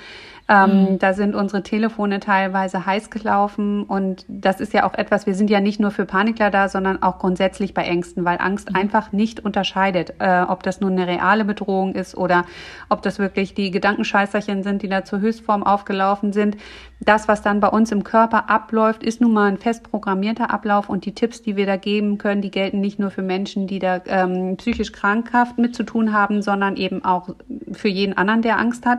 ähm, 0.46 0.92
mhm. 0.92 0.98
Da 0.98 1.14
sind 1.14 1.34
unsere 1.34 1.62
Telefone 1.62 2.20
teilweise 2.20 2.84
heiß 2.84 3.08
gelaufen 3.08 3.84
und 3.84 4.26
das 4.28 4.60
ist 4.60 4.74
ja 4.74 4.84
auch 4.84 4.92
etwas, 4.92 5.26
wir 5.26 5.34
sind 5.34 5.48
ja 5.48 5.60
nicht 5.60 5.80
nur 5.80 5.90
für 5.90 6.04
Panikler 6.04 6.50
da, 6.50 6.68
sondern 6.68 7.02
auch 7.02 7.18
grundsätzlich 7.18 7.72
bei 7.72 7.84
Ängsten, 7.84 8.26
weil 8.26 8.36
Angst 8.38 8.70
mhm. 8.70 8.76
einfach 8.76 9.12
nicht 9.12 9.40
unterscheidet, 9.40 10.14
äh, 10.18 10.42
ob 10.42 10.62
das 10.62 10.80
nun 10.80 10.92
eine 10.92 11.06
reale 11.06 11.46
Bedrohung 11.46 11.94
ist 11.94 12.14
oder 12.14 12.44
ob 12.90 13.00
das 13.00 13.18
wirklich 13.18 13.54
die 13.54 13.70
Gedankenscheißerchen 13.70 14.62
sind, 14.62 14.82
die 14.82 14.88
da 14.88 15.04
zur 15.04 15.20
Höchstform 15.20 15.62
aufgelaufen 15.62 16.34
sind. 16.34 16.58
Das, 17.00 17.26
was 17.26 17.40
dann 17.40 17.60
bei 17.60 17.68
uns 17.68 17.90
im 17.90 18.04
Körper 18.04 18.50
abläuft, 18.50 19.02
ist 19.02 19.22
nun 19.22 19.32
mal 19.32 19.48
ein 19.48 19.58
fest 19.58 19.90
programmierter 19.90 20.50
Ablauf 20.50 20.90
und 20.90 21.06
die 21.06 21.14
Tipps, 21.14 21.40
die 21.40 21.56
wir 21.56 21.64
da 21.64 21.76
geben 21.76 22.18
können, 22.18 22.42
die 22.42 22.50
gelten 22.50 22.80
nicht 22.80 22.98
nur 22.98 23.10
für 23.10 23.22
Menschen, 23.22 23.66
die 23.66 23.78
da 23.78 24.00
ähm, 24.06 24.56
psychisch 24.58 24.92
krankhaft 24.92 25.56
mit 25.56 25.74
zu 25.74 25.84
tun 25.84 26.12
haben, 26.12 26.42
sondern 26.42 26.76
eben 26.76 27.02
auch 27.02 27.30
für 27.72 27.88
jeden 27.88 28.14
anderen, 28.16 28.42
der 28.42 28.58
Angst 28.58 28.84
hat. 28.84 28.98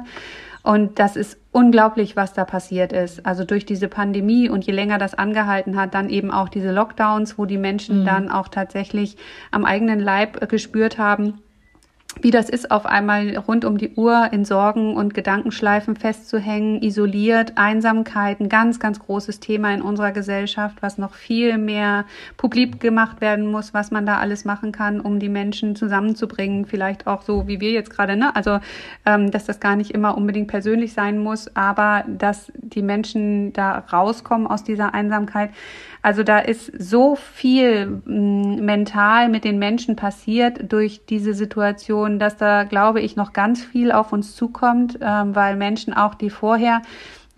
Und 0.66 0.98
das 0.98 1.16
ist 1.16 1.38
unglaublich, 1.52 2.16
was 2.16 2.34
da 2.34 2.44
passiert 2.44 2.92
ist. 2.92 3.24
Also 3.24 3.46
durch 3.46 3.68
diese 3.68 3.88
Pandemie 3.88 4.50
und 4.50 4.66
je 4.66 4.74
länger 4.74 4.98
das 4.98 5.14
angehalten 5.14 5.80
hat, 5.80 5.94
dann 5.94 6.10
eben 6.10 6.32
auch 6.32 6.50
diese 6.50 6.72
Lockdowns, 6.72 7.38
wo 7.38 7.46
die 7.46 7.60
Menschen 7.60 8.02
mhm. 8.02 8.06
dann 8.06 8.30
auch 8.32 8.48
tatsächlich 8.48 9.16
am 9.52 9.64
eigenen 9.64 10.00
Leib 10.00 10.50
gespürt 10.50 10.98
haben, 10.98 11.36
wie 12.22 12.32
das 12.32 12.50
ist, 12.50 12.72
auf 12.72 12.86
einmal 12.86 13.38
rund 13.38 13.66
um 13.66 13.78
die 13.78 13.92
Uhr 13.96 14.30
in 14.32 14.46
Sorgen 14.46 14.96
und 14.96 15.14
Gedankenschleifen 15.14 15.96
festzuhängen, 15.96 16.82
isoliert, 16.82 17.54
Einsamkeit, 17.56 18.40
ein 18.40 18.50
ganz, 18.50 18.80
ganz 18.80 19.00
großes 19.00 19.40
Thema 19.40 19.74
in 19.74 19.82
unserer 19.82 20.12
Gesellschaft, 20.12 20.78
was 20.82 20.98
noch 20.98 21.14
viel 21.14 21.58
mehr 21.58 22.06
publik 22.38 22.80
gemacht 22.80 23.22
werden 23.22 23.52
muss, 23.52 23.74
was 23.74 23.92
man 23.92 24.06
da 24.06 24.18
alles 24.18 24.46
machen 24.46 24.72
kann, 24.72 25.00
um 25.00 25.20
die 25.20 25.30
Menschen 25.30 25.76
zusammenzubringen. 25.76 26.66
Vielleicht 26.66 27.08
auch 27.08 27.22
so, 27.22 27.48
wie 27.48 27.60
wir 27.60 27.72
jetzt 27.72 27.90
gerade, 27.90 28.16
ne? 28.16 28.36
Also, 28.36 28.60
ähm, 29.06 29.32
dass 29.32 29.46
das 29.46 29.60
gar 29.60 29.76
nicht 29.76 29.92
immer 29.92 30.18
unbedingt 30.18 30.48
persönlich 30.48 30.94
sein 30.94 31.20
muss, 31.20 31.56
aber 31.56 32.06
dass 32.08 32.52
die 32.56 32.82
Menschen 32.82 33.54
da 33.54 33.80
rauskommen 33.80 34.48
aus 34.48 34.64
dieser 34.64 34.94
Einsamkeit. 34.94 35.52
Also 36.06 36.22
da 36.22 36.38
ist 36.38 36.72
so 36.78 37.16
viel 37.16 37.88
mm, 37.88 38.64
mental 38.64 39.28
mit 39.28 39.44
den 39.44 39.58
Menschen 39.58 39.96
passiert 39.96 40.72
durch 40.72 41.08
diese 41.08 41.34
Situation, 41.34 42.20
dass 42.20 42.38
da, 42.38 42.64
glaube 42.64 43.02
ich, 43.02 43.16
noch 43.16 43.34
ganz 43.34 43.64
viel 43.64 43.92
auf 43.92 44.14
uns 44.14 44.36
zukommt, 44.36 45.00
ähm, 45.02 45.34
weil 45.34 45.56
Menschen 45.56 45.96
auch, 45.96 46.14
die 46.14 46.30
vorher 46.30 46.84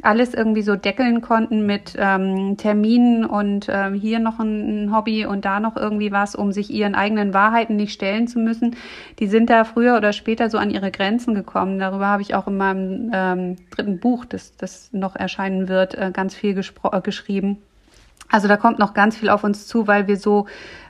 alles 0.02 0.34
irgendwie 0.34 0.64
so 0.64 0.76
deckeln 0.76 1.22
konnten 1.22 1.66
mit 1.66 1.96
ähm, 1.98 2.58
Terminen 2.58 3.24
und 3.24 3.68
ähm, 3.70 3.94
hier 3.94 4.20
noch 4.20 4.38
ein, 4.38 4.94
Hobby 4.94 5.26
und 5.26 5.46
da 5.46 5.62
noch 5.62 5.78
irgendwie 5.78 6.12
was, 6.12 6.36
um 6.36 6.52
sich 6.52 6.70
ihren 6.70 6.94
eigenen 6.94 7.34
Wahrheiten 7.34 7.78
nicht 7.78 7.94
stellen 7.94 8.28
zu 8.28 8.38
müssen. 8.38 8.76
Die 9.20 9.28
sind 9.28 9.50
da 9.50 9.64
früher 9.64 9.96
oder 9.96 10.12
später 10.12 10.50
so 10.50 10.58
an 10.58 10.72
ihre 10.72 10.92
Grenzen 10.92 11.36
gekommen. 11.36 11.80
Darüber 11.80 12.08
habe 12.08 12.22
ich 12.22 12.36
auch 12.36 12.48
in 12.48 12.58
meinem 12.58 13.12
ähm, 13.14 13.56
dritten 13.72 14.02
Buch, 14.02 14.26
das, 14.26 14.58
das 14.58 14.90
noch 14.92 15.16
erscheinen 15.16 15.70
wird, 15.70 15.96
äh, 15.96 16.12
ganz 16.12 16.36
viel 16.36 16.60
äh, 16.60 17.02
geschrieben. 17.02 17.60
Also 18.30 18.48
da 18.48 18.58
kommt 18.58 18.80
noch 18.80 18.94
ganz 18.94 19.18
viel 19.18 19.30
auf 19.30 19.44
uns 19.44 19.68
zu, 19.68 19.88
weil 19.88 20.08
wir 20.08 20.18
so 20.18 20.48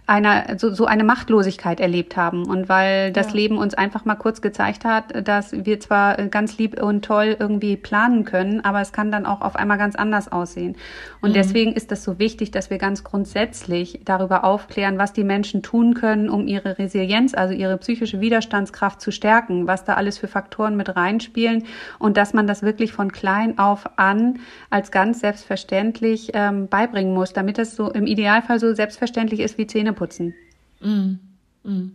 einer, 0.08 0.58
so, 0.58 0.74
so 0.74 0.86
eine 0.86 1.04
Machtlosigkeit 1.04 1.82
erlebt 1.82 2.16
haben 2.16 2.46
und 2.48 2.70
weil 2.70 3.12
das 3.12 3.28
ja. 3.28 3.34
Leben 3.34 3.58
uns 3.58 3.74
einfach 3.74 4.06
mal 4.06 4.16
kurz 4.16 4.42
gezeigt 4.42 4.86
hat, 4.86 5.28
dass 5.28 5.52
wir 5.52 5.82
zwar 5.82 6.16
ganz 6.28 6.58
lieb 6.58 6.82
und 6.82 7.04
toll 7.04 7.36
irgendwie 7.38 7.76
planen 7.76 8.24
können, 8.24 8.64
aber 8.64 8.80
es 8.80 8.94
kann 8.94 9.12
dann 9.12 9.26
auch 9.26 9.42
auf 9.42 9.58
einmal 9.58 9.78
ganz 9.78 9.98
anders 9.98 10.32
aussehen. 10.32 10.78
Und 11.20 11.32
mhm. 11.32 11.34
deswegen 11.34 11.74
ist 11.74 11.92
das 11.92 12.06
so 12.06 12.20
wichtig, 12.20 12.52
dass 12.52 12.70
wir 12.70 12.78
ganz 12.78 13.04
grundsätzlich 13.04 14.00
darüber 14.06 14.46
aufklären, 14.46 14.98
was 14.98 15.12
die 15.12 15.26
Menschen 15.26 15.62
tun 15.62 15.94
können, 15.94 16.30
um 16.30 16.48
ihre 16.48 16.78
Resilienz, 16.78 17.34
also 17.34 17.54
ihre 17.54 17.78
psychische 17.78 18.22
Widerstandskraft 18.22 19.02
zu 19.02 19.12
stärken, 19.12 19.68
was 19.68 19.84
da 19.84 19.96
alles 19.96 20.18
für 20.18 20.30
Faktoren 20.30 20.78
mit 20.78 20.96
reinspielen 20.96 21.66
und 22.00 22.16
dass 22.16 22.34
man 22.34 22.48
das 22.48 22.64
wirklich 22.64 22.94
von 22.94 23.12
klein 23.12 23.60
auf 23.60 23.90
an 23.98 24.40
als 24.70 24.92
ganz 24.92 25.20
selbstverständlich 25.20 26.32
ähm, 26.34 26.70
beibringen 26.70 27.14
muss, 27.14 27.34
damit 27.34 27.60
es 27.60 27.76
so 27.76 27.92
im 27.92 28.08
Idealfall 28.08 28.62
so 28.62 28.74
selbstverständlich 28.74 29.42
ist 29.42 29.58
wie 29.58 29.68
Zähne 29.68 29.97
putzen. 29.98 30.34
Mm, 30.80 31.16
mm. 31.64 31.92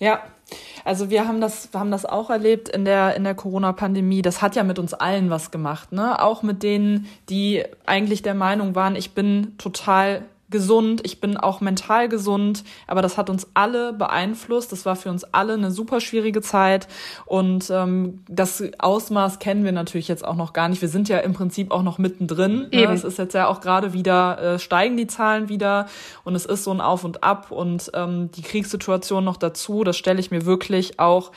Ja, 0.00 0.22
also 0.84 1.10
wir 1.10 1.28
haben 1.28 1.40
das, 1.40 1.68
haben 1.74 1.90
das 1.90 2.06
auch 2.06 2.30
erlebt 2.30 2.68
in 2.68 2.84
der, 2.84 3.14
in 3.14 3.22
der 3.22 3.34
Corona-Pandemie. 3.34 4.22
Das 4.22 4.42
hat 4.42 4.56
ja 4.56 4.64
mit 4.64 4.78
uns 4.78 4.94
allen 4.94 5.30
was 5.30 5.50
gemacht, 5.50 5.92
ne? 5.92 6.20
Auch 6.20 6.42
mit 6.42 6.62
denen, 6.62 7.06
die 7.28 7.62
eigentlich 7.86 8.22
der 8.22 8.34
Meinung 8.34 8.74
waren, 8.74 8.96
ich 8.96 9.12
bin 9.12 9.56
total 9.58 10.22
gesund, 10.50 11.00
ich 11.04 11.20
bin 11.20 11.36
auch 11.36 11.60
mental 11.60 12.08
gesund, 12.08 12.64
aber 12.86 13.02
das 13.02 13.16
hat 13.16 13.30
uns 13.30 13.48
alle 13.54 13.92
beeinflusst. 13.92 14.72
Das 14.72 14.84
war 14.84 14.96
für 14.96 15.10
uns 15.10 15.24
alle 15.24 15.54
eine 15.54 15.70
super 15.70 16.00
schwierige 16.00 16.42
Zeit 16.42 16.88
und 17.26 17.70
ähm, 17.70 18.20
das 18.28 18.62
Ausmaß 18.78 19.38
kennen 19.38 19.64
wir 19.64 19.72
natürlich 19.72 20.08
jetzt 20.08 20.24
auch 20.24 20.36
noch 20.36 20.52
gar 20.52 20.68
nicht. 20.68 20.82
Wir 20.82 20.88
sind 20.88 21.08
ja 21.08 21.18
im 21.18 21.32
Prinzip 21.32 21.70
auch 21.70 21.82
noch 21.82 21.98
mittendrin. 21.98 22.68
Ne? 22.72 22.84
Es 22.92 23.04
ist 23.04 23.18
jetzt 23.18 23.34
ja 23.34 23.46
auch 23.46 23.60
gerade 23.60 23.92
wieder, 23.92 24.40
äh, 24.40 24.58
steigen 24.58 24.96
die 24.96 25.06
Zahlen 25.06 25.48
wieder 25.48 25.86
und 26.24 26.34
es 26.34 26.46
ist 26.46 26.64
so 26.64 26.70
ein 26.72 26.80
Auf 26.80 27.04
und 27.04 27.22
Ab 27.22 27.50
und 27.50 27.90
ähm, 27.94 28.30
die 28.32 28.42
Kriegssituation 28.42 29.24
noch 29.24 29.36
dazu, 29.36 29.84
das 29.84 29.96
stelle 29.96 30.20
ich 30.20 30.30
mir 30.30 30.46
wirklich 30.46 30.98
auch 30.98 31.32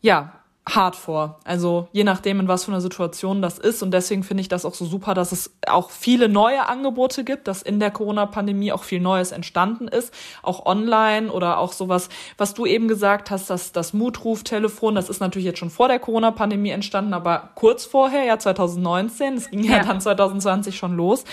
ja, 0.00 0.32
hart 0.74 0.96
vor. 0.96 1.38
Also 1.44 1.88
je 1.92 2.04
nachdem, 2.04 2.40
in 2.40 2.48
was 2.48 2.64
für 2.64 2.70
einer 2.70 2.80
Situation 2.80 3.42
das 3.42 3.58
ist. 3.58 3.82
Und 3.82 3.92
deswegen 3.92 4.22
finde 4.22 4.42
ich 4.42 4.48
das 4.48 4.64
auch 4.64 4.74
so 4.74 4.84
super, 4.84 5.14
dass 5.14 5.32
es 5.32 5.54
auch 5.66 5.90
viele 5.90 6.28
neue 6.28 6.68
Angebote 6.68 7.24
gibt, 7.24 7.48
dass 7.48 7.62
in 7.62 7.80
der 7.80 7.90
Corona-Pandemie 7.90 8.72
auch 8.72 8.84
viel 8.84 9.00
Neues 9.00 9.32
entstanden 9.32 9.88
ist, 9.88 10.12
auch 10.42 10.66
online 10.66 11.32
oder 11.32 11.58
auch 11.58 11.72
sowas, 11.72 12.08
was 12.36 12.54
du 12.54 12.66
eben 12.66 12.88
gesagt 12.88 13.30
hast, 13.30 13.50
dass 13.50 13.72
das 13.72 13.92
Mutruftelefon, 13.92 14.94
das 14.94 15.08
ist 15.08 15.20
natürlich 15.20 15.46
jetzt 15.46 15.58
schon 15.58 15.70
vor 15.70 15.88
der 15.88 15.98
Corona-Pandemie 15.98 16.70
entstanden, 16.70 17.14
aber 17.14 17.50
kurz 17.54 17.84
vorher, 17.84 18.24
ja 18.24 18.38
2019, 18.38 19.34
es 19.34 19.50
ging 19.50 19.64
ja. 19.64 19.78
ja, 19.78 19.84
dann 19.84 20.00
2020 20.00 20.76
schon 20.76 20.96
los. 20.96 21.24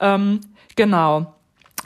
Ähm, 0.00 0.40
genau. 0.76 1.34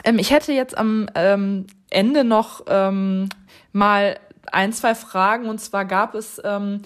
Ähm, 0.03 0.19
ich 0.19 0.31
hätte 0.31 0.53
jetzt 0.53 0.77
am 0.77 1.09
ähm, 1.15 1.67
Ende 1.89 2.23
noch 2.23 2.61
ähm, 2.67 3.29
mal 3.73 4.17
ein, 4.51 4.73
zwei 4.73 4.95
Fragen. 4.95 5.47
Und 5.47 5.59
zwar 5.59 5.85
gab 5.85 6.15
es 6.15 6.41
ähm, 6.43 6.81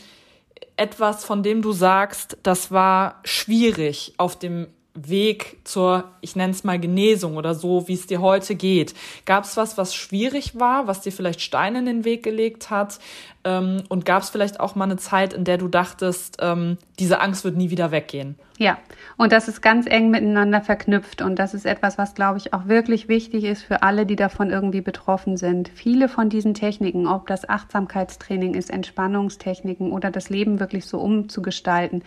etwas, 0.77 1.23
von 1.25 1.43
dem 1.43 1.61
du 1.61 1.71
sagst, 1.71 2.37
das 2.43 2.71
war 2.71 3.19
schwierig 3.23 4.13
auf 4.17 4.37
dem 4.37 4.67
Weg 4.93 5.59
zur, 5.63 6.03
ich 6.19 6.35
nenne 6.35 6.51
es 6.51 6.65
mal 6.65 6.77
Genesung 6.77 7.37
oder 7.37 7.55
so, 7.55 7.87
wie 7.87 7.93
es 7.93 8.07
dir 8.07 8.19
heute 8.19 8.55
geht? 8.55 8.93
Gab 9.25 9.45
es 9.45 9.55
was, 9.55 9.77
was 9.77 9.95
schwierig 9.95 10.59
war, 10.59 10.85
was 10.87 11.01
dir 11.01 11.13
vielleicht 11.13 11.39
Steine 11.39 11.79
in 11.79 11.85
den 11.85 12.03
Weg 12.03 12.23
gelegt 12.23 12.69
hat? 12.69 12.99
Ähm, 13.45 13.83
und 13.87 14.05
gab 14.05 14.23
es 14.23 14.29
vielleicht 14.29 14.59
auch 14.59 14.75
mal 14.75 14.85
eine 14.85 14.97
Zeit, 14.97 15.33
in 15.33 15.45
der 15.45 15.57
du 15.57 15.69
dachtest, 15.69 16.37
ähm, 16.41 16.77
diese 16.99 17.21
Angst 17.21 17.45
wird 17.45 17.55
nie 17.55 17.69
wieder 17.69 17.91
weggehen? 17.91 18.35
Ja, 18.61 18.77
und 19.17 19.31
das 19.31 19.47
ist 19.47 19.63
ganz 19.63 19.87
eng 19.87 20.11
miteinander 20.11 20.61
verknüpft 20.61 21.23
und 21.23 21.39
das 21.39 21.55
ist 21.55 21.65
etwas, 21.65 21.97
was, 21.97 22.13
glaube 22.13 22.37
ich, 22.37 22.53
auch 22.53 22.67
wirklich 22.67 23.07
wichtig 23.07 23.43
ist 23.43 23.63
für 23.63 23.81
alle, 23.81 24.05
die 24.05 24.15
davon 24.15 24.51
irgendwie 24.51 24.81
betroffen 24.81 25.35
sind. 25.35 25.67
Viele 25.69 26.07
von 26.07 26.29
diesen 26.29 26.53
Techniken, 26.53 27.07
ob 27.07 27.25
das 27.25 27.49
Achtsamkeitstraining 27.49 28.53
ist, 28.53 28.69
Entspannungstechniken 28.69 29.91
oder 29.91 30.11
das 30.11 30.29
Leben 30.29 30.59
wirklich 30.59 30.85
so 30.85 30.99
umzugestalten, 30.99 32.03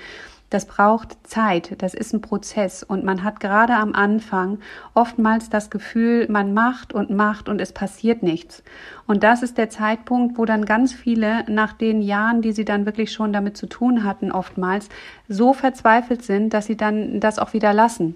das 0.54 0.66
braucht 0.66 1.18
Zeit, 1.26 1.82
das 1.82 1.94
ist 1.94 2.14
ein 2.14 2.20
Prozess 2.20 2.84
und 2.84 3.04
man 3.04 3.24
hat 3.24 3.40
gerade 3.40 3.74
am 3.74 3.92
Anfang 3.92 4.60
oftmals 4.94 5.50
das 5.50 5.68
Gefühl, 5.68 6.28
man 6.30 6.54
macht 6.54 6.92
und 6.92 7.10
macht 7.10 7.48
und 7.48 7.60
es 7.60 7.72
passiert 7.72 8.22
nichts. 8.22 8.62
Und 9.08 9.24
das 9.24 9.42
ist 9.42 9.58
der 9.58 9.68
Zeitpunkt, 9.68 10.38
wo 10.38 10.44
dann 10.44 10.64
ganz 10.64 10.92
viele 10.92 11.44
nach 11.50 11.72
den 11.72 12.00
Jahren, 12.00 12.40
die 12.40 12.52
sie 12.52 12.64
dann 12.64 12.86
wirklich 12.86 13.10
schon 13.10 13.32
damit 13.32 13.56
zu 13.56 13.66
tun 13.66 14.04
hatten, 14.04 14.30
oftmals 14.30 14.88
so 15.28 15.52
verzweifelt 15.52 16.22
sind, 16.22 16.54
dass 16.54 16.66
sie 16.66 16.76
dann 16.76 17.18
das 17.18 17.40
auch 17.40 17.52
wieder 17.52 17.74
lassen 17.74 18.14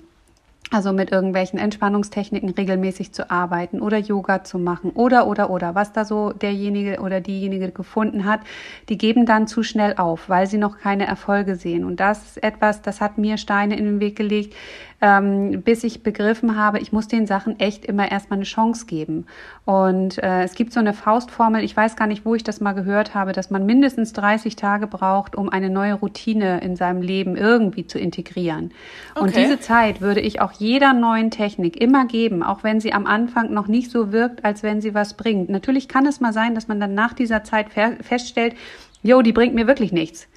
also 0.71 0.93
mit 0.93 1.11
irgendwelchen 1.11 1.59
Entspannungstechniken 1.59 2.51
regelmäßig 2.51 3.13
zu 3.13 3.31
arbeiten 3.31 3.81
oder 3.81 3.99
Yoga 3.99 4.45
zu 4.45 4.59
machen 4.59 4.91
oder 4.91 5.27
oder 5.27 5.51
oder 5.51 5.75
was 5.75 5.93
da 5.93 6.05
so 6.05 6.33
derjenige 6.33 7.01
oder 7.01 7.21
diejenige 7.21 7.71
gefunden 7.71 8.25
hat, 8.25 8.41
die 8.89 8.99
geben 8.99 9.25
dann 9.25 9.47
zu 9.47 9.63
schnell 9.63 9.95
auf, 9.97 10.29
weil 10.29 10.47
sie 10.47 10.59
noch 10.59 10.79
keine 10.79 11.07
Erfolge 11.07 11.57
sehen. 11.57 11.85
Und 11.85 12.01
das 12.01 12.25
ist 12.25 12.43
etwas, 12.43 12.83
das 12.83 13.01
hat 13.01 13.19
mir 13.19 13.39
Steine 13.39 13.77
in 13.79 13.85
den 13.85 14.01
Weg 14.01 14.17
gelegt, 14.17 14.55
ähm, 15.01 15.63
bis 15.63 15.85
ich 15.85 16.03
begriffen 16.03 16.57
habe, 16.57 16.81
ich 16.81 16.93
muss 16.93 17.07
den 17.07 17.27
Sachen 17.27 17.61
echt 17.61 17.85
immer 17.85 18.11
erstmal 18.11 18.39
eine 18.39 18.45
Chance 18.45 18.87
geben. 18.87 19.27
Und 19.65 20.23
äh, 20.23 20.43
es 20.43 20.55
gibt 20.55 20.73
so 20.73 20.81
eine 20.81 20.93
Faustformel, 20.93 21.63
ich 21.63 21.77
weiß 21.77 21.95
gar 21.95 22.07
nicht, 22.07 22.25
wo 22.25 22.35
ich 22.35 22.43
das 22.43 22.61
mal 22.61 22.73
gehört 22.73 23.15
habe, 23.15 23.33
dass 23.33 23.51
man 23.51 23.65
mindestens 23.65 24.13
30 24.13 24.57
Tage 24.57 24.87
braucht, 24.87 25.37
um 25.37 25.49
eine 25.49 25.71
neue 25.71 25.95
Routine 25.95 26.61
in 26.61 26.75
seinem 26.75 27.01
Leben 27.01 27.37
irgendwie 27.37 27.87
zu 27.87 27.99
integrieren. 27.99 28.73
Okay. 29.15 29.25
Und 29.25 29.37
diese 29.37 29.61
Zeit 29.61 30.01
würde 30.01 30.21
ich 30.21 30.41
auch 30.41 30.53
jeder 30.53 30.93
neuen 30.93 31.31
Technik 31.31 31.81
immer 31.81 32.07
geben, 32.07 32.43
auch 32.43 32.65
wenn 32.65 32.81
sie 32.81 32.93
am 32.93 33.07
Anfang 33.07 33.53
noch 33.53 33.69
nicht 33.69 33.91
so 33.91 34.11
wirkt, 34.11 34.45
als 34.45 34.63
wenn 34.65 34.81
sie 34.81 34.95
was 34.95 35.15
bringt. 35.15 35.49
Natürlich 35.49 35.87
kann 35.89 36.07
es 36.07 36.21
mal 36.21 36.33
sein, 36.33 36.55
dass 36.55 36.67
man 36.67 36.81
dann 36.81 36.95
nach 36.95 37.13
dieser 37.13 37.45
Zeit 37.45 37.69
feststellt, 38.01 38.55
jo, 39.03 39.23
die 39.23 39.33
bringt 39.33 39.55
mir 39.55 39.69
wirklich 39.69 39.93
nichts 39.93 40.29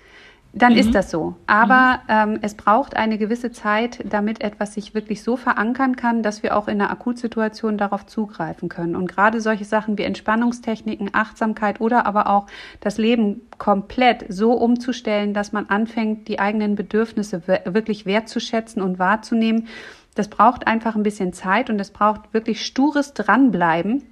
dann 0.53 0.73
mhm. 0.73 0.79
ist 0.79 0.95
das 0.95 1.09
so. 1.09 1.35
Aber 1.47 2.01
mhm. 2.07 2.33
ähm, 2.33 2.39
es 2.41 2.55
braucht 2.55 2.95
eine 2.95 3.17
gewisse 3.17 3.51
Zeit, 3.51 4.03
damit 4.09 4.41
etwas 4.41 4.73
sich 4.73 4.93
wirklich 4.93 5.23
so 5.23 5.37
verankern 5.37 5.95
kann, 5.95 6.23
dass 6.23 6.43
wir 6.43 6.57
auch 6.57 6.67
in 6.67 6.81
einer 6.81 6.91
Akutsituation 6.91 7.77
darauf 7.77 8.05
zugreifen 8.05 8.67
können. 8.67 8.95
Und 8.95 9.07
gerade 9.07 9.39
solche 9.39 9.63
Sachen 9.63 9.97
wie 9.97 10.03
Entspannungstechniken, 10.03 11.11
Achtsamkeit 11.13 11.79
oder 11.79 12.05
aber 12.05 12.27
auch 12.27 12.47
das 12.81 12.97
Leben 12.97 13.41
komplett 13.57 14.25
so 14.27 14.53
umzustellen, 14.53 15.33
dass 15.33 15.53
man 15.53 15.67
anfängt, 15.67 16.27
die 16.27 16.39
eigenen 16.39 16.75
Bedürfnisse 16.75 17.43
wirklich 17.47 18.05
wertzuschätzen 18.05 18.81
und 18.81 18.99
wahrzunehmen, 18.99 19.67
das 20.15 20.27
braucht 20.27 20.67
einfach 20.67 20.95
ein 20.95 21.03
bisschen 21.03 21.31
Zeit 21.31 21.69
und 21.69 21.79
es 21.79 21.91
braucht 21.91 22.33
wirklich 22.33 22.65
stures 22.65 23.13
Dranbleiben 23.13 24.03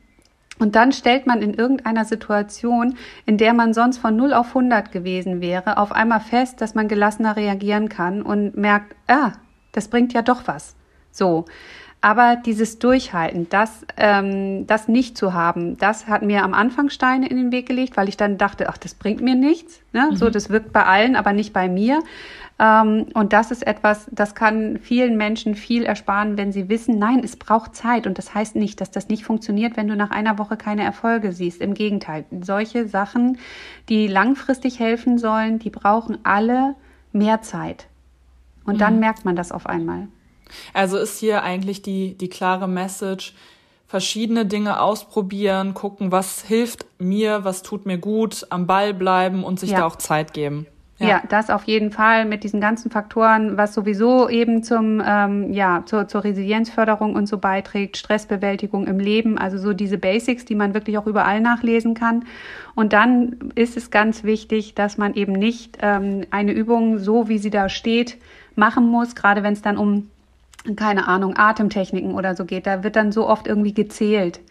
und 0.60 0.76
dann 0.76 0.92
stellt 0.92 1.26
man 1.26 1.42
in 1.42 1.54
irgendeiner 1.54 2.06
Situation, 2.06 2.96
in 3.26 3.38
der 3.38 3.54
man 3.54 3.74
sonst 3.74 3.98
von 3.98 4.16
0 4.16 4.34
auf 4.34 4.50
100 4.50 4.92
gewesen 4.92 5.42
wäre, 5.42 5.78
auf 5.78 5.92
einmal 5.92 6.20
fest, 6.20 6.62
dass 6.62 6.76
man 6.76 6.88
gelassener 6.88 7.36
reagieren 7.36 7.90
kann 7.90 8.22
und 8.22 8.56
merkt, 8.58 8.96
ah, 9.08 9.32
das 9.72 9.88
bringt 9.88 10.14
ja 10.14 10.22
doch 10.22 10.44
was. 10.46 10.76
So. 11.12 11.46
Aber 12.02 12.38
dieses 12.38 12.80
Durchhalten, 12.80 13.48
das, 13.50 13.86
ähm, 13.98 14.66
das 14.68 14.88
nicht 14.88 15.18
zu 15.18 15.34
haben, 15.34 15.78
das 15.78 16.08
hat 16.08 16.22
mir 16.22 16.44
am 16.44 16.54
Anfang 16.54 16.90
Steine 16.90 17.28
in 17.28 17.36
den 17.36 17.52
Weg 17.52 17.68
gelegt, 17.68 17.98
weil 17.98 18.08
ich 18.08 18.16
dann 18.16 18.38
dachte, 18.38 18.70
ach, 18.70 18.78
das 18.78 18.94
bringt 18.94 19.20
mir 19.22 19.36
nichts. 19.36 19.82
Ne? 19.92 20.08
Mhm. 20.12 20.16
So, 20.16 20.30
das 20.30 20.50
wirkt 20.50 20.72
bei 20.72 20.86
allen, 20.86 21.18
aber 21.18 21.34
nicht 21.34 21.52
bei 21.52 21.68
mir. 21.68 22.02
Ähm, 22.60 23.08
und 23.14 23.32
das 23.32 23.52
ist 23.52 23.66
etwas, 23.66 24.08
das 24.12 24.36
kann 24.36 24.80
vielen 24.80 25.16
Menschen 25.16 25.56
viel 25.56 25.84
ersparen, 25.84 26.38
wenn 26.38 26.52
sie 26.52 26.68
wissen, 26.68 27.00
nein, 27.00 27.22
es 27.24 27.38
braucht 27.38 27.76
Zeit. 27.76 28.06
Und 28.06 28.18
das 28.18 28.34
heißt 28.34 28.56
nicht, 28.56 28.82
dass 28.82 28.92
das 28.92 29.08
nicht 29.08 29.24
funktioniert, 29.24 29.78
wenn 29.78 29.88
du 29.88 29.96
nach 29.96 30.12
einer 30.12 30.38
Woche 30.38 30.58
keine 30.58 30.84
Erfolge 30.84 31.32
siehst. 31.32 31.62
Im 31.62 31.74
Gegenteil, 31.74 32.26
solche 32.42 32.88
Sachen, 32.88 33.38
die 33.88 34.08
langfristig 34.08 34.80
helfen 34.80 35.18
sollen, 35.18 35.60
die 35.60 35.70
brauchen 35.70 36.18
alle 36.24 36.76
mehr 37.14 37.42
Zeit. 37.42 37.88
Und 38.66 38.82
dann 38.82 38.96
mhm. 38.96 39.00
merkt 39.00 39.26
man 39.26 39.36
das 39.38 39.52
auf 39.52 39.66
einmal. 39.66 40.10
Also 40.74 40.98
ist 40.98 41.18
hier 41.20 41.44
eigentlich 41.44 41.82
die, 41.82 42.18
die 42.18 42.30
klare 42.30 42.68
Message, 42.68 43.36
verschiedene 43.88 44.46
Dinge 44.46 44.82
ausprobieren, 44.82 45.74
gucken, 45.74 46.12
was 46.12 46.44
hilft 46.44 46.86
mir, 47.00 47.44
was 47.44 47.64
tut 47.64 47.86
mir 47.86 47.98
gut, 47.98 48.46
am 48.50 48.68
Ball 48.68 48.94
bleiben 48.94 49.44
und 49.44 49.60
sich 49.60 49.72
ja. 49.72 49.80
da 49.80 49.86
auch 49.86 49.96
Zeit 49.96 50.34
geben. 50.34 50.68
Ja. 51.00 51.08
ja. 51.08 51.24
das 51.30 51.50
auf 51.50 51.64
jeden 51.64 51.92
Fall 51.92 52.26
mit 52.26 52.44
diesen 52.44 52.62
ganzen 52.62 52.92
Faktoren, 52.92 53.58
was 53.58 53.74
sowieso 53.74 54.30
eben 54.30 54.64
zum 54.64 55.02
ähm, 55.06 55.54
ja 55.54 55.84
zur, 55.86 56.08
zur 56.08 56.24
Resilienzförderung 56.24 57.16
und 57.16 57.28
so 57.28 57.38
beiträgt, 57.38 57.98
Stressbewältigung 57.98 58.86
im 58.86 59.00
Leben, 59.00 59.38
also 59.38 59.58
so 59.58 59.74
diese 59.74 59.98
Basics, 59.98 60.46
die 60.46 60.56
man 60.56 60.74
wirklich 60.74 60.98
auch 60.98 61.08
überall 61.08 61.42
nachlesen 61.42 61.94
kann. 61.94 62.26
Und 62.76 62.94
dann 62.94 63.52
ist 63.56 63.78
es 63.78 63.92
ganz 63.92 64.24
wichtig, 64.24 64.76
dass 64.76 64.98
man 64.98 65.14
eben 65.14 65.34
nicht 65.34 65.78
ähm, 65.82 66.26
eine 66.32 66.52
Übung 66.52 67.00
so 67.00 67.30
wie 67.30 67.38
sie 67.38 67.50
da 67.50 67.70
steht 67.70 68.18
machen 68.56 68.90
muss, 68.90 69.16
gerade 69.16 69.42
wenn 69.42 69.54
es 69.54 69.62
dann 69.62 69.78
um 69.78 70.10
keine 70.76 71.08
Ahnung 71.08 71.38
Atemtechniken 71.38 72.14
oder 72.14 72.36
so 72.36 72.46
geht. 72.46 72.68
Da 72.68 72.84
wird 72.84 72.96
dann 72.96 73.12
so 73.12 73.28
oft 73.28 73.48
irgendwie 73.48 73.74
gezählt. 73.74 74.42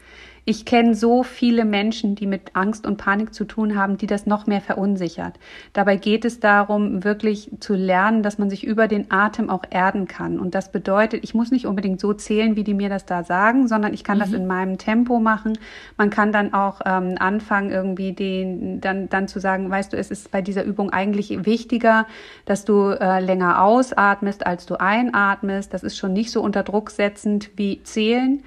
Ich 0.49 0.65
kenne 0.65 0.95
so 0.95 1.25
viele 1.25 1.67
Menschen, 1.67 2.15
die 2.15 2.27
mit 2.27 2.57
Angst 2.57 2.87
und 2.87 2.97
Panik 2.97 3.35
zu 3.35 3.45
tun 3.45 3.77
haben, 3.77 3.99
die 3.99 4.07
das 4.07 4.25
noch 4.25 4.47
mehr 4.47 4.63
verunsichert. 4.63 5.35
Dabei 5.75 5.97
geht 5.97 6.25
es 6.25 6.41
darum, 6.41 7.05
wirklich 7.05 7.51
zu 7.61 7.75
lernen, 7.75 8.23
dass 8.23 8.39
man 8.39 8.49
sich 8.49 8.65
über 8.65 8.89
den 8.89 9.11
Atem 9.11 9.51
auch 9.51 9.65
erden 9.69 10.09
kann. 10.09 10.41
Und 10.41 10.55
das 10.55 10.73
bedeutet, 10.73 11.23
ich 11.23 11.35
muss 11.35 11.51
nicht 11.51 11.67
unbedingt 11.67 12.01
so 12.01 12.15
zählen, 12.15 12.57
wie 12.57 12.65
die 12.65 12.73
mir 12.73 12.89
das 12.89 13.05
da 13.05 13.25
sagen, 13.25 13.69
sondern 13.69 13.93
ich 13.93 14.05
kann 14.05 14.17
mhm. 14.17 14.21
das 14.23 14.33
in 14.33 14.47
meinem 14.47 14.79
Tempo 14.79 15.21
machen. 15.21 15.59
Man 15.99 16.09
kann 16.09 16.33
dann 16.33 16.55
auch 16.55 16.81
ähm, 16.87 17.17
anfangen, 17.19 17.71
irgendwie 17.71 18.15
den, 18.15 18.81
dann, 18.81 19.11
dann 19.11 19.29
zu 19.29 19.41
sagen, 19.41 19.69
weißt 19.69 19.93
du, 19.93 19.99
es 19.99 20.11
ist 20.11 20.31
bei 20.31 20.41
dieser 20.41 20.65
Übung 20.65 20.89
eigentlich 20.89 21.45
wichtiger, 21.45 22.07
dass 22.47 22.65
du 22.65 22.89
äh, 22.89 23.21
länger 23.21 23.63
ausatmest, 23.63 24.47
als 24.47 24.65
du 24.65 24.81
einatmest. 24.81 25.75
Das 25.75 25.83
ist 25.83 25.99
schon 25.99 26.15
nicht 26.15 26.31
so 26.31 26.41
unter 26.41 26.63
Druck 26.63 26.89
setzend 26.89 27.51
wie 27.57 27.83
zählen. 27.83 28.43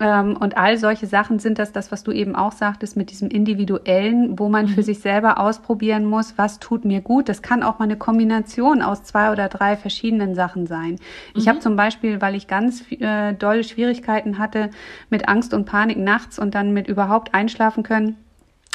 Ähm, 0.00 0.36
und 0.36 0.56
all 0.56 0.78
solche 0.78 1.06
Sachen 1.06 1.38
sind 1.38 1.58
das, 1.58 1.72
das, 1.72 1.92
was 1.92 2.02
du 2.02 2.12
eben 2.12 2.36
auch 2.36 2.52
sagtest, 2.52 2.96
mit 2.96 3.10
diesem 3.10 3.28
Individuellen, 3.28 4.38
wo 4.38 4.48
man 4.48 4.68
für 4.68 4.80
mhm. 4.80 4.84
sich 4.84 5.00
selber 5.00 5.38
ausprobieren 5.38 6.04
muss, 6.04 6.36
was 6.36 6.58
tut 6.58 6.84
mir 6.84 7.00
gut. 7.00 7.28
Das 7.28 7.42
kann 7.42 7.62
auch 7.62 7.78
mal 7.78 7.84
eine 7.84 7.96
Kombination 7.96 8.82
aus 8.82 9.02
zwei 9.02 9.32
oder 9.32 9.48
drei 9.48 9.76
verschiedenen 9.76 10.34
Sachen 10.34 10.66
sein. 10.66 10.96
Ich 11.34 11.46
mhm. 11.46 11.50
habe 11.50 11.58
zum 11.60 11.76
Beispiel, 11.76 12.20
weil 12.20 12.34
ich 12.34 12.46
ganz 12.46 12.84
äh, 12.90 13.32
dolle 13.34 13.64
Schwierigkeiten 13.64 14.38
hatte 14.38 14.70
mit 15.10 15.28
Angst 15.28 15.54
und 15.54 15.64
Panik 15.64 15.98
nachts 15.98 16.38
und 16.38 16.54
dann 16.54 16.72
mit 16.72 16.88
überhaupt 16.88 17.34
einschlafen 17.34 17.82
können, 17.82 18.16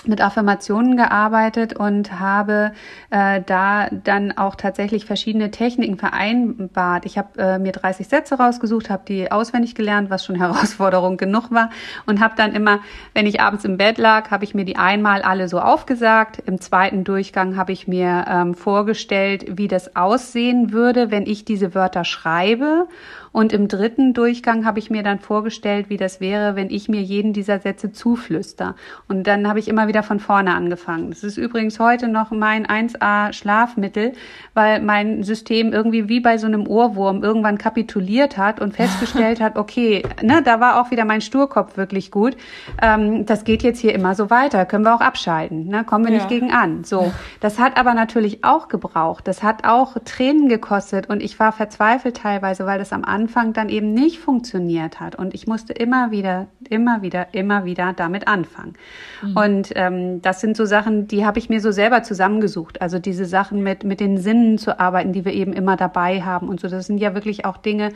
mit 0.06 0.22
Affirmationen 0.22 0.98
gearbeitet 0.98 1.74
und 1.74 2.20
habe 2.20 2.72
äh, 3.12 3.42
da 3.46 3.88
dann 3.90 4.32
auch 4.38 4.56
tatsächlich 4.56 5.06
verschiedene 5.06 5.52
Techniken 5.52 5.98
vereinbart. 5.98 7.06
Ich 7.06 7.18
habe 7.18 7.40
äh, 7.40 7.60
mir 7.60 7.72
30 7.72 8.08
Sätze 8.08 8.36
rausgesucht, 8.36 8.90
habe 8.90 9.04
die 9.08 9.32
auswendig 9.32 9.76
gelernt, 9.76 10.10
was 10.10 10.26
schon 10.26 10.36
Herausforderung 10.40 11.18
genug 11.18 11.52
war 11.52 11.70
und 12.06 12.20
habe 12.20 12.34
dann 12.36 12.54
immer, 12.54 12.80
wenn 13.14 13.28
ich 13.28 13.42
abends 13.42 13.66
im 13.66 13.78
Bett 13.78 13.98
lag, 13.98 14.32
habe 14.32 14.44
ich 14.44 14.56
mir 14.56 14.66
die 14.66 14.78
einmal 14.78 15.22
alle 15.22 15.48
so 15.48 15.60
aufgesagt. 15.60 16.42
Im 16.46 16.60
zweiten 16.60 17.04
Durchgang 17.04 17.56
habe 17.56 17.72
ich 17.72 17.88
mir 17.88 18.26
ähm, 18.28 18.56
vorgestellt, 18.56 19.58
wie 19.58 19.68
das 19.68 19.96
aussehen 19.96 20.72
würde, 20.72 21.12
wenn 21.12 21.26
ich 21.28 21.46
diese 21.46 21.76
Wörter 21.76 22.06
schreibe 22.06 22.88
und 23.34 23.54
im 23.54 23.68
dritten 23.68 24.14
Durchgang 24.14 24.66
habe 24.66 24.80
ich 24.80 24.90
mir 24.90 25.04
dann 25.04 25.20
vorgestellt, 25.20 25.90
wie 25.90 25.98
das 25.98 26.20
wäre, 26.20 26.56
wenn 26.56 26.70
ich 26.70 26.90
mir 26.90 27.02
jeden 27.02 27.32
dieser 27.32 27.60
Sätze 27.60 27.94
zuflüster. 27.94 28.76
Und 29.08 29.26
dann 29.26 29.48
habe 29.48 29.60
ich 29.60 29.70
immer 29.70 29.88
wieder 29.88 30.04
von 30.04 30.20
vorne 30.20 30.54
angefangen. 30.54 31.12
Das 31.12 31.24
ist 31.24 31.38
übrigens 31.38 31.80
heute 31.80 32.10
noch 32.10 32.32
mein 32.32 32.68
1A 32.68 33.32
Schlafmittel, 33.32 34.14
weil 34.54 34.82
mein 34.82 35.24
System 35.24 35.72
irgendwie 35.72 36.10
wie 36.10 36.20
bei 36.20 36.38
so 36.38 36.48
einem 36.48 36.68
Ohrwurm 36.68 37.24
irgendwann 37.24 37.58
kapituliert 37.58 38.38
hat 38.38 38.60
und 38.60 38.76
festgestellt 38.76 39.40
hat, 39.40 39.56
okay, 39.58 40.04
ne, 40.22 40.42
da 40.44 40.60
war 40.60 40.82
auch 40.82 40.92
wieder 40.92 41.06
mein 41.06 41.22
Sturkopf 41.22 41.78
wirklich 41.78 42.12
gut. 42.12 42.36
Ähm, 42.82 43.26
das 43.26 43.46
geht 43.46 43.64
jetzt 43.64 43.80
hier 43.80 43.96
immer 43.96 44.14
so 44.14 44.30
weiter. 44.30 44.66
Können 44.66 44.84
wir 44.84 44.94
auch 44.94 45.02
abschalten. 45.02 45.68
Ne? 45.68 45.86
Kommen 45.86 46.04
wir 46.04 46.12
ja. 46.12 46.18
nicht 46.18 46.30
gegen 46.30 46.52
an. 46.52 46.84
So. 46.84 47.14
Das 47.40 47.60
hat 47.60 47.78
aber 47.78 47.94
natürlich 47.94 48.44
auch 48.44 48.68
gebraucht. 48.68 49.26
Das 49.26 49.42
hat 49.42 49.66
auch 49.66 49.96
Tränen 50.04 50.50
gekostet 50.50 51.10
und 51.10 51.24
ich 51.24 51.40
war 51.40 51.54
verzweifelt 51.54 52.18
teilweise, 52.18 52.66
weil 52.66 52.80
das 52.80 52.92
am 52.92 53.06
Anfang 53.06 53.21
Anfang 53.22 53.54
dann 53.54 53.70
eben 53.70 53.94
nicht 53.94 54.20
funktioniert 54.20 55.00
hat. 55.00 55.16
Und 55.16 55.34
ich 55.36 55.46
musste 55.46 55.74
immer 55.74 56.10
wieder, 56.10 56.48
immer 56.70 57.04
wieder, 57.04 57.34
immer 57.34 57.66
wieder 57.66 57.94
damit 57.94 58.28
anfangen. 58.28 58.74
Mhm. 59.22 59.38
Und 59.38 59.72
ähm, 59.76 60.22
das 60.22 60.42
sind 60.42 60.58
so 60.58 60.66
Sachen, 60.66 61.08
die 61.08 61.24
habe 61.24 61.38
ich 61.38 61.50
mir 61.50 61.62
so 61.62 61.72
selber 61.72 62.02
zusammengesucht. 62.02 62.82
Also 62.82 62.98
diese 62.98 63.26
Sachen 63.26 63.62
mit, 63.62 63.84
mit 63.84 64.00
den 64.00 64.18
Sinnen 64.18 64.58
zu 64.58 64.80
arbeiten, 64.80 65.14
die 65.14 65.24
wir 65.24 65.34
eben 65.34 65.54
immer 65.54 65.78
dabei 65.78 66.24
haben 66.24 66.50
und 66.50 66.60
so. 66.60 66.68
Das 66.68 66.88
sind 66.88 66.98
ja 66.98 67.14
wirklich 67.14 67.46
auch 67.46 67.58
Dinge, 67.58 67.90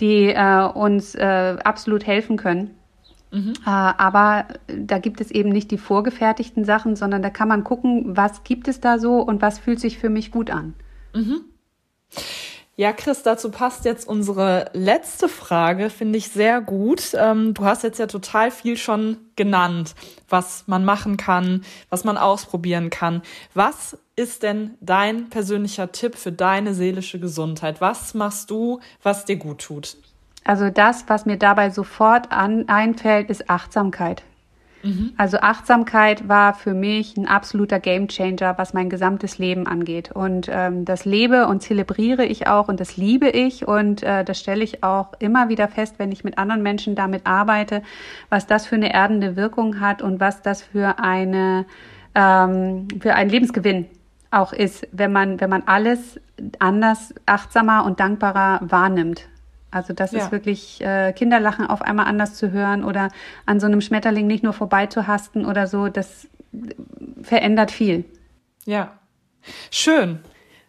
die 0.00 0.26
äh, 0.26 0.68
uns 0.68 1.14
äh, 1.14 1.56
absolut 1.64 2.06
helfen 2.06 2.36
können. 2.36 2.72
Mhm. 3.32 3.54
Äh, 3.64 3.70
aber 3.70 4.46
da 4.66 4.98
gibt 4.98 5.22
es 5.22 5.30
eben 5.30 5.48
nicht 5.48 5.70
die 5.70 5.78
vorgefertigten 5.78 6.64
Sachen, 6.64 6.96
sondern 6.96 7.22
da 7.22 7.30
kann 7.30 7.48
man 7.48 7.64
gucken, 7.64 8.16
was 8.16 8.44
gibt 8.44 8.68
es 8.68 8.80
da 8.80 8.98
so 8.98 9.20
und 9.20 9.40
was 9.40 9.58
fühlt 9.58 9.80
sich 9.80 9.98
für 9.98 10.10
mich 10.10 10.30
gut 10.30 10.50
an. 10.50 10.74
Mhm. 11.14 11.40
Ja, 12.78 12.92
Chris, 12.92 13.22
dazu 13.22 13.50
passt 13.50 13.86
jetzt 13.86 14.06
unsere 14.06 14.70
letzte 14.74 15.30
Frage, 15.30 15.88
finde 15.88 16.18
ich 16.18 16.28
sehr 16.28 16.60
gut. 16.60 17.14
Ähm, 17.14 17.54
du 17.54 17.64
hast 17.64 17.82
jetzt 17.82 17.98
ja 17.98 18.06
total 18.06 18.50
viel 18.50 18.76
schon 18.76 19.16
genannt, 19.34 19.94
was 20.28 20.64
man 20.66 20.84
machen 20.84 21.16
kann, 21.16 21.64
was 21.88 22.04
man 22.04 22.18
ausprobieren 22.18 22.90
kann. 22.90 23.22
Was 23.54 23.96
ist 24.14 24.42
denn 24.42 24.74
dein 24.82 25.30
persönlicher 25.30 25.90
Tipp 25.90 26.16
für 26.16 26.32
deine 26.32 26.74
seelische 26.74 27.18
Gesundheit? 27.18 27.80
Was 27.80 28.12
machst 28.12 28.50
du, 28.50 28.80
was 29.02 29.24
dir 29.24 29.36
gut 29.36 29.62
tut? 29.62 29.96
Also 30.44 30.68
das, 30.68 31.04
was 31.08 31.24
mir 31.24 31.38
dabei 31.38 31.70
sofort 31.70 32.30
an, 32.30 32.68
einfällt, 32.68 33.30
ist 33.30 33.48
Achtsamkeit. 33.48 34.22
Mhm. 34.86 35.12
Also 35.16 35.38
Achtsamkeit 35.38 36.28
war 36.28 36.54
für 36.54 36.72
mich 36.72 37.16
ein 37.16 37.26
absoluter 37.26 37.80
Gamechanger, 37.80 38.56
was 38.56 38.72
mein 38.72 38.88
gesamtes 38.88 39.38
Leben 39.38 39.66
angeht. 39.66 40.12
Und 40.12 40.48
ähm, 40.50 40.84
das 40.84 41.04
lebe 41.04 41.48
und 41.48 41.60
zelebriere 41.62 42.24
ich 42.24 42.46
auch 42.46 42.68
und 42.68 42.78
das 42.78 42.96
liebe 42.96 43.28
ich 43.28 43.66
und 43.66 44.02
äh, 44.02 44.24
das 44.24 44.38
stelle 44.38 44.62
ich 44.62 44.84
auch 44.84 45.12
immer 45.18 45.48
wieder 45.48 45.66
fest, 45.68 45.96
wenn 45.98 46.12
ich 46.12 46.22
mit 46.22 46.38
anderen 46.38 46.62
Menschen 46.62 46.94
damit 46.94 47.26
arbeite, 47.26 47.82
was 48.28 48.46
das 48.46 48.66
für 48.66 48.76
eine 48.76 48.94
erdende 48.94 49.34
Wirkung 49.34 49.80
hat 49.80 50.02
und 50.02 50.20
was 50.20 50.42
das 50.42 50.62
für 50.62 51.00
eine 51.00 51.66
ähm, 52.14 52.86
für 53.00 53.14
einen 53.14 53.30
Lebensgewinn 53.30 53.86
auch 54.30 54.52
ist, 54.52 54.86
wenn 54.92 55.12
man 55.12 55.40
wenn 55.40 55.50
man 55.50 55.64
alles 55.66 56.20
anders, 56.58 57.12
achtsamer 57.26 57.84
und 57.84 57.98
dankbarer 57.98 58.60
wahrnimmt. 58.62 59.26
Also 59.76 59.92
das 59.92 60.12
ja. 60.12 60.20
ist 60.20 60.32
wirklich 60.32 60.80
äh, 60.80 61.12
Kinderlachen 61.12 61.66
auf 61.66 61.82
einmal 61.82 62.06
anders 62.06 62.34
zu 62.34 62.50
hören 62.50 62.82
oder 62.82 63.10
an 63.44 63.60
so 63.60 63.66
einem 63.66 63.82
Schmetterling 63.82 64.26
nicht 64.26 64.42
nur 64.42 64.54
vorbeizuhasten 64.54 65.44
oder 65.44 65.66
so, 65.66 65.88
das 65.88 66.28
verändert 67.20 67.70
viel. 67.70 68.04
Ja, 68.64 68.98
schön. 69.70 70.20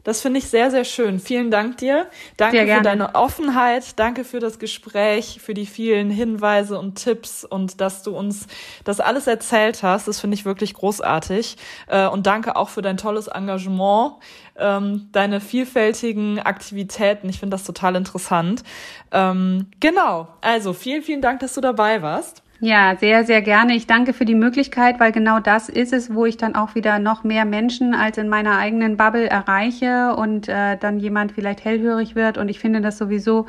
Das 0.07 0.21
finde 0.21 0.39
ich 0.39 0.47
sehr, 0.47 0.71
sehr 0.71 0.85
schön. 0.85 1.19
Vielen 1.19 1.51
Dank 1.51 1.79
dir. 1.79 2.07
Danke 2.37 2.65
für 2.65 2.81
deine 2.81 3.13
Offenheit. 3.13 3.99
Danke 3.99 4.23
für 4.23 4.39
das 4.39 4.57
Gespräch, 4.57 5.41
für 5.43 5.53
die 5.53 5.65
vielen 5.65 6.09
Hinweise 6.09 6.79
und 6.79 6.95
Tipps 6.95 7.43
und 7.43 7.81
dass 7.81 8.03
du 8.03 8.15
uns 8.15 8.47
das 8.85 9.01
alles 9.01 9.27
erzählt 9.27 9.83
hast. 9.83 10.07
Das 10.07 10.21
finde 10.21 10.35
ich 10.35 10.45
wirklich 10.45 10.75
großartig. 10.75 11.57
Äh, 11.87 12.07
und 12.07 12.25
danke 12.25 12.55
auch 12.55 12.69
für 12.69 12.81
dein 12.81 12.95
tolles 12.95 13.27
Engagement, 13.27 14.13
ähm, 14.55 15.09
deine 15.11 15.41
vielfältigen 15.41 16.39
Aktivitäten. 16.39 17.27
Ich 17.27 17.41
finde 17.41 17.55
das 17.55 17.65
total 17.65 17.97
interessant. 17.97 18.63
Ähm, 19.11 19.65
genau. 19.81 20.29
Also 20.39 20.71
vielen, 20.71 21.03
vielen 21.03 21.21
Dank, 21.21 21.41
dass 21.41 21.53
du 21.53 21.59
dabei 21.59 22.01
warst. 22.01 22.43
Ja, 22.59 22.95
sehr, 22.99 23.23
sehr 23.23 23.41
gerne. 23.41 23.75
Ich 23.75 23.85
danke 23.85 24.13
für 24.13 24.25
die 24.25 24.35
Möglichkeit, 24.35 24.99
weil 24.99 25.11
genau 25.11 25.39
das 25.39 25.69
ist 25.69 25.93
es, 25.93 26.13
wo 26.13 26.25
ich 26.25 26.37
dann 26.37 26.55
auch 26.55 26.73
wieder 26.73 26.97
noch 26.97 27.23
mehr 27.23 27.45
Menschen 27.45 27.93
als 27.93 28.17
in 28.17 28.29
meiner 28.29 28.57
eigenen 28.57 28.97
Bubble 28.97 29.29
erreiche 29.29 30.15
und 30.15 30.49
äh, 30.49 30.77
dann 30.77 30.99
jemand 30.99 31.33
vielleicht 31.33 31.63
hellhörig 31.63 32.15
wird. 32.15 32.37
Und 32.37 32.49
ich 32.49 32.59
finde 32.59 32.81
das 32.81 32.97
sowieso 32.97 33.45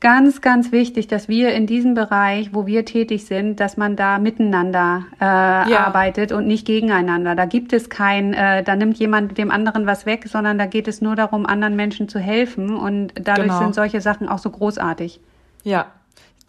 ganz, 0.00 0.40
ganz 0.40 0.72
wichtig, 0.72 1.06
dass 1.08 1.28
wir 1.28 1.52
in 1.52 1.66
diesem 1.66 1.92
Bereich, 1.92 2.54
wo 2.54 2.66
wir 2.66 2.86
tätig 2.86 3.26
sind, 3.26 3.60
dass 3.60 3.76
man 3.76 3.96
da 3.96 4.18
miteinander 4.18 5.04
äh, 5.20 5.24
ja. 5.24 5.84
arbeitet 5.86 6.32
und 6.32 6.46
nicht 6.46 6.66
gegeneinander. 6.66 7.34
Da 7.34 7.44
gibt 7.44 7.74
es 7.74 7.90
kein, 7.90 8.32
äh, 8.32 8.62
da 8.62 8.74
nimmt 8.74 8.98
jemand 8.98 9.36
dem 9.36 9.50
anderen 9.50 9.84
was 9.84 10.06
weg, 10.06 10.24
sondern 10.26 10.56
da 10.56 10.64
geht 10.64 10.88
es 10.88 11.02
nur 11.02 11.14
darum, 11.14 11.44
anderen 11.44 11.76
Menschen 11.76 12.08
zu 12.08 12.18
helfen. 12.18 12.74
Und 12.74 13.12
dadurch 13.16 13.48
genau. 13.48 13.58
sind 13.58 13.74
solche 13.74 14.00
Sachen 14.00 14.30
auch 14.30 14.38
so 14.38 14.48
großartig. 14.48 15.20
Ja, 15.62 15.88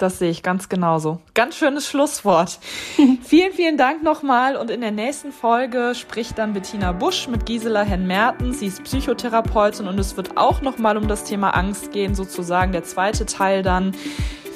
das 0.01 0.19
sehe 0.19 0.29
ich 0.29 0.43
ganz 0.43 0.69
genauso. 0.69 1.19
Ganz 1.33 1.55
schönes 1.55 1.87
Schlusswort. 1.87 2.59
vielen, 3.23 3.53
vielen 3.53 3.77
Dank 3.77 4.03
nochmal. 4.03 4.55
Und 4.55 4.69
in 4.69 4.81
der 4.81 4.91
nächsten 4.91 5.31
Folge 5.31 5.93
spricht 5.95 6.37
dann 6.37 6.53
Bettina 6.53 6.91
Busch 6.91 7.27
mit 7.27 7.45
Gisela 7.45 7.83
Herrn-Merten. 7.83 8.53
Sie 8.53 8.67
ist 8.67 8.83
Psychotherapeutin 8.83 9.87
und 9.87 9.99
es 9.99 10.17
wird 10.17 10.37
auch 10.37 10.61
nochmal 10.61 10.97
um 10.97 11.07
das 11.07 11.23
Thema 11.23 11.51
Angst 11.51 11.91
gehen, 11.91 12.15
sozusagen 12.15 12.71
der 12.71 12.83
zweite 12.83 13.25
Teil 13.25 13.63
dann. 13.63 13.93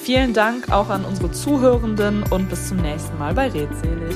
Vielen 0.02 0.34
Dank 0.34 0.72
auch 0.72 0.90
an 0.90 1.04
unsere 1.04 1.32
Zuhörenden 1.32 2.24
und 2.30 2.50
bis 2.50 2.70
zum 2.70 2.78
nächsten 2.78 3.18
Mal 3.18 3.34
bei 3.34 3.48
Redselig. 3.48 4.16